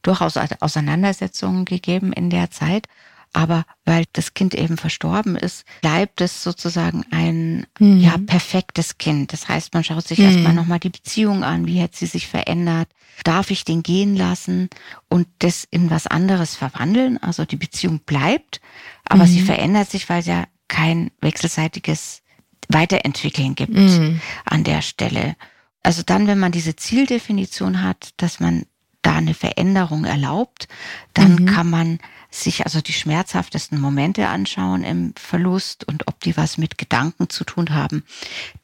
durchaus 0.03 0.37
Auseinandersetzungen 0.37 1.65
gegeben 1.65 2.13
in 2.13 2.31
der 2.31 2.51
Zeit. 2.51 2.87
Aber 3.33 3.65
weil 3.85 4.05
das 4.13 4.33
Kind 4.33 4.55
eben 4.55 4.79
verstorben 4.79 5.37
ist, 5.37 5.67
bleibt 5.83 6.21
es 6.23 6.43
sozusagen 6.43 7.05
ein 7.11 7.67
mhm. 7.79 8.01
ja 8.01 8.17
perfektes 8.17 8.97
Kind. 8.97 9.33
Das 9.33 9.49
heißt, 9.49 9.75
man 9.75 9.85
schaut 9.85 10.07
sich 10.07 10.19
mhm. 10.19 10.25
erstmal 10.25 10.55
nochmal 10.55 10.79
die 10.79 10.91
Beziehung 10.91 11.45
an, 11.45 11.67
wie 11.67 11.83
hat 11.83 11.95
sie 11.95 12.07
sich 12.07 12.29
verändert, 12.29 12.89
darf 13.25 13.51
ich 13.51 13.65
den 13.65 13.83
gehen 13.83 14.17
lassen 14.17 14.71
und 15.09 15.27
das 15.41 15.67
in 15.71 15.91
was 15.91 16.07
anderes 16.07 16.55
verwandeln. 16.55 17.19
Also 17.19 17.45
die 17.45 17.57
Beziehung 17.57 17.99
bleibt, 18.01 18.61
aber 19.05 19.25
mhm. 19.25 19.29
sie 19.29 19.41
verändert 19.41 19.91
sich, 19.91 20.09
weil 20.09 20.21
es 20.21 20.27
ja 20.27 20.45
kein 20.69 21.11
wechselseitiges 21.21 22.23
Weiterentwickeln 22.69 23.55
gibt 23.55 23.75
mhm. 23.75 24.21
an 24.45 24.65
der 24.65 24.83
Stelle. 24.83 25.37
Also 25.83 26.03
dann, 26.05 26.27
wenn 26.27 26.39
man 26.39 26.53
diese 26.53 26.77
Zieldefinition 26.77 27.83
hat, 27.83 28.11
dass 28.17 28.41
man 28.41 28.67
da 29.03 29.15
eine 29.15 29.35
Veränderung 29.35 30.05
erlaubt, 30.05 30.67
dann 31.15 31.37
mhm. 31.37 31.47
kann 31.47 31.71
man 31.71 31.99
sich 32.29 32.65
also 32.65 32.81
die 32.81 32.93
schmerzhaftesten 32.93 33.81
Momente 33.81 34.29
anschauen 34.29 34.83
im 34.83 35.15
Verlust 35.17 35.87
und 35.87 36.09
ob 36.09 36.21
die 36.21 36.37
was 36.37 36.59
mit 36.59 36.77
Gedanken 36.77 37.31
zu 37.31 37.45
tun 37.45 37.73
haben, 37.73 38.05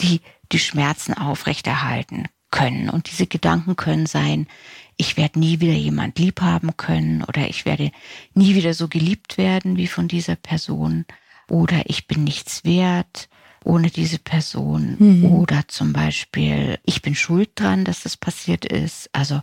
die 0.01 0.21
die 0.51 0.59
Schmerzen 0.59 1.15
aufrechterhalten 1.15 2.27
können. 2.51 2.91
Und 2.91 3.11
diese 3.11 3.29
Gedanken 3.29 3.77
können 3.77 4.07
sein, 4.07 4.49
ich 4.97 5.17
werde 5.17 5.39
nie 5.39 5.61
wieder 5.61 5.73
jemand 5.73 6.19
lieb 6.19 6.41
haben 6.41 6.77
können 6.77 7.23
oder 7.23 7.49
ich 7.49 7.65
werde 7.65 7.93
nie 8.35 8.55
wieder 8.55 8.75
so 8.75 8.89
geliebt 8.89 9.39
werden 9.39 9.77
wie 9.77 9.87
von 9.87 10.09
dieser 10.09 10.37
Person 10.37 11.07
oder 11.49 11.83
ich 11.87 12.07
bin 12.07 12.25
nichts 12.25 12.65
wert 12.65 13.29
ohne 13.65 13.91
diese 13.91 14.19
Person 14.19 14.97
mhm. 14.99 15.25
oder 15.25 15.69
zum 15.69 15.93
Beispiel, 15.93 16.79
ich 16.85 17.03
bin 17.03 17.15
schuld 17.15 17.51
dran, 17.55 17.85
dass 17.85 18.03
das 18.03 18.17
passiert 18.17 18.65
ist. 18.65 19.09
Also 19.13 19.41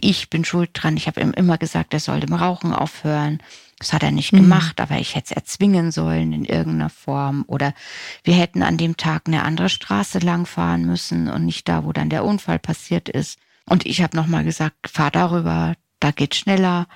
ich 0.00 0.30
bin 0.30 0.44
schuld 0.44 0.70
dran. 0.74 0.96
Ich 0.96 1.06
habe 1.06 1.20
ihm 1.20 1.32
immer 1.32 1.58
gesagt, 1.58 1.94
er 1.94 2.00
soll 2.00 2.22
im 2.22 2.32
Rauchen 2.32 2.72
aufhören. 2.72 3.38
Das 3.78 3.92
hat 3.92 4.02
er 4.02 4.12
nicht 4.12 4.32
mhm. 4.32 4.38
gemacht, 4.38 4.80
aber 4.80 4.98
ich 4.98 5.14
hätte 5.14 5.30
es 5.30 5.36
erzwingen 5.36 5.90
sollen 5.90 6.32
in 6.32 6.44
irgendeiner 6.44 6.90
Form. 6.90 7.44
Oder 7.48 7.74
wir 8.22 8.34
hätten 8.34 8.62
an 8.62 8.76
dem 8.76 8.96
Tag 8.96 9.22
eine 9.26 9.42
andere 9.42 9.68
Straße 9.68 10.20
langfahren 10.20 10.86
müssen 10.86 11.28
und 11.28 11.44
nicht 11.44 11.68
da, 11.68 11.84
wo 11.84 11.92
dann 11.92 12.08
der 12.08 12.24
Unfall 12.24 12.58
passiert 12.58 13.08
ist. 13.08 13.38
Und 13.66 13.86
ich 13.86 14.02
habe 14.02 14.16
nochmal 14.16 14.44
gesagt, 14.44 14.88
fahr 14.88 15.10
darüber, 15.10 15.74
da 16.02 16.10
geht 16.10 16.34
schneller. 16.34 16.86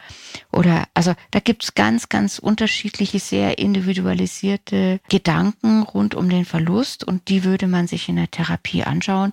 Oder 0.52 0.84
also 0.94 1.14
da 1.30 1.40
gibt's 1.40 1.74
ganz, 1.74 2.08
ganz 2.08 2.38
unterschiedliche, 2.38 3.18
sehr 3.18 3.58
individualisierte 3.58 5.00
Gedanken 5.08 5.82
rund 5.82 6.14
um 6.14 6.28
den 6.28 6.44
Verlust 6.44 7.04
und 7.04 7.28
die 7.28 7.44
würde 7.44 7.68
man 7.68 7.86
sich 7.86 8.08
in 8.08 8.16
der 8.16 8.30
Therapie 8.30 8.82
anschauen 8.82 9.32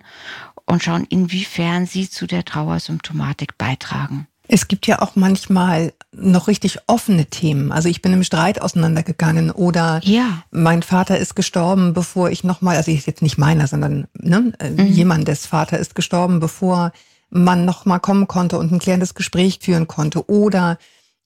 und 0.65 0.83
schauen, 0.83 1.05
inwiefern 1.09 1.85
sie 1.85 2.09
zu 2.09 2.27
der 2.27 2.45
Trauersymptomatik 2.45 3.57
beitragen. 3.57 4.27
Es 4.47 4.67
gibt 4.67 4.87
ja 4.87 5.01
auch 5.01 5.15
manchmal 5.15 5.93
noch 6.11 6.47
richtig 6.47 6.77
offene 6.87 7.25
Themen. 7.25 7.71
Also 7.71 7.87
ich 7.87 8.01
bin 8.01 8.13
im 8.13 8.23
Streit 8.23 8.61
auseinandergegangen 8.61 9.51
oder 9.51 10.01
ja. 10.03 10.43
mein 10.51 10.83
Vater 10.83 11.17
ist 11.17 11.35
gestorben, 11.35 11.93
bevor 11.93 12.29
ich 12.29 12.43
nochmal, 12.43 12.75
also 12.75 12.91
ich 12.91 13.05
jetzt 13.07 13.21
nicht 13.21 13.37
meiner, 13.37 13.67
sondern 13.67 14.07
ne, 14.13 14.53
mhm. 14.61 14.85
jemandes 14.85 15.45
Vater 15.45 15.79
ist 15.79 15.95
gestorben, 15.95 16.39
bevor 16.41 16.91
man 17.33 17.65
noch 17.65 17.85
mal 17.85 17.99
kommen 17.99 18.27
konnte 18.27 18.57
und 18.57 18.71
ein 18.71 18.79
klärendes 18.79 19.15
Gespräch 19.15 19.59
führen 19.61 19.87
konnte. 19.87 20.29
Oder 20.29 20.77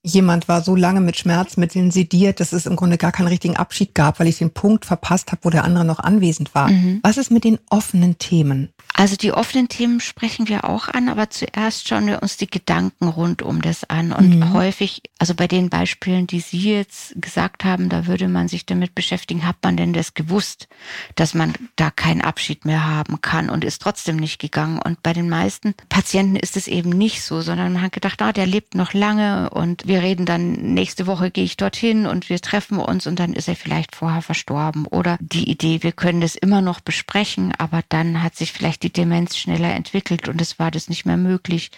jemand 0.03 0.47
war 0.47 0.61
so 0.61 0.75
lange 0.75 1.01
mit 1.01 1.17
Schmerzmitteln 1.17 1.91
sediert, 1.91 2.39
dass 2.39 2.53
es 2.53 2.65
im 2.65 2.75
Grunde 2.75 2.97
gar 2.97 3.11
keinen 3.11 3.27
richtigen 3.27 3.57
Abschied 3.57 3.93
gab, 3.93 4.19
weil 4.19 4.27
ich 4.27 4.37
den 4.37 4.51
Punkt 4.51 4.85
verpasst 4.85 5.31
habe, 5.31 5.41
wo 5.43 5.49
der 5.49 5.65
andere 5.65 5.85
noch 5.85 5.99
anwesend 5.99 6.55
war. 6.55 6.69
Mhm. 6.69 6.99
Was 7.03 7.17
ist 7.17 7.29
mit 7.29 7.43
den 7.43 7.59
offenen 7.69 8.17
Themen? 8.17 8.69
Also 8.99 9.15
die 9.15 9.31
offenen 9.31 9.69
Themen 9.69 9.99
sprechen 9.99 10.47
wir 10.47 10.67
auch 10.67 10.87
an, 10.87 11.07
aber 11.07 11.29
zuerst 11.29 11.87
schauen 11.87 12.07
wir 12.07 12.23
uns 12.23 12.35
die 12.37 12.49
Gedanken 12.49 13.07
rund 13.07 13.43
um 13.43 13.61
das 13.61 13.83
an. 13.83 14.11
Und 14.11 14.39
mhm. 14.39 14.53
häufig, 14.53 15.03
also 15.19 15.35
bei 15.35 15.47
den 15.47 15.69
Beispielen, 15.69 16.25
die 16.25 16.39
Sie 16.39 16.73
jetzt 16.73 17.13
gesagt 17.21 17.63
haben, 17.63 17.89
da 17.89 18.07
würde 18.07 18.27
man 18.27 18.47
sich 18.47 18.65
damit 18.65 18.95
beschäftigen, 18.95 19.45
hat 19.45 19.57
man 19.61 19.77
denn 19.77 19.93
das 19.93 20.15
gewusst, 20.15 20.67
dass 21.13 21.35
man 21.35 21.53
da 21.75 21.91
keinen 21.91 22.21
Abschied 22.21 22.65
mehr 22.65 22.87
haben 22.87 23.21
kann 23.21 23.51
und 23.51 23.63
ist 23.63 23.83
trotzdem 23.83 24.15
nicht 24.15 24.39
gegangen. 24.39 24.79
Und 24.79 25.03
bei 25.03 25.13
den 25.13 25.29
meisten 25.29 25.75
Patienten 25.89 26.35
ist 26.35 26.57
es 26.57 26.67
eben 26.67 26.89
nicht 26.89 27.21
so, 27.21 27.41
sondern 27.41 27.73
man 27.73 27.83
hat 27.83 27.91
gedacht, 27.91 28.19
ah, 28.23 28.33
der 28.33 28.47
lebt 28.47 28.73
noch 28.73 28.93
lange 28.93 29.51
und 29.51 29.85
wir 29.85 30.01
reden 30.01 30.25
dann, 30.25 30.53
nächste 30.53 31.05
Woche 31.05 31.29
gehe 31.29 31.43
ich 31.43 31.55
dorthin 31.55 32.07
und 32.07 32.29
wir 32.29 32.41
treffen 32.41 32.79
uns 32.79 33.05
und 33.05 33.19
dann 33.19 33.33
ist 33.33 33.47
er 33.47 33.55
vielleicht 33.55 33.95
vorher 33.95 34.23
verstorben. 34.23 34.87
Oder 34.87 35.19
die 35.21 35.51
Idee, 35.51 35.83
wir 35.83 35.91
können 35.91 36.21
das 36.21 36.35
immer 36.35 36.61
noch 36.61 36.79
besprechen, 36.79 37.53
aber 37.59 37.81
dann 37.89 38.23
hat 38.23 38.35
sich 38.35 38.51
vielleicht 38.51 38.81
die 38.81 38.86
die 38.87 38.93
Demenz 38.93 39.37
schneller 39.37 39.73
entwickelt 39.73 40.29
und 40.29 40.39
es 40.41 40.59
war 40.59 40.71
das 40.71 40.87
nicht 40.87 41.05
mehr 41.05 41.17
möglich 41.17 41.71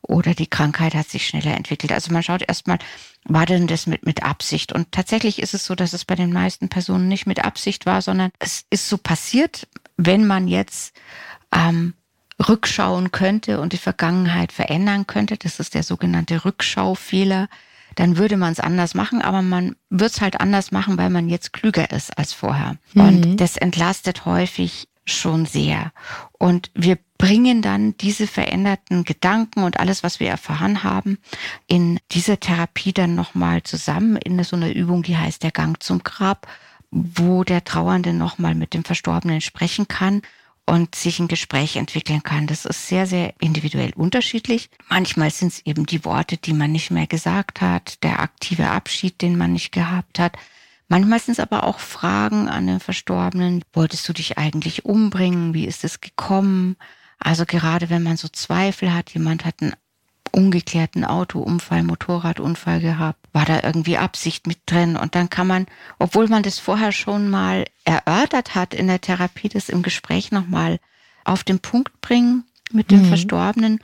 oder 0.00 0.34
die 0.34 0.46
Krankheit 0.46 0.94
hat 0.94 1.08
sich 1.08 1.26
schneller 1.26 1.54
entwickelt. 1.54 1.92
Also 1.92 2.12
man 2.12 2.22
schaut 2.22 2.42
erstmal, 2.46 2.78
war 3.24 3.46
denn 3.46 3.66
das 3.66 3.86
mit, 3.86 4.04
mit 4.04 4.22
Absicht? 4.22 4.72
Und 4.72 4.92
tatsächlich 4.92 5.40
ist 5.40 5.54
es 5.54 5.64
so, 5.64 5.74
dass 5.74 5.92
es 5.92 6.04
bei 6.04 6.14
den 6.14 6.32
meisten 6.32 6.68
Personen 6.68 7.08
nicht 7.08 7.26
mit 7.26 7.44
Absicht 7.44 7.86
war, 7.86 8.02
sondern 8.02 8.30
es 8.38 8.64
ist 8.70 8.88
so 8.88 8.98
passiert, 8.98 9.66
wenn 9.96 10.26
man 10.26 10.48
jetzt 10.48 10.94
ähm, 11.54 11.94
rückschauen 12.48 13.12
könnte 13.12 13.60
und 13.60 13.72
die 13.72 13.78
Vergangenheit 13.78 14.52
verändern 14.52 15.06
könnte. 15.06 15.36
Das 15.36 15.60
ist 15.60 15.74
der 15.74 15.82
sogenannte 15.82 16.44
Rückschaufehler. 16.44 17.48
Dann 17.94 18.16
würde 18.16 18.36
man 18.36 18.52
es 18.52 18.60
anders 18.60 18.94
machen, 18.94 19.22
aber 19.22 19.40
man 19.40 19.76
wird 19.88 20.12
es 20.12 20.20
halt 20.20 20.40
anders 20.40 20.72
machen, 20.72 20.98
weil 20.98 21.10
man 21.10 21.28
jetzt 21.28 21.52
klüger 21.52 21.90
ist 21.92 22.18
als 22.18 22.32
vorher. 22.32 22.76
Mhm. 22.92 23.02
Und 23.02 23.36
das 23.36 23.56
entlastet 23.56 24.24
häufig 24.26 24.88
schon 25.04 25.46
sehr. 25.46 25.92
Und 26.32 26.70
wir 26.74 26.98
bringen 27.18 27.62
dann 27.62 27.96
diese 27.98 28.26
veränderten 28.26 29.04
Gedanken 29.04 29.62
und 29.62 29.78
alles, 29.80 30.02
was 30.02 30.20
wir 30.20 30.28
erfahren 30.28 30.82
haben, 30.82 31.18
in 31.66 31.98
dieser 32.12 32.40
Therapie 32.40 32.92
dann 32.92 33.14
nochmal 33.14 33.62
zusammen 33.62 34.16
in 34.16 34.42
so 34.44 34.56
einer 34.56 34.72
Übung, 34.72 35.02
die 35.02 35.16
heißt 35.16 35.42
der 35.42 35.52
Gang 35.52 35.82
zum 35.82 36.02
Grab, 36.02 36.46
wo 36.90 37.44
der 37.44 37.64
Trauernde 37.64 38.12
nochmal 38.12 38.54
mit 38.54 38.74
dem 38.74 38.84
Verstorbenen 38.84 39.40
sprechen 39.40 39.88
kann 39.88 40.22
und 40.66 40.94
sich 40.94 41.18
ein 41.18 41.28
Gespräch 41.28 41.76
entwickeln 41.76 42.22
kann. 42.22 42.46
Das 42.46 42.64
ist 42.64 42.88
sehr, 42.88 43.06
sehr 43.06 43.34
individuell 43.40 43.92
unterschiedlich. 43.94 44.70
Manchmal 44.88 45.30
sind 45.30 45.52
es 45.52 45.66
eben 45.66 45.86
die 45.86 46.04
Worte, 46.04 46.36
die 46.36 46.52
man 46.52 46.72
nicht 46.72 46.90
mehr 46.90 47.06
gesagt 47.06 47.60
hat, 47.60 48.02
der 48.02 48.20
aktive 48.20 48.70
Abschied, 48.70 49.20
den 49.20 49.36
man 49.36 49.52
nicht 49.52 49.72
gehabt 49.72 50.18
hat. 50.18 50.36
Manchmal 50.88 51.18
sind 51.18 51.32
es 51.32 51.40
aber 51.40 51.64
auch 51.64 51.78
Fragen 51.78 52.48
an 52.48 52.66
den 52.66 52.80
Verstorbenen. 52.80 53.64
Wolltest 53.72 54.08
du 54.08 54.12
dich 54.12 54.38
eigentlich 54.38 54.84
umbringen? 54.84 55.54
Wie 55.54 55.66
ist 55.66 55.84
es 55.84 56.00
gekommen? 56.00 56.76
Also 57.18 57.46
gerade 57.46 57.90
wenn 57.90 58.02
man 58.02 58.16
so 58.16 58.28
Zweifel 58.28 58.92
hat, 58.92 59.10
jemand 59.10 59.44
hat 59.44 59.62
einen 59.62 59.74
ungeklärten 60.30 61.04
Autounfall, 61.04 61.84
Motorradunfall 61.84 62.80
gehabt, 62.80 63.20
war 63.32 63.44
da 63.44 63.62
irgendwie 63.62 63.98
Absicht 63.98 64.46
mit 64.46 64.58
drin 64.66 64.96
und 64.96 65.14
dann 65.14 65.30
kann 65.30 65.46
man, 65.46 65.66
obwohl 65.98 66.28
man 66.28 66.42
das 66.42 66.58
vorher 66.58 66.92
schon 66.92 67.30
mal 67.30 67.64
erörtert 67.84 68.54
hat 68.54 68.74
in 68.74 68.88
der 68.88 69.00
Therapie, 69.00 69.48
das 69.48 69.68
im 69.68 69.82
Gespräch 69.82 70.32
nochmal 70.32 70.80
auf 71.24 71.44
den 71.44 71.60
Punkt 71.60 72.00
bringen 72.00 72.44
mit 72.74 72.90
dem 72.90 73.02
mhm. 73.02 73.06
Verstorbenen. 73.06 73.78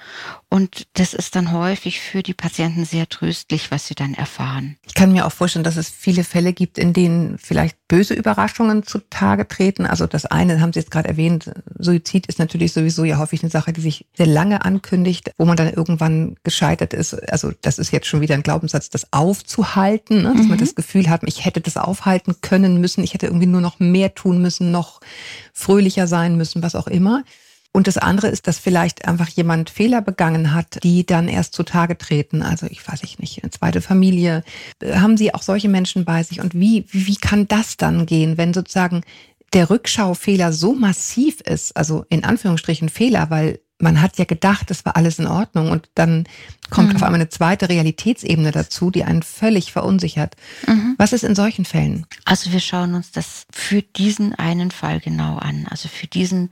Und 0.48 0.86
das 0.94 1.14
ist 1.14 1.36
dann 1.36 1.52
häufig 1.52 2.00
für 2.00 2.22
die 2.22 2.34
Patienten 2.34 2.84
sehr 2.84 3.08
tröstlich, 3.08 3.70
was 3.70 3.86
sie 3.86 3.94
dann 3.94 4.14
erfahren. 4.14 4.76
Ich 4.86 4.94
kann 4.94 5.12
mir 5.12 5.26
auch 5.26 5.32
vorstellen, 5.32 5.64
dass 5.64 5.76
es 5.76 5.88
viele 5.88 6.24
Fälle 6.24 6.52
gibt, 6.52 6.76
in 6.76 6.92
denen 6.92 7.38
vielleicht 7.38 7.76
böse 7.86 8.14
Überraschungen 8.14 8.82
zutage 8.82 9.46
treten. 9.46 9.86
Also 9.86 10.06
das 10.06 10.26
eine 10.26 10.60
haben 10.60 10.72
Sie 10.72 10.80
jetzt 10.80 10.90
gerade 10.90 11.08
erwähnt, 11.08 11.52
Suizid 11.78 12.26
ist 12.26 12.38
natürlich 12.38 12.72
sowieso 12.72 13.04
ja 13.04 13.18
häufig 13.18 13.42
eine 13.42 13.50
Sache, 13.50 13.72
die 13.72 13.80
sich 13.80 14.06
sehr 14.16 14.26
lange 14.26 14.64
ankündigt, 14.64 15.32
wo 15.38 15.44
man 15.44 15.56
dann 15.56 15.72
irgendwann 15.72 16.36
gescheitert 16.42 16.94
ist. 16.94 17.14
Also 17.32 17.52
das 17.62 17.78
ist 17.78 17.92
jetzt 17.92 18.06
schon 18.06 18.20
wieder 18.20 18.34
ein 18.34 18.42
Glaubenssatz, 18.42 18.90
das 18.90 19.12
aufzuhalten, 19.12 20.22
ne? 20.22 20.32
dass 20.34 20.42
mhm. 20.42 20.48
man 20.48 20.58
das 20.58 20.74
Gefühl 20.74 21.08
hat, 21.08 21.22
ich 21.24 21.44
hätte 21.44 21.60
das 21.60 21.76
aufhalten 21.76 22.36
können 22.40 22.80
müssen, 22.80 23.04
ich 23.04 23.14
hätte 23.14 23.26
irgendwie 23.26 23.46
nur 23.46 23.60
noch 23.60 23.78
mehr 23.80 24.14
tun 24.14 24.42
müssen, 24.42 24.70
noch 24.70 25.00
fröhlicher 25.52 26.06
sein 26.06 26.36
müssen, 26.36 26.62
was 26.62 26.74
auch 26.74 26.86
immer. 26.86 27.24
Und 27.72 27.86
das 27.86 27.98
andere 27.98 28.28
ist, 28.28 28.48
dass 28.48 28.58
vielleicht 28.58 29.06
einfach 29.06 29.28
jemand 29.28 29.70
Fehler 29.70 30.02
begangen 30.02 30.52
hat, 30.52 30.82
die 30.82 31.06
dann 31.06 31.28
erst 31.28 31.54
zutage 31.54 31.96
treten. 31.96 32.42
Also 32.42 32.66
ich 32.66 32.86
weiß 32.86 33.02
ich 33.04 33.20
nicht, 33.20 33.42
eine 33.42 33.50
zweite 33.50 33.80
Familie. 33.80 34.42
Haben 34.84 35.16
Sie 35.16 35.32
auch 35.34 35.42
solche 35.42 35.68
Menschen 35.68 36.04
bei 36.04 36.22
sich? 36.24 36.40
Und 36.40 36.54
wie, 36.54 36.86
wie 36.90 37.16
kann 37.16 37.46
das 37.46 37.76
dann 37.76 38.06
gehen, 38.06 38.36
wenn 38.36 38.52
sozusagen 38.52 39.02
der 39.52 39.70
Rückschaufehler 39.70 40.52
so 40.52 40.74
massiv 40.74 41.40
ist, 41.40 41.76
also 41.76 42.04
in 42.08 42.24
Anführungsstrichen 42.24 42.88
Fehler, 42.88 43.30
weil 43.30 43.60
man 43.80 44.02
hat 44.02 44.18
ja 44.18 44.24
gedacht, 44.24 44.70
es 44.70 44.84
war 44.84 44.96
alles 44.96 45.18
in 45.18 45.26
Ordnung 45.26 45.70
und 45.70 45.88
dann 45.94 46.24
kommt 46.68 46.90
mhm. 46.90 46.96
auf 46.96 47.02
einmal 47.02 47.20
eine 47.20 47.30
zweite 47.30 47.68
Realitätsebene 47.68 48.50
dazu, 48.52 48.90
die 48.90 49.04
einen 49.04 49.22
völlig 49.22 49.72
verunsichert. 49.72 50.36
Mhm. 50.66 50.94
Was 50.98 51.12
ist 51.12 51.24
in 51.24 51.34
solchen 51.34 51.64
Fällen? 51.64 52.06
Also 52.24 52.52
wir 52.52 52.60
schauen 52.60 52.94
uns 52.94 53.10
das 53.10 53.46
für 53.50 53.82
diesen 53.82 54.34
einen 54.34 54.70
Fall 54.70 55.00
genau 55.00 55.36
an, 55.36 55.66
also 55.70 55.88
für 55.88 56.06
diesen 56.06 56.50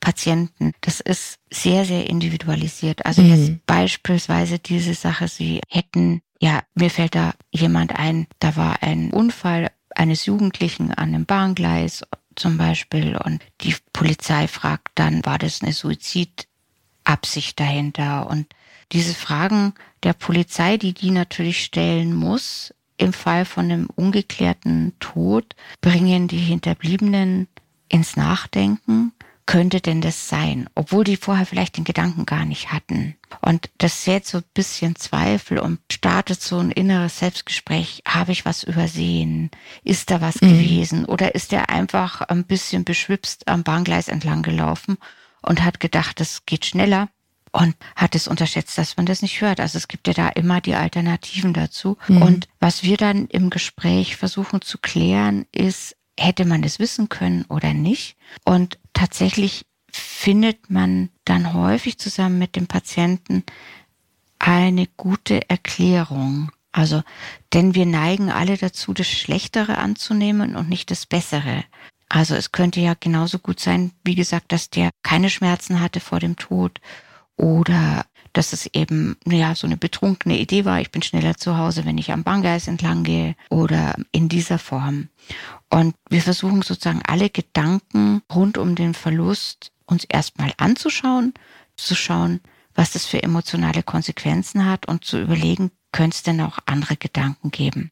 Patienten. 0.00 0.72
Das 0.80 1.00
ist 1.00 1.38
sehr, 1.50 1.84
sehr 1.84 2.08
individualisiert. 2.08 3.04
Also 3.06 3.22
mhm. 3.22 3.28
jetzt 3.28 3.66
beispielsweise 3.66 4.58
diese 4.58 4.94
Sache, 4.94 5.28
Sie 5.28 5.60
hätten, 5.68 6.22
ja, 6.40 6.62
mir 6.74 6.90
fällt 6.90 7.14
da 7.14 7.34
jemand 7.50 7.94
ein, 7.96 8.26
da 8.38 8.56
war 8.56 8.82
ein 8.82 9.10
Unfall 9.10 9.70
eines 9.94 10.26
Jugendlichen 10.26 10.92
an 10.92 11.14
einem 11.14 11.26
Bahngleis 11.26 12.02
zum 12.36 12.56
Beispiel 12.56 13.16
und 13.16 13.42
die 13.60 13.74
Polizei 13.92 14.48
fragt 14.48 14.88
dann, 14.94 15.24
war 15.26 15.38
das 15.38 15.62
eine 15.62 15.72
Suizidabsicht 15.72 17.58
dahinter? 17.60 18.30
Und 18.30 18.46
diese 18.92 19.14
Fragen 19.14 19.74
der 20.02 20.14
Polizei, 20.14 20.76
die 20.76 20.94
die 20.94 21.10
natürlich 21.10 21.62
stellen 21.62 22.14
muss, 22.14 22.72
im 22.96 23.12
Fall 23.12 23.44
von 23.44 23.64
einem 23.64 23.86
ungeklärten 23.94 24.92
Tod, 25.00 25.54
bringen 25.80 26.28
die 26.28 26.38
Hinterbliebenen 26.38 27.48
ins 27.88 28.16
Nachdenken 28.16 29.12
könnte 29.50 29.80
denn 29.80 30.00
das 30.00 30.28
sein? 30.28 30.70
Obwohl 30.76 31.02
die 31.02 31.16
vorher 31.16 31.44
vielleicht 31.44 31.76
den 31.76 31.82
Gedanken 31.82 32.24
gar 32.24 32.44
nicht 32.44 32.70
hatten. 32.70 33.16
Und 33.40 33.68
das 33.78 34.04
sät 34.04 34.24
so 34.24 34.38
ein 34.38 34.44
bisschen 34.54 34.94
Zweifel 34.94 35.58
und 35.58 35.80
startet 35.90 36.40
so 36.40 36.58
ein 36.58 36.70
inneres 36.70 37.18
Selbstgespräch. 37.18 38.02
Habe 38.06 38.30
ich 38.30 38.44
was 38.44 38.62
übersehen? 38.62 39.50
Ist 39.82 40.12
da 40.12 40.20
was 40.20 40.40
mhm. 40.40 40.50
gewesen? 40.50 41.04
Oder 41.04 41.34
ist 41.34 41.52
er 41.52 41.68
einfach 41.68 42.20
ein 42.20 42.44
bisschen 42.44 42.84
beschwipst 42.84 43.48
am 43.48 43.64
Bahngleis 43.64 44.06
entlang 44.06 44.42
gelaufen 44.42 44.98
und 45.42 45.64
hat 45.64 45.80
gedacht, 45.80 46.20
das 46.20 46.46
geht 46.46 46.64
schneller? 46.64 47.08
und 47.52 47.74
hat 47.96 48.14
es 48.14 48.28
unterschätzt, 48.28 48.78
dass 48.78 48.96
man 48.96 49.06
das 49.06 49.22
nicht 49.22 49.40
hört. 49.40 49.58
Also 49.58 49.76
es 49.76 49.88
gibt 49.88 50.06
ja 50.06 50.14
da 50.14 50.28
immer 50.28 50.60
die 50.60 50.76
Alternativen 50.76 51.52
dazu. 51.52 51.98
Mhm. 52.06 52.22
Und 52.22 52.48
was 52.60 52.84
wir 52.84 52.96
dann 52.96 53.26
im 53.26 53.50
Gespräch 53.50 54.16
versuchen 54.16 54.62
zu 54.62 54.78
klären, 54.78 55.46
ist, 55.50 55.96
hätte 56.20 56.44
man 56.44 56.62
es 56.62 56.78
wissen 56.78 57.08
können 57.08 57.44
oder 57.48 57.72
nicht? 57.72 58.16
Und 58.44 58.78
tatsächlich 58.92 59.64
findet 59.90 60.70
man 60.70 61.08
dann 61.24 61.54
häufig 61.54 61.98
zusammen 61.98 62.38
mit 62.38 62.56
dem 62.56 62.66
Patienten 62.66 63.42
eine 64.38 64.86
gute 64.96 65.48
Erklärung. 65.48 66.52
Also, 66.72 67.02
denn 67.52 67.74
wir 67.74 67.86
neigen 67.86 68.30
alle 68.30 68.56
dazu, 68.56 68.92
das 68.92 69.08
Schlechtere 69.08 69.78
anzunehmen 69.78 70.56
und 70.56 70.68
nicht 70.68 70.90
das 70.90 71.06
Bessere. 71.06 71.64
Also 72.08 72.34
es 72.34 72.52
könnte 72.52 72.80
ja 72.80 72.94
genauso 72.98 73.38
gut 73.38 73.60
sein, 73.60 73.92
wie 74.04 74.14
gesagt, 74.14 74.52
dass 74.52 74.70
der 74.70 74.90
keine 75.02 75.30
Schmerzen 75.30 75.80
hatte 75.80 76.00
vor 76.00 76.20
dem 76.20 76.36
Tod 76.36 76.80
oder 77.36 78.04
dass 78.32 78.52
es 78.52 78.66
eben 78.66 79.16
ja 79.26 79.54
so 79.54 79.66
eine 79.66 79.76
betrunkene 79.76 80.38
Idee 80.38 80.64
war, 80.64 80.80
ich 80.80 80.90
bin 80.90 81.02
schneller 81.02 81.36
zu 81.36 81.56
Hause, 81.56 81.84
wenn 81.84 81.98
ich 81.98 82.12
am 82.12 82.22
Bangeis 82.22 82.68
entlang 82.68 83.02
gehe 83.02 83.34
oder 83.48 83.94
in 84.12 84.28
dieser 84.28 84.58
Form. 84.58 85.08
Und 85.68 85.94
wir 86.08 86.22
versuchen 86.22 86.62
sozusagen 86.62 87.02
alle 87.06 87.30
Gedanken 87.30 88.22
rund 88.32 88.58
um 88.58 88.74
den 88.74 88.94
Verlust 88.94 89.72
uns 89.86 90.04
erstmal 90.04 90.52
anzuschauen, 90.56 91.34
zu 91.76 91.94
schauen, 91.94 92.40
was 92.74 92.92
das 92.92 93.06
für 93.06 93.22
emotionale 93.22 93.82
Konsequenzen 93.82 94.66
hat 94.66 94.86
und 94.86 95.04
zu 95.04 95.20
überlegen, 95.20 95.70
könnte 95.92 96.14
es 96.16 96.22
denn 96.22 96.40
auch 96.40 96.58
andere 96.66 96.96
Gedanken 96.96 97.50
geben. 97.50 97.90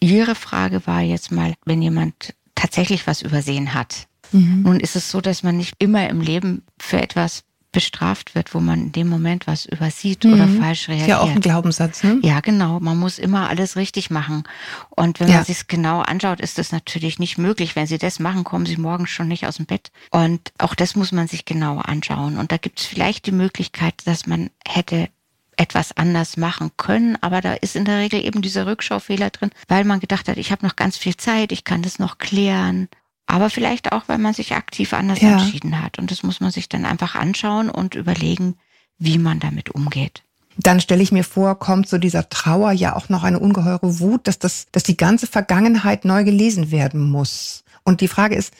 Ihre 0.00 0.34
Frage 0.34 0.86
war 0.86 1.00
jetzt 1.00 1.30
mal, 1.30 1.54
wenn 1.64 1.82
jemand 1.82 2.34
tatsächlich 2.54 3.06
was 3.06 3.22
übersehen 3.22 3.74
hat. 3.74 4.08
Mhm. 4.32 4.62
Nun 4.62 4.80
ist 4.80 4.96
es 4.96 5.10
so, 5.10 5.20
dass 5.20 5.42
man 5.42 5.56
nicht 5.56 5.74
immer 5.78 6.08
im 6.08 6.20
Leben 6.20 6.64
für 6.78 7.00
etwas 7.00 7.44
bestraft 7.76 8.34
wird, 8.34 8.54
wo 8.54 8.60
man 8.60 8.84
in 8.84 8.92
dem 8.92 9.06
Moment 9.06 9.46
was 9.46 9.66
übersieht 9.66 10.24
mhm. 10.24 10.32
oder 10.32 10.48
falsch 10.48 10.88
reagiert. 10.88 11.08
Ja 11.08 11.20
auch 11.20 11.28
ein 11.28 11.42
Glaubenssatz, 11.42 12.02
ne? 12.02 12.18
Ja, 12.22 12.40
genau. 12.40 12.80
Man 12.80 12.96
muss 12.96 13.18
immer 13.18 13.50
alles 13.50 13.76
richtig 13.76 14.08
machen. 14.08 14.44
Und 14.88 15.20
wenn 15.20 15.28
ja. 15.28 15.34
man 15.34 15.44
sich 15.44 15.66
genau 15.66 16.00
anschaut, 16.00 16.40
ist 16.40 16.56
das 16.56 16.72
natürlich 16.72 17.18
nicht 17.18 17.36
möglich. 17.36 17.76
Wenn 17.76 17.86
Sie 17.86 17.98
das 17.98 18.18
machen, 18.18 18.44
kommen 18.44 18.64
Sie 18.64 18.78
morgen 18.78 19.06
schon 19.06 19.28
nicht 19.28 19.46
aus 19.46 19.56
dem 19.56 19.66
Bett. 19.66 19.90
Und 20.10 20.54
auch 20.56 20.74
das 20.74 20.96
muss 20.96 21.12
man 21.12 21.28
sich 21.28 21.44
genau 21.44 21.76
anschauen. 21.80 22.38
Und 22.38 22.50
da 22.50 22.56
gibt 22.56 22.80
es 22.80 22.86
vielleicht 22.86 23.26
die 23.26 23.32
Möglichkeit, 23.32 24.06
dass 24.06 24.26
man 24.26 24.48
hätte 24.66 25.10
etwas 25.58 25.94
anders 25.98 26.38
machen 26.38 26.70
können, 26.78 27.16
aber 27.22 27.42
da 27.42 27.54
ist 27.54 27.76
in 27.76 27.84
der 27.84 27.98
Regel 27.98 28.24
eben 28.24 28.40
dieser 28.42 28.66
Rückschaufehler 28.66 29.30
drin, 29.30 29.50
weil 29.68 29.84
man 29.84 30.00
gedacht 30.00 30.28
hat, 30.28 30.36
ich 30.36 30.50
habe 30.50 30.66
noch 30.66 30.76
ganz 30.76 30.96
viel 30.96 31.16
Zeit, 31.16 31.52
ich 31.52 31.64
kann 31.64 31.82
das 31.82 31.98
noch 31.98 32.18
klären 32.18 32.88
aber 33.26 33.50
vielleicht 33.50 33.92
auch, 33.92 34.04
weil 34.06 34.18
man 34.18 34.34
sich 34.34 34.54
aktiv 34.54 34.92
anders 34.92 35.20
ja. 35.20 35.32
entschieden 35.32 35.82
hat. 35.82 35.98
Und 35.98 36.10
das 36.10 36.22
muss 36.22 36.40
man 36.40 36.50
sich 36.50 36.68
dann 36.68 36.84
einfach 36.84 37.14
anschauen 37.14 37.70
und 37.70 37.94
überlegen, 37.94 38.56
wie 38.98 39.18
man 39.18 39.40
damit 39.40 39.70
umgeht. 39.70 40.22
Dann 40.58 40.80
stelle 40.80 41.02
ich 41.02 41.12
mir 41.12 41.24
vor, 41.24 41.58
kommt 41.58 41.88
so 41.88 41.98
dieser 41.98 42.28
Trauer 42.30 42.72
ja 42.72 42.96
auch 42.96 43.08
noch 43.08 43.24
eine 43.24 43.38
ungeheure 43.38 44.00
Wut, 44.00 44.26
dass 44.26 44.38
das, 44.38 44.66
dass 44.72 44.84
die 44.84 44.96
ganze 44.96 45.26
Vergangenheit 45.26 46.04
neu 46.04 46.24
gelesen 46.24 46.70
werden 46.70 47.10
muss. 47.10 47.64
Und 47.84 48.00
die 48.00 48.08
Frage 48.08 48.36
ist, 48.36 48.54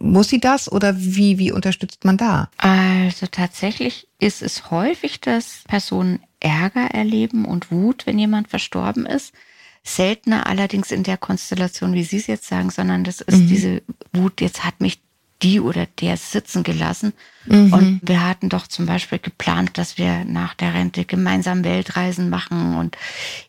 muss 0.00 0.28
sie 0.28 0.40
das 0.40 0.70
oder 0.70 0.98
wie, 0.98 1.38
wie 1.38 1.52
unterstützt 1.52 2.04
man 2.04 2.16
da? 2.16 2.48
Also 2.56 3.26
tatsächlich 3.30 4.08
ist 4.18 4.40
es 4.40 4.70
häufig, 4.70 5.20
dass 5.20 5.64
Personen 5.68 6.20
Ärger 6.40 6.86
erleben 6.92 7.44
und 7.44 7.70
Wut, 7.70 8.06
wenn 8.06 8.18
jemand 8.18 8.48
verstorben 8.48 9.04
ist. 9.04 9.34
Seltener 9.84 10.46
allerdings 10.46 10.90
in 10.92 11.02
der 11.02 11.16
Konstellation, 11.16 11.94
wie 11.94 12.04
Sie 12.04 12.18
es 12.18 12.26
jetzt 12.26 12.46
sagen, 12.46 12.70
sondern 12.70 13.04
das 13.04 13.20
ist 13.20 13.38
mhm. 13.38 13.48
diese 13.48 13.82
Wut, 14.12 14.40
jetzt 14.40 14.64
hat 14.64 14.80
mich 14.80 15.00
die 15.42 15.60
oder 15.60 15.86
der 16.00 16.16
sitzen 16.16 16.62
gelassen. 16.62 17.12
Mhm. 17.46 17.72
Und 17.72 18.00
wir 18.04 18.24
hatten 18.24 18.48
doch 18.48 18.68
zum 18.68 18.86
Beispiel 18.86 19.18
geplant, 19.18 19.76
dass 19.76 19.98
wir 19.98 20.24
nach 20.24 20.54
der 20.54 20.74
Rente 20.74 21.04
gemeinsam 21.04 21.64
Weltreisen 21.64 22.30
machen 22.30 22.76
und 22.76 22.96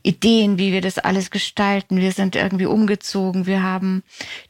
Ideen, 0.02 0.58
wie 0.58 0.72
wir 0.72 0.82
das 0.82 0.98
alles 0.98 1.30
gestalten. 1.30 1.98
Wir 1.98 2.12
sind 2.12 2.36
irgendwie 2.36 2.66
umgezogen, 2.66 3.46
wir 3.46 3.62
haben 3.62 4.02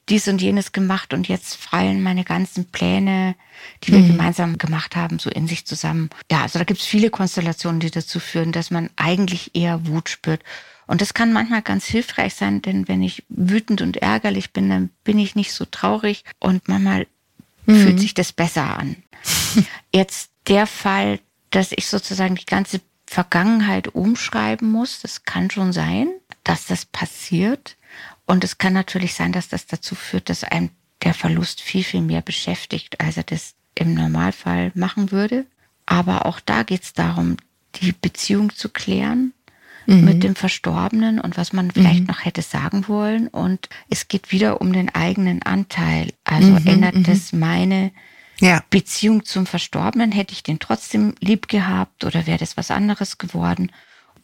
dies 0.07 0.27
und 0.29 0.41
jenes 0.41 0.71
gemacht 0.71 1.13
und 1.13 1.27
jetzt 1.27 1.55
fallen 1.55 2.01
meine 2.01 2.23
ganzen 2.23 2.65
Pläne, 2.65 3.35
die 3.83 3.91
wir 3.91 3.99
mhm. 3.99 4.07
gemeinsam 4.07 4.57
gemacht 4.57 4.95
haben, 4.95 5.19
so 5.19 5.29
in 5.29 5.47
sich 5.47 5.65
zusammen. 5.65 6.09
Ja, 6.31 6.43
also 6.43 6.59
da 6.59 6.65
gibt 6.65 6.79
es 6.79 6.85
viele 6.85 7.09
Konstellationen, 7.09 7.81
die 7.81 7.91
dazu 7.91 8.21
führen, 8.21 8.53
dass 8.53 8.71
man 8.71 8.89
eigentlich 8.95 9.53
eher 9.53 9.85
Wut 9.87 10.07
spürt. 10.07 10.41
Und 10.87 11.01
das 11.01 11.13
kann 11.13 11.33
manchmal 11.33 11.61
ganz 11.61 11.85
hilfreich 11.85 12.35
sein, 12.35 12.61
denn 12.61 12.87
wenn 12.87 13.01
ich 13.01 13.23
wütend 13.29 13.81
und 13.81 13.97
ärgerlich 13.97 14.51
bin, 14.51 14.69
dann 14.69 14.89
bin 15.03 15.19
ich 15.19 15.35
nicht 15.35 15.53
so 15.53 15.65
traurig 15.65 16.23
und 16.39 16.67
manchmal 16.67 17.07
mhm. 17.65 17.75
fühlt 17.75 17.99
sich 17.99 18.13
das 18.13 18.33
besser 18.33 18.77
an. 18.77 18.97
Jetzt 19.93 20.31
der 20.47 20.67
Fall, 20.67 21.19
dass 21.51 21.71
ich 21.71 21.87
sozusagen 21.87 22.35
die 22.35 22.45
ganze 22.45 22.81
Vergangenheit 23.05 23.89
umschreiben 23.89 24.71
muss, 24.71 25.01
das 25.01 25.23
kann 25.23 25.51
schon 25.51 25.71
sein, 25.71 26.09
dass 26.43 26.65
das 26.65 26.85
passiert. 26.85 27.77
Und 28.25 28.43
es 28.43 28.57
kann 28.57 28.73
natürlich 28.73 29.13
sein, 29.13 29.31
dass 29.31 29.49
das 29.49 29.67
dazu 29.67 29.95
führt, 29.95 30.29
dass 30.29 30.43
einem 30.43 30.69
der 31.03 31.13
Verlust 31.13 31.61
viel, 31.61 31.83
viel 31.83 32.01
mehr 32.01 32.21
beschäftigt, 32.21 32.99
als 33.01 33.17
er 33.17 33.23
das 33.23 33.55
im 33.75 33.93
Normalfall 33.93 34.71
machen 34.73 35.11
würde. 35.11 35.45
Aber 35.85 36.25
auch 36.25 36.39
da 36.39 36.63
geht 36.63 36.83
es 36.83 36.93
darum, 36.93 37.37
die 37.75 37.91
Beziehung 37.91 38.55
zu 38.55 38.69
klären 38.69 39.33
mhm. 39.85 40.05
mit 40.05 40.23
dem 40.23 40.35
Verstorbenen 40.35 41.19
und 41.19 41.37
was 41.37 41.53
man 41.53 41.71
vielleicht 41.71 42.01
mhm. 42.01 42.07
noch 42.07 42.25
hätte 42.25 42.41
sagen 42.41 42.87
wollen. 42.87 43.27
Und 43.27 43.69
es 43.89 44.07
geht 44.07 44.31
wieder 44.31 44.61
um 44.61 44.73
den 44.73 44.93
eigenen 44.93 45.41
Anteil. 45.41 46.13
Also 46.23 46.51
mhm. 46.51 46.67
ändert 46.67 46.95
mhm. 46.95 47.03
das 47.03 47.33
meine 47.33 47.91
ja. 48.39 48.63
Beziehung 48.69 49.25
zum 49.25 49.45
Verstorbenen? 49.45 50.11
Hätte 50.11 50.33
ich 50.33 50.43
den 50.43 50.59
trotzdem 50.59 51.15
lieb 51.19 51.47
gehabt 51.47 52.03
oder 52.03 52.25
wäre 52.27 52.39
das 52.39 52.57
was 52.57 52.71
anderes 52.71 53.17
geworden? 53.17 53.71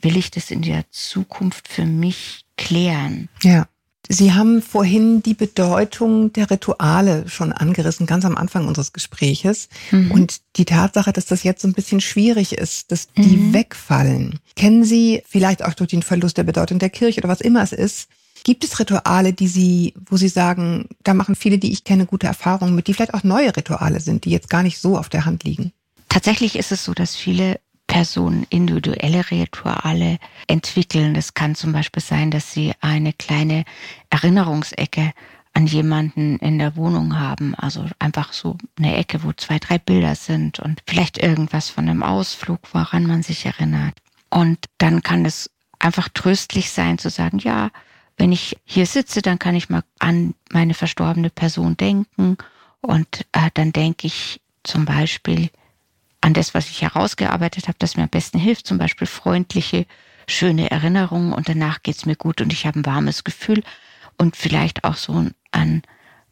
Will 0.02 0.18
ich 0.18 0.32
das 0.32 0.52
in 0.52 0.62
der 0.62 0.90
Zukunft 0.92 1.68
für 1.68 1.86
mich 1.86 2.46
klären? 2.58 3.30
Ja. 3.44 3.68
Sie 4.12 4.34
haben 4.34 4.64
vorhin 4.64 5.22
die 5.22 5.36
Bedeutung 5.36 6.34
der 6.34 6.50
Rituale 6.50 7.30
schon 7.30 7.52
angerissen, 7.52 8.08
ganz 8.08 8.26
am 8.26 8.36
Anfang 8.36 8.68
unseres 8.68 8.92
Gespräches. 8.92 9.70
Mhm. 9.92 10.10
Und 10.10 10.42
die 10.56 10.66
Tatsache, 10.66 11.14
dass 11.14 11.28
das 11.28 11.44
jetzt 11.44 11.62
so 11.62 11.68
ein 11.68 11.74
bisschen 11.74 12.02
schwierig 12.02 12.54
ist, 12.54 12.92
dass 12.92 13.08
die 13.14 13.38
mhm. 13.38 13.54
wegfallen. 13.54 14.40
Kennen 14.56 14.84
Sie 14.84 15.22
vielleicht 15.28 15.64
auch 15.64 15.76
durch 15.76 15.92
den 15.92 16.02
Verlust 16.02 16.38
der 16.38 16.44
Bedeutung 16.44 16.80
der 16.80 16.90
Kirche 16.90 17.22
oder 17.22 17.30
was 17.30 17.42
immer 17.42 17.62
es 17.62 17.72
ist, 17.72 18.10
Gibt 18.44 18.64
es 18.64 18.80
Rituale, 18.80 19.34
die 19.34 19.50
Sie, 19.50 19.94
wo 20.10 20.16
Sie 20.16 20.30
sagen, 20.30 20.88
da 21.04 21.14
machen 21.14 21.36
viele, 21.36 21.58
die 21.58 21.72
ich 21.72 21.84
kenne, 21.84 22.06
gute 22.06 22.28
Erfahrungen 22.28 22.74
mit, 22.74 22.88
die 22.88 22.94
vielleicht 22.94 23.14
auch 23.14 23.24
neue 23.24 23.56
Rituale 23.56 24.00
sind, 24.00 24.24
die 24.26 24.30
jetzt 24.30 24.50
gar 24.50 24.64
nicht 24.64 24.80
so 24.80 24.98
auf 24.98 25.10
der 25.10 25.26
Hand 25.26 25.44
liegen? 25.44 25.74
Tatsächlich 26.08 26.56
ist 26.56 26.72
es 26.72 26.86
so, 26.86 26.94
dass 26.94 27.16
viele 27.16 27.60
Personen 27.90 28.46
individuelle 28.50 29.30
Rituale 29.32 30.20
entwickeln. 30.48 31.16
Es 31.16 31.34
kann 31.34 31.56
zum 31.56 31.74
Beispiel 31.74 32.04
sein, 32.04 32.30
dass 32.30 32.54
sie 32.54 32.72
eine 32.82 33.14
kleine 33.14 33.66
Erinnerungsecke 34.12 35.12
an 35.54 35.66
jemanden 35.66 36.38
in 36.38 36.60
der 36.60 36.76
Wohnung 36.76 37.20
haben. 37.20 37.56
Also 37.56 37.88
einfach 37.98 38.32
so 38.32 38.58
eine 38.78 38.96
Ecke, 38.96 39.24
wo 39.24 39.34
zwei, 39.34 39.58
drei 39.58 39.80
Bilder 39.80 40.14
sind 40.14 40.60
und 40.60 40.82
vielleicht 40.88 41.18
irgendwas 41.18 41.70
von 41.70 41.90
einem 41.90 42.04
Ausflug, 42.04 42.60
woran 42.74 43.08
man 43.08 43.24
sich 43.24 43.48
erinnert. 43.48 43.96
Und 44.30 44.60
dann 44.78 45.02
kann 45.02 45.26
es 45.26 45.50
einfach 45.80 46.10
tröstlich 46.14 46.70
sein 46.70 47.00
zu 47.00 47.10
sagen, 47.10 47.40
ja, 47.40 47.72
wenn 48.18 48.32
ich 48.32 48.56
hier 48.66 48.86
sitze, 48.86 49.24
dann 49.24 49.40
kann 49.40 49.56
ich 49.56 49.70
mal 49.70 49.84
an 49.98 50.36
meine 50.52 50.76
verstorbene 50.76 51.32
Person 51.32 51.76
denken 51.76 52.38
und 52.82 53.26
äh, 53.32 53.50
dann 53.56 53.74
denke 53.74 54.06
ich 54.06 54.42
zum 54.64 54.86
Beispiel 54.86 55.50
an 56.22 56.34
das, 56.34 56.54
was 56.54 56.70
ich 56.70 56.82
herausgearbeitet 56.82 57.68
habe, 57.68 57.78
das 57.80 57.98
mir 57.98 58.04
am 58.04 58.10
besten 58.10 58.40
hilft, 58.40 58.68
zum 58.68 58.78
Beispiel 58.78 59.08
freundliche, 59.08 59.86
schöne 60.28 60.70
Erinnerungen 60.70 61.34
und 61.34 61.50
danach 61.50 61.82
geht's 61.84 62.06
mir 62.06 62.16
gut 62.16 62.42
und 62.42 62.54
ich 62.54 62.66
habe 62.66 62.80
ein 62.80 62.86
warmes 62.86 63.24
Gefühl 63.24 63.64
und 64.18 64.36
vielleicht 64.36 64.84
auch 64.84 64.96
so 64.96 65.14
an 65.52 65.82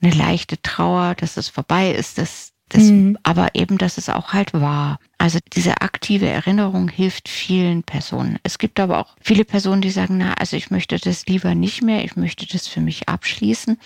eine 0.01 0.13
leichte 0.13 0.61
Trauer, 0.61 1.15
dass 1.15 1.37
es 1.37 1.49
vorbei 1.49 1.91
ist, 1.91 2.17
dass 2.17 2.53
das, 2.69 2.83
mhm. 2.83 3.17
aber 3.23 3.49
eben, 3.53 3.77
dass 3.77 3.97
es 3.97 4.09
auch 4.09 4.33
halt 4.33 4.53
war. 4.53 4.99
Also 5.17 5.39
diese 5.53 5.81
aktive 5.81 6.27
Erinnerung 6.27 6.89
hilft 6.89 7.29
vielen 7.29 7.83
Personen. 7.83 8.39
Es 8.43 8.57
gibt 8.57 8.79
aber 8.79 8.99
auch 8.99 9.15
viele 9.21 9.45
Personen, 9.45 9.81
die 9.81 9.89
sagen, 9.89 10.17
na, 10.17 10.33
also 10.33 10.57
ich 10.57 10.69
möchte 10.69 10.99
das 10.99 11.25
lieber 11.27 11.55
nicht 11.55 11.81
mehr, 11.81 12.03
ich 12.03 12.17
möchte 12.17 12.45
das 12.45 12.67
für 12.67 12.81
mich 12.81 13.07
abschließen 13.07 13.79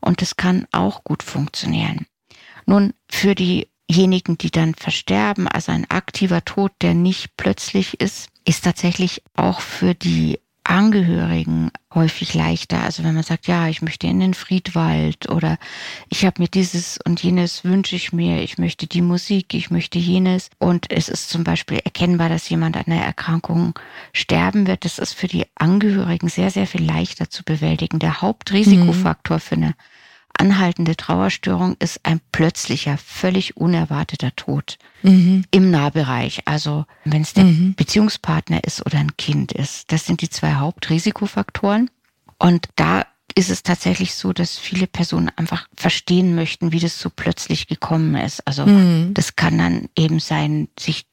und 0.00 0.22
das 0.22 0.36
kann 0.36 0.66
auch 0.72 1.04
gut 1.04 1.22
funktionieren. 1.22 2.06
Nun, 2.66 2.94
für 3.08 3.36
die 3.36 3.68
diejenigen, 3.90 4.38
die 4.38 4.50
dann 4.50 4.74
versterben, 4.74 5.48
also 5.48 5.72
ein 5.72 5.88
aktiver 5.90 6.44
Tod, 6.44 6.72
der 6.82 6.94
nicht 6.94 7.36
plötzlich 7.36 8.00
ist, 8.00 8.28
ist 8.44 8.64
tatsächlich 8.64 9.22
auch 9.34 9.60
für 9.60 9.94
die 9.94 10.38
Angehörigen 10.68 11.70
häufig 11.94 12.34
leichter. 12.34 12.82
Also 12.82 13.04
wenn 13.04 13.14
man 13.14 13.22
sagt, 13.22 13.46
ja, 13.46 13.68
ich 13.68 13.82
möchte 13.82 14.06
in 14.06 14.20
den 14.20 14.34
Friedwald 14.34 15.30
oder 15.30 15.58
ich 16.08 16.24
habe 16.24 16.42
mir 16.42 16.48
dieses 16.48 16.98
und 17.04 17.22
jenes 17.22 17.64
wünsche 17.64 17.96
ich 17.96 18.12
mir, 18.12 18.42
ich 18.42 18.58
möchte 18.58 18.86
die 18.86 19.02
Musik, 19.02 19.54
ich 19.54 19.70
möchte 19.70 19.98
jenes. 19.98 20.50
Und 20.58 20.90
es 20.90 21.08
ist 21.08 21.30
zum 21.30 21.44
Beispiel 21.44 21.78
erkennbar, 21.78 22.28
dass 22.28 22.48
jemand 22.48 22.76
an 22.76 22.84
einer 22.86 23.02
Erkrankung 23.02 23.78
sterben 24.12 24.66
wird. 24.66 24.84
Das 24.84 24.98
ist 24.98 25.14
für 25.14 25.28
die 25.28 25.46
Angehörigen 25.54 26.28
sehr, 26.28 26.50
sehr 26.50 26.66
viel 26.66 26.84
leichter 26.84 27.30
zu 27.30 27.44
bewältigen. 27.44 27.98
Der 27.98 28.20
Hauptrisikofaktor 28.20 29.36
mhm. 29.36 29.40
für 29.40 29.54
eine 29.54 29.74
anhaltende 30.40 30.96
Trauerstörung 30.96 31.76
ist 31.78 32.00
ein 32.04 32.20
plötzlicher, 32.32 32.98
völlig 32.98 33.56
unerwarteter 33.56 34.34
Tod 34.36 34.78
mhm. 35.02 35.44
im 35.50 35.70
Nahbereich. 35.70 36.42
Also 36.44 36.84
wenn 37.04 37.22
es 37.22 37.32
der 37.32 37.44
mhm. 37.44 37.74
Beziehungspartner 37.74 38.64
ist 38.64 38.84
oder 38.84 38.98
ein 38.98 39.16
Kind 39.16 39.52
ist. 39.52 39.92
Das 39.92 40.06
sind 40.06 40.20
die 40.22 40.30
zwei 40.30 40.54
Hauptrisikofaktoren. 40.54 41.90
Und 42.38 42.68
da 42.76 43.06
ist 43.34 43.50
es 43.50 43.62
tatsächlich 43.62 44.14
so, 44.14 44.32
dass 44.32 44.56
viele 44.56 44.86
Personen 44.86 45.30
einfach 45.36 45.68
verstehen 45.76 46.34
möchten, 46.34 46.72
wie 46.72 46.80
das 46.80 46.98
so 46.98 47.10
plötzlich 47.10 47.66
gekommen 47.66 48.14
ist. 48.16 48.46
Also 48.46 48.64
mhm. 48.66 49.12
das 49.12 49.36
kann 49.36 49.58
dann 49.58 49.88
eben 49.96 50.20
sein, 50.20 50.68
sich 50.78 51.05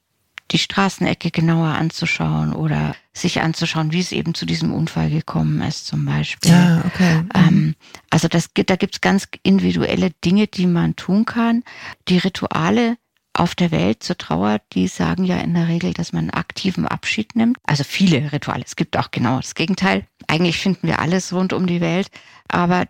die 0.51 0.57
Straßenecke 0.57 1.31
genauer 1.31 1.69
anzuschauen 1.69 2.53
oder 2.53 2.95
sich 3.13 3.41
anzuschauen, 3.41 3.91
wie 3.91 3.99
es 3.99 4.11
eben 4.11 4.33
zu 4.33 4.45
diesem 4.45 4.73
Unfall 4.73 5.09
gekommen 5.09 5.61
ist, 5.61 5.87
zum 5.87 6.05
Beispiel. 6.05 6.51
Ja, 6.51 6.83
okay. 6.85 7.23
Ähm, 7.33 7.75
also 8.09 8.27
das, 8.27 8.49
da 8.53 8.75
gibt's 8.75 9.01
ganz 9.01 9.27
individuelle 9.43 10.11
Dinge, 10.23 10.47
die 10.47 10.67
man 10.67 10.95
tun 10.95 11.25
kann. 11.25 11.63
Die 12.07 12.17
Rituale 12.17 12.97
auf 13.33 13.55
der 13.55 13.71
Welt 13.71 14.03
zur 14.03 14.17
Trauer, 14.17 14.59
die 14.73 14.87
sagen 14.87 15.23
ja 15.23 15.37
in 15.39 15.55
der 15.55 15.67
Regel, 15.67 15.93
dass 15.93 16.13
man 16.13 16.25
einen 16.25 16.29
aktiven 16.31 16.87
Abschied 16.87 17.35
nimmt. 17.35 17.57
Also 17.63 17.83
viele 17.83 18.31
Rituale. 18.31 18.63
Es 18.65 18.75
gibt 18.75 18.95
auch 18.97 19.09
genau 19.09 19.37
das 19.37 19.55
Gegenteil. 19.55 20.05
Eigentlich 20.27 20.59
finden 20.59 20.87
wir 20.87 20.99
alles 20.99 21.33
rund 21.33 21.51
um 21.53 21.65
die 21.65 21.81
Welt. 21.81 22.09
Aber 22.47 22.85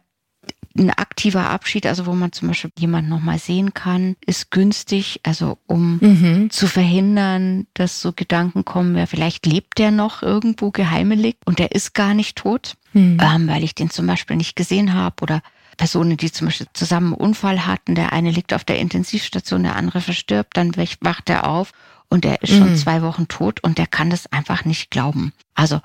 ein 0.77 0.89
aktiver 0.89 1.49
Abschied, 1.49 1.85
also 1.85 2.05
wo 2.05 2.13
man 2.13 2.31
zum 2.31 2.47
Beispiel 2.47 2.71
jemanden 2.77 3.09
nochmal 3.09 3.37
sehen 3.37 3.73
kann, 3.73 4.15
ist 4.25 4.49
günstig, 4.49 5.19
also 5.23 5.57
um 5.67 5.99
mhm. 6.01 6.49
zu 6.49 6.67
verhindern, 6.67 7.67
dass 7.73 8.01
so 8.01 8.11
Gedanken 8.11 8.65
kommen, 8.65 8.95
ja, 8.97 9.05
vielleicht 9.05 9.45
lebt 9.45 9.77
der 9.77 9.91
noch 9.91 10.23
irgendwo 10.23 10.71
geheimelig 10.71 11.37
und 11.45 11.59
der 11.59 11.73
ist 11.73 11.93
gar 11.93 12.13
nicht 12.13 12.37
tot, 12.37 12.75
mhm. 12.93 13.19
ähm, 13.21 13.47
weil 13.47 13.63
ich 13.63 13.75
den 13.75 13.91
zum 13.91 14.07
Beispiel 14.07 14.35
nicht 14.35 14.55
gesehen 14.55 14.93
habe 14.93 15.21
oder 15.21 15.41
Personen, 15.77 16.17
die 16.17 16.31
zum 16.31 16.47
Beispiel 16.47 16.67
zusammen 16.73 17.13
einen 17.13 17.21
Unfall 17.21 17.65
hatten, 17.65 17.95
der 17.95 18.13
eine 18.13 18.31
liegt 18.31 18.53
auf 18.53 18.63
der 18.63 18.79
Intensivstation, 18.79 19.63
der 19.63 19.75
andere 19.75 20.01
verstirbt, 20.01 20.57
dann 20.57 20.75
wacht 21.01 21.29
er 21.29 21.47
auf 21.47 21.71
und 22.09 22.23
der 22.23 22.41
ist 22.41 22.51
schon 22.51 22.71
mhm. 22.71 22.77
zwei 22.77 23.01
Wochen 23.01 23.27
tot 23.27 23.63
und 23.63 23.77
der 23.77 23.87
kann 23.87 24.09
das 24.09 24.31
einfach 24.31 24.65
nicht 24.65 24.91
glauben. 24.91 25.33
Also 25.55 25.81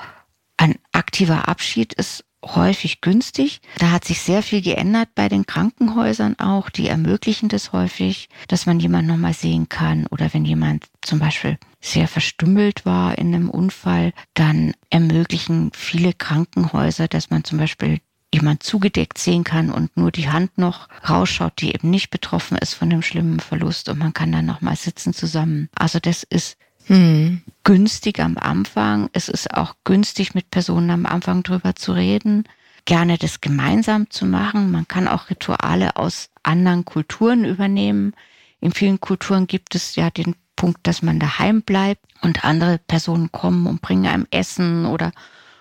ein 0.57 0.77
aktiver 0.92 1.48
Abschied 1.48 1.92
ist 1.94 2.24
häufig 2.44 3.01
günstig. 3.01 3.61
Da 3.79 3.90
hat 3.90 4.05
sich 4.05 4.20
sehr 4.20 4.42
viel 4.42 4.62
geändert 4.62 5.09
bei 5.14 5.29
den 5.29 5.46
Krankenhäusern 5.46 6.38
auch. 6.38 6.70
Die 6.70 6.88
ermöglichen 6.88 7.48
das 7.48 7.72
häufig, 7.72 8.29
dass 8.48 8.66
man 8.66 8.81
jemanden 8.81 9.11
nochmal 9.11 9.35
sehen 9.35 9.68
kann. 9.68 10.07
Oder 10.07 10.33
wenn 10.33 10.44
jemand 10.44 10.87
zum 11.03 11.18
Beispiel 11.18 11.59
sehr 11.81 12.09
verstümmelt 12.09 12.87
war 12.87 13.18
in 13.18 13.35
einem 13.35 13.51
Unfall, 13.51 14.12
dann 14.35 14.72
ermöglichen 14.90 15.70
viele 15.74 16.12
Krankenhäuser, 16.12 17.09
dass 17.09 17.31
man 17.31 17.44
zum 17.44 17.59
Beispiel 17.59 18.01
jemand 18.33 18.62
zugedeckt 18.62 19.18
sehen 19.18 19.44
kann 19.44 19.70
und 19.70 19.96
nur 19.96 20.11
die 20.12 20.29
Hand 20.29 20.59
noch 20.59 20.88
rausschaut, 21.09 21.55
die 21.61 21.72
eben 21.72 21.90
nicht 21.90 22.11
betroffen 22.11 22.59
ist 22.59 22.74
von 22.74 22.90
dem 22.90 23.03
schlimmen 23.03 23.40
Verlust 23.40 23.88
und 23.88 23.98
man 23.98 24.12
kann 24.12 24.33
dann 24.33 24.44
nochmal 24.44 24.77
sitzen 24.77 25.14
zusammen. 25.14 25.70
Also 25.74 25.98
das 25.98 26.24
ist 26.24 26.59
hm. 26.88 27.42
günstig 27.64 28.20
am 28.20 28.37
Anfang. 28.38 29.09
Es 29.12 29.29
ist 29.29 29.55
auch 29.55 29.74
günstig, 29.85 30.35
mit 30.35 30.51
Personen 30.51 30.90
am 30.90 31.07
Anfang 31.07 31.42
drüber 31.42 31.74
zu 31.74 31.92
reden, 31.92 32.44
gerne 32.85 33.18
das 33.18 33.40
gemeinsam 33.40 34.11
zu 34.11 34.27
machen. 34.27 34.70
Man 34.70 34.88
kann 34.88 35.09
auch 35.09 35.31
Rituale 35.31 35.96
aus 35.96 36.31
anderen 36.42 36.85
Kulturen 36.85 37.44
übernehmen. 37.44 38.14
In 38.61 38.72
vielen 38.72 39.01
Kulturen 39.01 39.46
gibt 39.46 39.74
es 39.74 39.94
ja 39.94 40.11
den 40.11 40.35
Punkt, 40.57 40.87
dass 40.87 41.03
man 41.03 41.20
daheim 41.20 41.62
bleibt 41.62 42.05
und 42.22 42.44
andere 42.44 42.79
Personen 42.79 43.31
kommen 43.31 43.66
und 43.66 43.81
bringen 43.81 44.07
einem 44.07 44.27
Essen 44.31 44.87
oder 44.87 45.12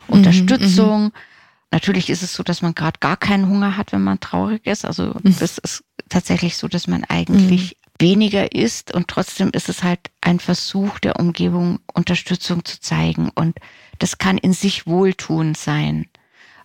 mhm, 0.07 0.15
Unterstützung. 0.15 1.03
Mhm, 1.05 1.11
Natürlich 1.69 2.09
ist 2.09 2.23
es 2.23 2.33
so, 2.33 2.43
dass 2.43 2.61
man 2.61 2.73
gerade 2.73 2.99
gar 3.01 3.17
keinen 3.17 3.49
Hunger 3.49 3.75
hat, 3.75 3.91
wenn 3.91 4.01
man 4.01 4.21
traurig 4.21 4.65
ist. 4.65 4.85
Also 4.85 5.15
mhm. 5.21 5.35
das 5.37 5.57
ist 5.57 5.83
tatsächlich 6.07 6.55
so, 6.55 6.69
dass 6.69 6.87
man 6.87 7.03
eigentlich 7.03 7.75
mhm 7.75 7.86
weniger 7.99 8.53
ist 8.53 8.93
und 8.93 9.07
trotzdem 9.07 9.49
ist 9.51 9.69
es 9.69 9.83
halt 9.83 9.99
ein 10.21 10.39
Versuch 10.39 10.99
der 10.99 11.19
Umgebung, 11.19 11.79
Unterstützung 11.93 12.63
zu 12.65 12.79
zeigen 12.79 13.29
und 13.35 13.57
das 13.99 14.17
kann 14.17 14.37
in 14.37 14.53
sich 14.53 14.87
wohltuend 14.87 15.57
sein. 15.57 16.07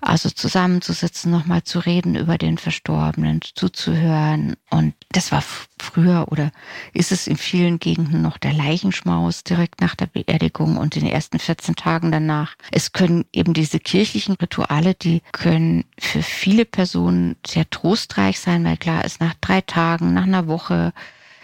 Also 0.04 0.30
zusammenzusitzen, 0.30 1.30
nochmal 1.30 1.62
zu 1.62 1.78
reden 1.78 2.16
über 2.16 2.36
den 2.36 2.58
Verstorbenen, 2.58 3.40
zuzuhören. 3.54 4.56
Und 4.68 4.94
das 5.12 5.30
war 5.30 5.44
früher 5.78 6.26
oder 6.28 6.50
ist 6.92 7.12
es 7.12 7.28
in 7.28 7.36
vielen 7.36 7.78
Gegenden 7.78 8.20
noch 8.20 8.36
der 8.36 8.52
Leichenschmaus 8.52 9.44
direkt 9.44 9.80
nach 9.80 9.94
der 9.94 10.06
Beerdigung 10.06 10.76
und 10.76 10.96
in 10.96 11.04
den 11.04 11.12
ersten 11.12 11.38
14 11.38 11.76
Tagen 11.76 12.10
danach. 12.10 12.56
Es 12.72 12.90
können 12.90 13.26
eben 13.32 13.54
diese 13.54 13.78
kirchlichen 13.78 14.34
Rituale, 14.34 14.94
die 14.94 15.22
können 15.30 15.84
für 15.96 16.24
viele 16.24 16.64
Personen 16.64 17.36
sehr 17.46 17.70
trostreich 17.70 18.40
sein, 18.40 18.64
weil 18.64 18.78
klar 18.78 19.04
ist, 19.04 19.20
nach 19.20 19.34
drei 19.40 19.60
Tagen, 19.60 20.14
nach 20.14 20.24
einer 20.24 20.48
Woche, 20.48 20.92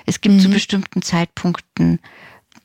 es 0.08 0.20
gibt 0.20 0.36
mhm. 0.36 0.40
zu 0.40 0.48
bestimmten 0.50 1.02
Zeitpunkten 1.02 2.00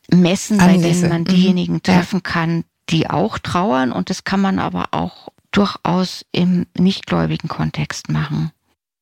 Messen, 0.10 0.60
Anlässe. 0.60 0.82
bei 0.82 0.93
denen 0.93 1.10
man 1.10 1.25
diejenigen 1.25 1.73
mhm. 1.75 1.84
treffen 1.84 2.23
kann, 2.23 2.63
die 2.89 3.10
auch 3.10 3.38
trauern. 3.38 3.91
Und 3.91 4.10
das 4.10 4.23
kann 4.23 4.41
man 4.41 4.60
aber 4.60 4.88
auch 4.91 5.29
durchaus 5.51 6.25
im 6.32 6.65
nichtgläubigen 6.77 7.49
Kontext 7.49 8.10
machen. 8.10 8.51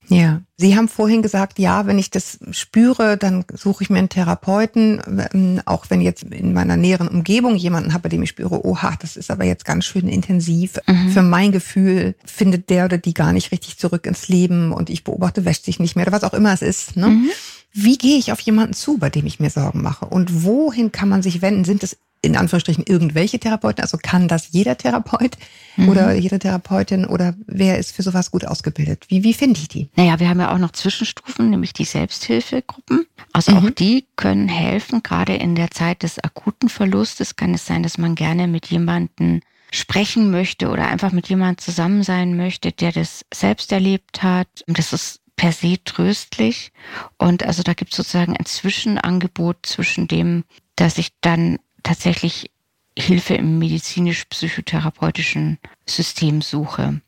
Ja, 0.08 0.42
Sie 0.58 0.76
haben 0.76 0.90
vorhin 0.90 1.22
gesagt, 1.22 1.58
ja, 1.58 1.88
wenn 1.88 1.98
ich 1.98 2.10
das 2.10 2.40
spüre, 2.52 3.18
dann 3.18 3.46
suche 3.54 3.84
ich 3.84 3.90
mir 3.90 4.00
einen 4.00 4.10
Therapeuten, 4.10 5.02
ähm, 5.34 5.62
auch 5.66 5.86
wenn 5.90 6.02
jetzt 6.02 6.24
in 6.24 6.52
meiner 6.54 6.76
näheren 6.76 7.08
Umgebung 7.08 7.56
jemanden 7.56 7.94
habe, 7.94 8.04
bei 8.04 8.10
dem 8.10 8.22
ich 8.22 8.30
spüre, 8.30 8.66
oha, 8.66 8.96
das 9.00 9.16
ist 9.16 9.32
aber 9.32 9.46
jetzt 9.46 9.64
ganz 9.64 9.86
schön 9.86 10.10
intensiv. 10.10 10.80
Mhm. 10.86 11.12
Für 11.12 11.22
mein 11.22 11.54
Gefühl 11.54 12.16
findet 12.26 12.70
der 12.70 12.86
oder 12.86 12.98
die 12.98 13.14
gar 13.14 13.32
nicht 13.32 13.54
richtig 13.54 13.78
zurück 13.78 14.06
ins 14.06 14.28
Leben 14.28 14.74
und 14.74 14.90
ich 14.90 15.06
beobachte, 15.06 15.46
wäscht 15.46 15.64
sich 15.64 15.80
nicht 15.80 15.96
mehr 15.96 16.08
oder 16.08 16.16
was 16.16 16.26
auch 16.26 16.34
immer 16.34 16.52
es 16.52 16.62
ist. 16.62 16.98
Ne? 16.98 17.08
Mhm. 17.08 17.30
Wie 17.74 17.98
gehe 17.98 18.18
ich 18.18 18.32
auf 18.32 18.40
jemanden 18.42 18.74
zu, 18.74 18.98
bei 18.98 19.10
dem 19.10 19.26
ich 19.26 19.40
mir 19.40 19.50
Sorgen 19.50 19.82
mache? 19.82 20.06
Und 20.06 20.44
wohin 20.44 20.92
kann 20.92 21.10
man 21.10 21.24
sich 21.24 21.42
wenden? 21.42 21.64
Sind 21.64 21.84
es 21.84 21.98
in 22.22 22.36
Anführungsstrichen 22.36 22.86
irgendwelche 22.86 23.40
Therapeuten? 23.40 23.82
Also 23.82 23.98
kann 23.98 24.28
das 24.28 24.50
jeder 24.52 24.78
Therapeut 24.78 25.38
mhm. 25.76 25.90
oder 25.90 26.14
jede 26.14 26.40
Therapeutin 26.40 27.06
oder 27.06 27.36
wer 27.48 27.80
ist 27.80 27.96
für 27.96 28.04
sowas 28.04 28.32
gut 28.32 28.46
ausgebildet? 28.46 29.06
Wie, 29.10 29.24
wie 29.24 29.34
finde 29.34 29.60
ich 29.60 29.68
die? 29.68 29.90
Naja, 29.96 30.20
wir 30.20 30.30
haben 30.30 30.40
ja 30.40 30.54
auch 30.54 30.60
noch 30.60 30.72
Zwischenstufen, 30.72 31.50
nämlich 31.50 31.74
die 31.74 31.86
Selbsthilfegruppen. 31.86 33.06
Also 33.34 33.52
mhm. 33.54 33.58
auch 33.58 33.70
die 33.72 34.06
können 34.16 34.48
helfen, 34.48 35.02
gerade 35.02 35.36
in 35.36 35.56
der 35.56 35.72
Zeit 35.72 36.04
des 36.04 36.20
akuten 36.20 36.70
Verlustes 36.70 37.36
kann 37.36 37.54
es 37.54 37.66
sein, 37.66 37.84
dass 37.84 37.98
man 37.98 38.16
gerne 38.16 38.48
mit 38.48 38.68
jemandem 38.68 39.42
sprechen 39.72 40.32
möchte 40.32 40.70
oder 40.70 40.88
einfach 40.88 41.14
mit 41.14 41.30
jemandem 41.30 41.58
zusammen 41.60 42.04
sein 42.04 42.36
möchte, 42.36 42.74
der 42.74 42.92
das 42.92 43.26
selbst 43.34 43.72
erlebt 43.72 44.22
hat. 44.22 44.50
Und 44.68 44.78
das 44.78 44.92
ist 44.92 45.21
per 45.42 45.54
se 45.54 45.84
tröstlich. 45.84 46.72
Und 47.18 47.42
also 47.42 47.64
da 47.64 47.74
gibt 47.74 47.94
es 47.94 47.98
sozusagen 47.98 48.38
ein 48.38 48.46
Zwischenangebot 48.46 49.58
zwischen 49.64 50.08
dem, 50.08 50.44
dass 50.76 51.00
ich 51.00 51.08
dann 51.22 51.58
tatsächlich 51.82 52.52
Hilfe 52.96 53.34
im 53.34 53.58
medizinisch-psychotherapeutischen 53.58 55.58
System 55.88 56.44
suche. 56.44 56.92
Mhm. 56.92 57.02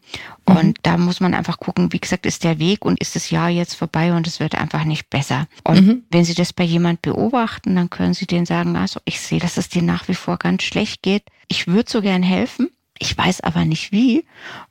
Und 0.45 0.77
da 0.81 0.97
muss 0.97 1.19
man 1.19 1.35
einfach 1.35 1.59
gucken, 1.59 1.93
wie 1.93 1.99
gesagt, 1.99 2.25
ist 2.25 2.43
der 2.43 2.57
Weg 2.57 2.85
und 2.85 2.99
ist 2.99 3.15
das 3.15 3.29
Jahr 3.29 3.49
jetzt 3.49 3.75
vorbei 3.75 4.15
und 4.15 4.25
es 4.25 4.39
wird 4.39 4.55
einfach 4.55 4.83
nicht 4.83 5.11
besser. 5.11 5.47
Und 5.63 5.85
mhm. 5.85 6.03
wenn 6.09 6.25
Sie 6.25 6.33
das 6.33 6.53
bei 6.53 6.63
jemand 6.63 7.03
beobachten, 7.03 7.75
dann 7.75 7.91
können 7.91 8.15
Sie 8.15 8.25
denen 8.25 8.47
sagen, 8.47 8.75
also 8.75 8.99
ich 9.05 9.21
sehe, 9.21 9.39
dass 9.39 9.57
es 9.57 9.69
dir 9.69 9.83
nach 9.83 10.07
wie 10.07 10.15
vor 10.15 10.37
ganz 10.37 10.63
schlecht 10.63 11.03
geht. 11.03 11.25
Ich 11.49 11.67
würde 11.67 11.91
so 11.91 12.01
gern 12.01 12.23
helfen. 12.23 12.71
Ich 13.03 13.17
weiß 13.17 13.41
aber 13.41 13.65
nicht 13.65 13.91
wie. 13.91 14.25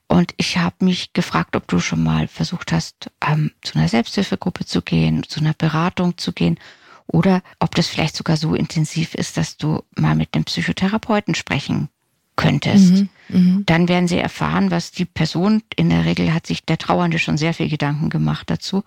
Und 0.09 0.33
ich 0.39 0.57
habe 0.57 0.87
mich 0.87 1.13
gefragt, 1.13 1.55
ob 1.55 1.69
du 1.69 1.81
schon 1.81 2.03
mal 2.03 2.29
versucht 2.29 2.73
hast, 2.73 3.11
ähm, 3.21 3.51
zu 3.61 3.79
einer 3.79 3.89
Selbsthilfegruppe 3.89 4.65
zu 4.65 4.81
gehen, 4.81 5.23
zu 5.29 5.41
einer 5.41 5.53
Beratung 5.53 6.17
zu 6.17 6.33
gehen 6.33 6.59
oder 7.07 7.43
ob 7.59 7.75
das 7.75 7.89
vielleicht 7.89 8.17
sogar 8.17 8.39
so 8.39 8.55
intensiv 8.55 9.15
ist, 9.15 9.37
dass 9.37 9.59
du 9.59 9.83
mal 9.97 10.15
mit 10.15 10.31
einem 10.33 10.45
Psychotherapeuten 10.45 11.35
sprechen 11.35 11.91
könntest. 12.35 12.93
Mhm, 12.95 13.09
mh. 13.29 13.63
Dann 13.67 13.89
werden 13.89 14.09
sie 14.09 14.17
erfahren, 14.17 14.71
was 14.71 14.93
die 14.93 15.05
Person, 15.05 15.63
in 15.77 15.91
der 15.91 16.07
Regel 16.07 16.33
hat 16.33 16.47
sich 16.47 16.65
der 16.65 16.79
Trauernde 16.79 17.19
schon 17.19 17.37
sehr 17.37 17.53
viel 17.53 17.69
Gedanken 17.69 18.09
gemacht 18.09 18.49
dazu, 18.49 18.83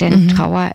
denn 0.00 0.24
mhm. 0.24 0.28
Trauer 0.28 0.72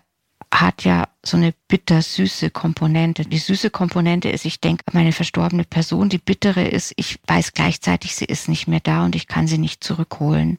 hat 0.53 0.83
ja 0.83 1.07
so 1.23 1.37
eine 1.37 1.53
bittersüße 1.67 2.49
Komponente. 2.49 3.23
Die 3.23 3.37
süße 3.37 3.69
Komponente 3.69 4.29
ist, 4.29 4.45
ich 4.45 4.61
denke, 4.61 4.83
meine 4.91 5.11
verstorbene 5.11 5.63
Person, 5.63 6.09
die 6.09 6.17
bittere 6.17 6.67
ist, 6.67 6.93
ich 6.95 7.19
weiß 7.27 7.53
gleichzeitig, 7.53 8.15
sie 8.15 8.25
ist 8.25 8.47
nicht 8.47 8.67
mehr 8.67 8.79
da 8.79 9.05
und 9.05 9.15
ich 9.15 9.27
kann 9.27 9.47
sie 9.47 9.57
nicht 9.57 9.83
zurückholen. 9.83 10.57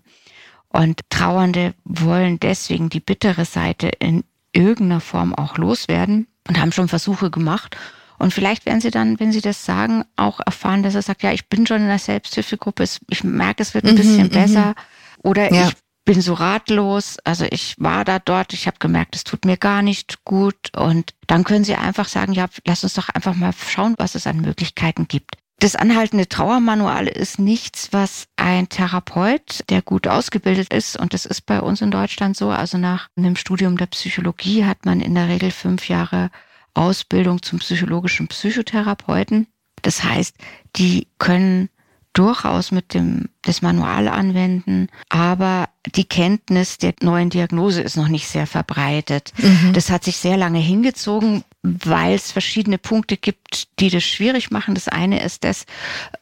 Und 0.69 1.01
Trauernde 1.09 1.75
wollen 1.85 2.39
deswegen 2.39 2.91
die 2.91 3.01
bittere 3.01 3.45
Seite 3.45 3.89
in 3.89 4.25
irgendeiner 4.53 5.01
Form 5.01 5.35
auch 5.35 5.57
loswerden 5.57 6.27
und 6.47 6.61
haben 6.61 6.73
schon 6.73 6.89
Versuche 6.89 7.31
gemacht. 7.31 7.77
Und 8.19 8.35
vielleicht 8.35 8.67
werden 8.67 8.81
sie 8.81 8.91
dann, 8.91 9.19
wenn 9.21 9.33
sie 9.33 9.41
das 9.41 9.65
sagen, 9.65 10.05
auch 10.17 10.41
erfahren, 10.45 10.83
dass 10.83 10.95
er 10.95 11.03
sagt, 11.03 11.23
ja, 11.23 11.33
ich 11.33 11.49
bin 11.49 11.67
schon 11.67 11.83
in 11.83 11.89
der 11.89 11.99
Selbsthilfegruppe, 11.99 12.85
ich 13.09 13.25
merke, 13.25 13.63
es 13.63 13.75
wird 13.75 13.85
ein 13.85 13.93
mhm, 13.93 13.99
bisschen 13.99 14.25
mhm, 14.25 14.31
besser. 14.31 14.75
Oder 15.23 15.51
ich 15.51 15.75
bin 16.09 16.23
so 16.23 16.33
ratlos. 16.33 17.19
Also 17.25 17.45
ich 17.51 17.75
war 17.77 18.03
da 18.03 18.19
dort, 18.19 18.55
ich 18.55 18.67
habe 18.67 18.79
gemerkt, 18.79 19.15
es 19.15 19.25
tut 19.25 19.45
mir 19.45 19.59
gar 19.59 19.83
nicht 19.83 20.25
gut. 20.25 20.75
Und 20.75 21.13
dann 21.27 21.45
können 21.45 21.65
sie 21.65 21.75
einfach 21.75 22.09
sagen, 22.09 22.33
ja, 22.33 22.47
lass 22.67 22.83
uns 22.83 22.95
doch 22.95 23.11
einfach 23.11 23.35
mal 23.35 23.53
schauen, 23.53 23.95
was 23.99 24.15
es 24.15 24.27
an 24.27 24.41
Möglichkeiten 24.41 25.07
gibt. 25.07 25.37
Das 25.61 25.77
anhaltende 25.77 26.27
Trauermanual 26.27 27.09
ist 27.09 27.39
nichts, 27.39 27.89
was 27.93 28.27
ein 28.37 28.71
Therapeut, 28.71 29.65
der 29.69 29.83
gut 29.83 30.07
ausgebildet 30.07 30.73
ist, 30.73 30.97
und 30.97 31.13
das 31.13 31.27
ist 31.27 31.43
bei 31.43 31.61
uns 31.61 31.83
in 31.83 31.91
Deutschland 31.91 32.37
so, 32.37 32.49
also 32.49 32.79
nach 32.79 33.09
einem 33.17 33.37
Studium 33.37 33.77
der 33.77 33.87
Psychologie 33.87 34.65
hat 34.65 34.87
man 34.87 35.01
in 35.01 35.15
der 35.15 35.29
Regel 35.29 35.51
fünf 35.51 35.89
Jahre 35.89 36.31
Ausbildung 36.73 37.43
zum 37.43 37.59
psychologischen 37.59 38.29
Psychotherapeuten. 38.29 39.49
Das 39.83 40.05
heißt, 40.05 40.37
die 40.77 41.09
können 41.19 41.69
durchaus 42.13 42.73
mit 42.73 42.95
dem 42.95 43.29
das 43.43 43.63
Manual 43.63 44.09
anwenden, 44.09 44.89
aber 45.09 45.69
die 45.87 46.05
Kenntnis 46.05 46.79
der 46.79 46.95
neuen 47.01 47.31
Diagnose 47.31 47.81
ist 47.81 47.97
noch 47.97 48.09
nicht 48.09 48.29
sehr 48.29 48.47
verbreitet. 48.47 49.33
Mhm. 49.39 49.73
Das 49.73 49.91
hat 49.91 50.05
sich 50.05 50.17
sehr 50.17 50.37
lange 50.37 50.59
hingezogen, 50.59 51.45
weil 51.63 52.15
es 52.15 52.33
verschiedene 52.33 52.79
Punkte 52.79 53.17
gibt, 53.17 53.69
die 53.81 53.91
das 53.91 54.05
schwierig 54.05 54.51
machen. 54.51 54.75
Das 54.75 54.89
eine 54.89 55.23
ist 55.23 55.45
das 55.45 55.67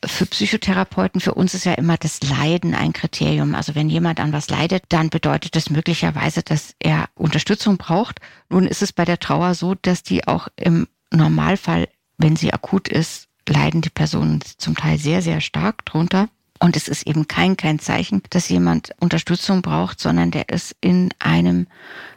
für 0.04 0.26
Psychotherapeuten, 0.26 1.20
für 1.20 1.34
uns 1.34 1.54
ist 1.54 1.64
ja 1.64 1.74
immer 1.74 1.96
das 1.96 2.20
Leiden 2.22 2.74
ein 2.74 2.92
Kriterium. 2.92 3.54
Also 3.54 3.74
wenn 3.74 3.88
jemand 3.88 4.20
an 4.20 4.32
was 4.32 4.50
leidet, 4.50 4.84
dann 4.88 5.10
bedeutet 5.10 5.56
das 5.56 5.70
möglicherweise, 5.70 6.42
dass 6.42 6.74
er 6.78 7.08
Unterstützung 7.14 7.76
braucht. 7.76 8.20
Nun 8.48 8.66
ist 8.66 8.82
es 8.82 8.92
bei 8.92 9.04
der 9.04 9.18
Trauer 9.18 9.54
so, 9.54 9.74
dass 9.74 10.02
die 10.02 10.26
auch 10.26 10.48
im 10.56 10.88
Normalfall, 11.12 11.88
wenn 12.18 12.36
sie 12.36 12.52
akut 12.52 12.88
ist, 12.88 13.25
leiden 13.48 13.80
die 13.80 13.90
Personen 13.90 14.40
zum 14.58 14.76
Teil 14.76 14.98
sehr, 14.98 15.22
sehr 15.22 15.40
stark 15.40 15.84
drunter. 15.84 16.28
Und 16.58 16.76
es 16.76 16.88
ist 16.88 17.06
eben 17.06 17.28
kein, 17.28 17.56
kein 17.56 17.78
Zeichen, 17.78 18.22
dass 18.30 18.48
jemand 18.48 18.90
Unterstützung 18.98 19.60
braucht, 19.62 20.00
sondern 20.00 20.30
der 20.30 20.48
ist 20.48 20.74
in 20.80 21.10
einem 21.18 21.66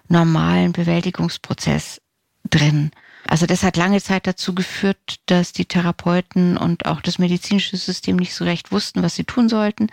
normalen 0.08 0.72
Bewältigungsprozess 0.72 2.02
drin. 2.50 2.92
Also 3.28 3.46
das 3.46 3.64
hat 3.64 3.78
lange 3.78 4.02
Zeit 4.02 4.28
dazu 4.28 4.56
geführt, 4.56 5.20
dass 5.26 5.52
die 5.52 5.66
Therapeuten 5.66 6.58
und 6.58 6.86
auch 6.86 7.02
das 7.02 7.20
medizinische 7.20 7.78
System 7.78 8.16
nicht 8.16 8.34
so 8.34 8.46
recht 8.46 8.72
wussten, 8.72 9.04
was 9.04 9.16
sie 9.16 9.26
tun 9.26 9.50
sollten. 9.50 9.88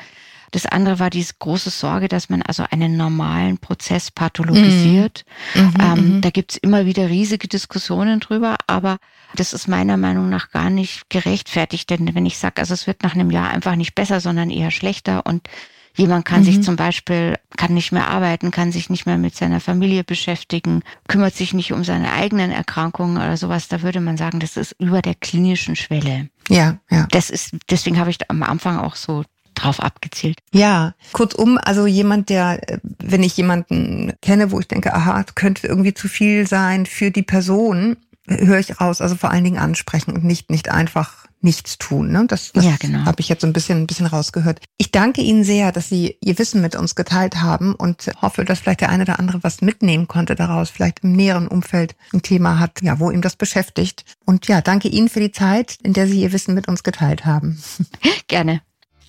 Das 0.51 0.67
andere 0.67 0.99
war 0.99 1.11
diese 1.11 1.35
große 1.39 1.71
Sorge, 1.71 2.09
dass 2.09 2.29
man 2.29 2.43
also 2.43 2.65
einen 2.71 2.97
normalen 2.97 3.59
Prozess 3.59 4.11
pathologisiert. 4.11 5.25
Mhm. 5.55 5.63
Mhm, 5.63 5.75
ähm, 5.81 6.17
mhm. 6.17 6.21
da 6.21 6.31
gibt's 6.31 6.57
immer 6.57 6.87
wieder 6.87 7.09
riesige 7.09 7.49
Diskussionen 7.49 8.21
drüber, 8.21 8.57
aber 8.67 8.99
das 9.35 9.53
ist 9.53 9.69
meiner 9.69 9.97
Meinung 9.97 10.29
nach 10.29 10.51
gar 10.51 10.71
nicht 10.71 11.11
gerechtfertigt. 11.11 11.91
Denn 11.91 12.15
wenn 12.15 12.27
ich 12.27 12.39
sage, 12.39 12.59
also 12.59 12.75
es 12.75 12.87
wird 12.87 13.03
nach 13.03 13.15
einem 13.15 13.31
Jahr 13.31 13.51
einfach 13.51 13.77
nicht 13.77 13.95
besser, 13.95 14.21
sondern 14.21 14.51
eher 14.51 14.71
schlechter 14.71 15.27
und 15.27 15.49
Jemand 15.97 16.27
kann 16.27 16.41
mhm. 16.41 16.45
sich 16.45 16.63
zum 16.63 16.77
Beispiel, 16.77 17.37
kann 17.57 17.73
nicht 17.73 17.91
mehr 17.91 18.09
arbeiten, 18.09 18.51
kann 18.51 18.71
sich 18.71 18.91
nicht 18.91 19.07
mehr 19.07 19.17
mit 19.17 19.35
seiner 19.35 19.61
Familie 19.61 20.05
beschäftigen, 20.05 20.83
kümmert 21.09 21.35
sich 21.35 21.55
nicht 21.55 21.73
um 21.73 21.85
seine 21.85 22.13
eigenen 22.13 22.51
Erkrankungen 22.51 23.17
oder 23.17 23.39
sowas. 23.39 23.69
Da 23.69 23.81
würde 23.81 24.01
man 24.01 24.19
sagen, 24.19 24.39
das 24.39 24.59
ist 24.59 24.77
über 24.79 25.01
der 25.01 25.15
klinischen 25.15 25.75
Schwelle. 25.75 26.29
Ja, 26.51 26.79
ja. 26.91 27.07
Das 27.11 27.31
ist, 27.31 27.57
deswegen 27.71 27.99
habe 27.99 28.11
ich 28.11 28.31
am 28.31 28.43
Anfang 28.43 28.79
auch 28.79 28.95
so 28.95 29.25
drauf 29.57 29.81
abgezielt. 29.81 30.39
Ja, 30.53 30.95
kurzum, 31.13 31.59
also 31.63 31.87
jemand, 31.87 32.29
der, 32.29 32.71
äh, 32.71 32.79
wenn 32.99 33.23
ich 33.23 33.37
jemanden 33.37 34.13
kenne, 34.23 34.53
wo 34.53 34.61
ich 34.61 34.69
denke, 34.69 34.95
aha, 34.95 35.25
könnte 35.35 35.67
irgendwie 35.67 35.95
zu 35.95 36.09
viel 36.09 36.47
sein 36.47 36.87
für 36.87 37.11
die 37.11 37.23
Person, 37.23 37.97
höre 38.29 38.59
ich 38.59 38.81
raus, 38.81 39.01
also 39.01 39.15
vor 39.15 39.31
allen 39.31 39.45
Dingen 39.45 39.59
ansprechen 39.59 40.13
und 40.13 40.25
nicht, 40.25 40.51
nicht 40.51 40.71
einfach 40.71 41.27
nichts 41.41 41.79
tun. 41.79 42.11
Ne? 42.11 42.25
Das, 42.27 42.53
das 42.53 42.65
ja, 42.65 42.75
genau. 42.79 43.05
habe 43.05 43.21
ich 43.21 43.29
jetzt 43.29 43.43
so 43.43 43.47
ein 43.47 43.53
bisschen, 43.53 43.83
ein 43.83 43.87
bisschen 43.87 44.07
rausgehört. 44.07 44.61
Ich 44.79 44.91
danke 44.91 45.21
Ihnen 45.21 45.45
sehr, 45.45 45.71
dass 45.71 45.89
Sie 45.89 46.17
Ihr 46.21 46.39
Wissen 46.39 46.61
mit 46.61 46.75
uns 46.75 46.95
geteilt 46.95 47.37
haben 47.37 47.75
und 47.75 48.11
hoffe, 48.21 48.45
dass 48.45 48.61
vielleicht 48.61 48.81
der 48.81 48.89
eine 48.89 49.05
oder 49.05 49.19
andere 49.19 49.43
was 49.43 49.61
mitnehmen 49.61 50.09
konnte 50.09 50.35
daraus, 50.35 50.71
vielleicht 50.71 51.05
im 51.05 51.13
näheren 51.13 51.47
Umfeld 51.47 51.95
ein 52.13 52.23
Thema 52.23 52.59
hat, 52.59 52.83
ja, 52.83 52.99
wo 52.99 53.11
ihm 53.11 53.23
das 53.23 53.37
beschäftigt. 53.37 54.05
Und 54.25 54.49
ja, 54.49 54.61
danke 54.61 54.89
Ihnen 54.89 55.09
für 55.09 55.21
die 55.21 55.33
Zeit, 55.33 55.79
in 55.83 55.93
der 55.93 56.09
Sie 56.09 56.21
Ihr 56.21 56.33
Wissen 56.33 56.55
mit 56.55 56.69
uns 56.69 56.83
geteilt 56.83 57.25
haben. 57.25 57.63
Gerne. 58.29 58.61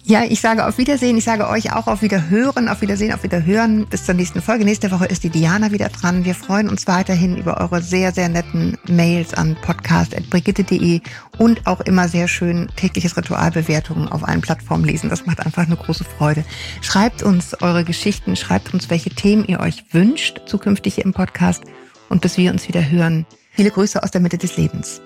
Ja, 0.09 0.23
ich 0.23 0.39
sage 0.39 0.65
auf 0.65 0.77
Wiedersehen. 0.77 1.17
Ich 1.17 1.25
sage 1.25 1.49
euch 1.49 1.73
auch 1.73 1.87
auf 1.87 2.01
Wiederhören, 2.01 2.69
auf 2.69 2.79
Wiedersehen, 2.79 3.11
auf 3.11 3.23
Wiederhören. 3.23 3.87
Bis 3.87 4.05
zur 4.05 4.15
nächsten 4.15 4.41
Folge. 4.41 4.63
Nächste 4.63 4.89
Woche 4.89 5.05
ist 5.05 5.25
die 5.25 5.29
Diana 5.29 5.73
wieder 5.73 5.89
dran. 5.89 6.23
Wir 6.23 6.33
freuen 6.33 6.69
uns 6.69 6.87
weiterhin 6.87 7.35
über 7.35 7.59
eure 7.59 7.81
sehr, 7.81 8.13
sehr 8.13 8.29
netten 8.29 8.77
Mails 8.87 9.33
an 9.33 9.57
podcast.brigitte.de 9.61 11.01
und 11.39 11.67
auch 11.67 11.81
immer 11.81 12.07
sehr 12.07 12.29
schön 12.29 12.69
tägliches 12.77 13.17
Ritualbewertungen 13.17 14.07
auf 14.07 14.25
allen 14.25 14.39
Plattformen 14.39 14.85
lesen. 14.85 15.09
Das 15.09 15.25
macht 15.25 15.45
einfach 15.45 15.65
eine 15.65 15.75
große 15.75 16.05
Freude. 16.05 16.45
Schreibt 16.79 17.21
uns 17.21 17.61
eure 17.61 17.83
Geschichten, 17.83 18.37
schreibt 18.37 18.73
uns, 18.73 18.89
welche 18.89 19.09
Themen 19.09 19.43
ihr 19.43 19.59
euch 19.59 19.83
wünscht 19.91 20.43
zukünftig 20.45 20.99
im 20.99 21.11
Podcast. 21.11 21.65
Und 22.07 22.21
bis 22.21 22.37
wir 22.37 22.49
uns 22.51 22.69
wieder 22.69 22.89
hören. 22.89 23.25
Viele 23.51 23.71
Grüße 23.71 24.01
aus 24.01 24.11
der 24.11 24.21
Mitte 24.21 24.37
des 24.37 24.55
Lebens. 24.55 25.01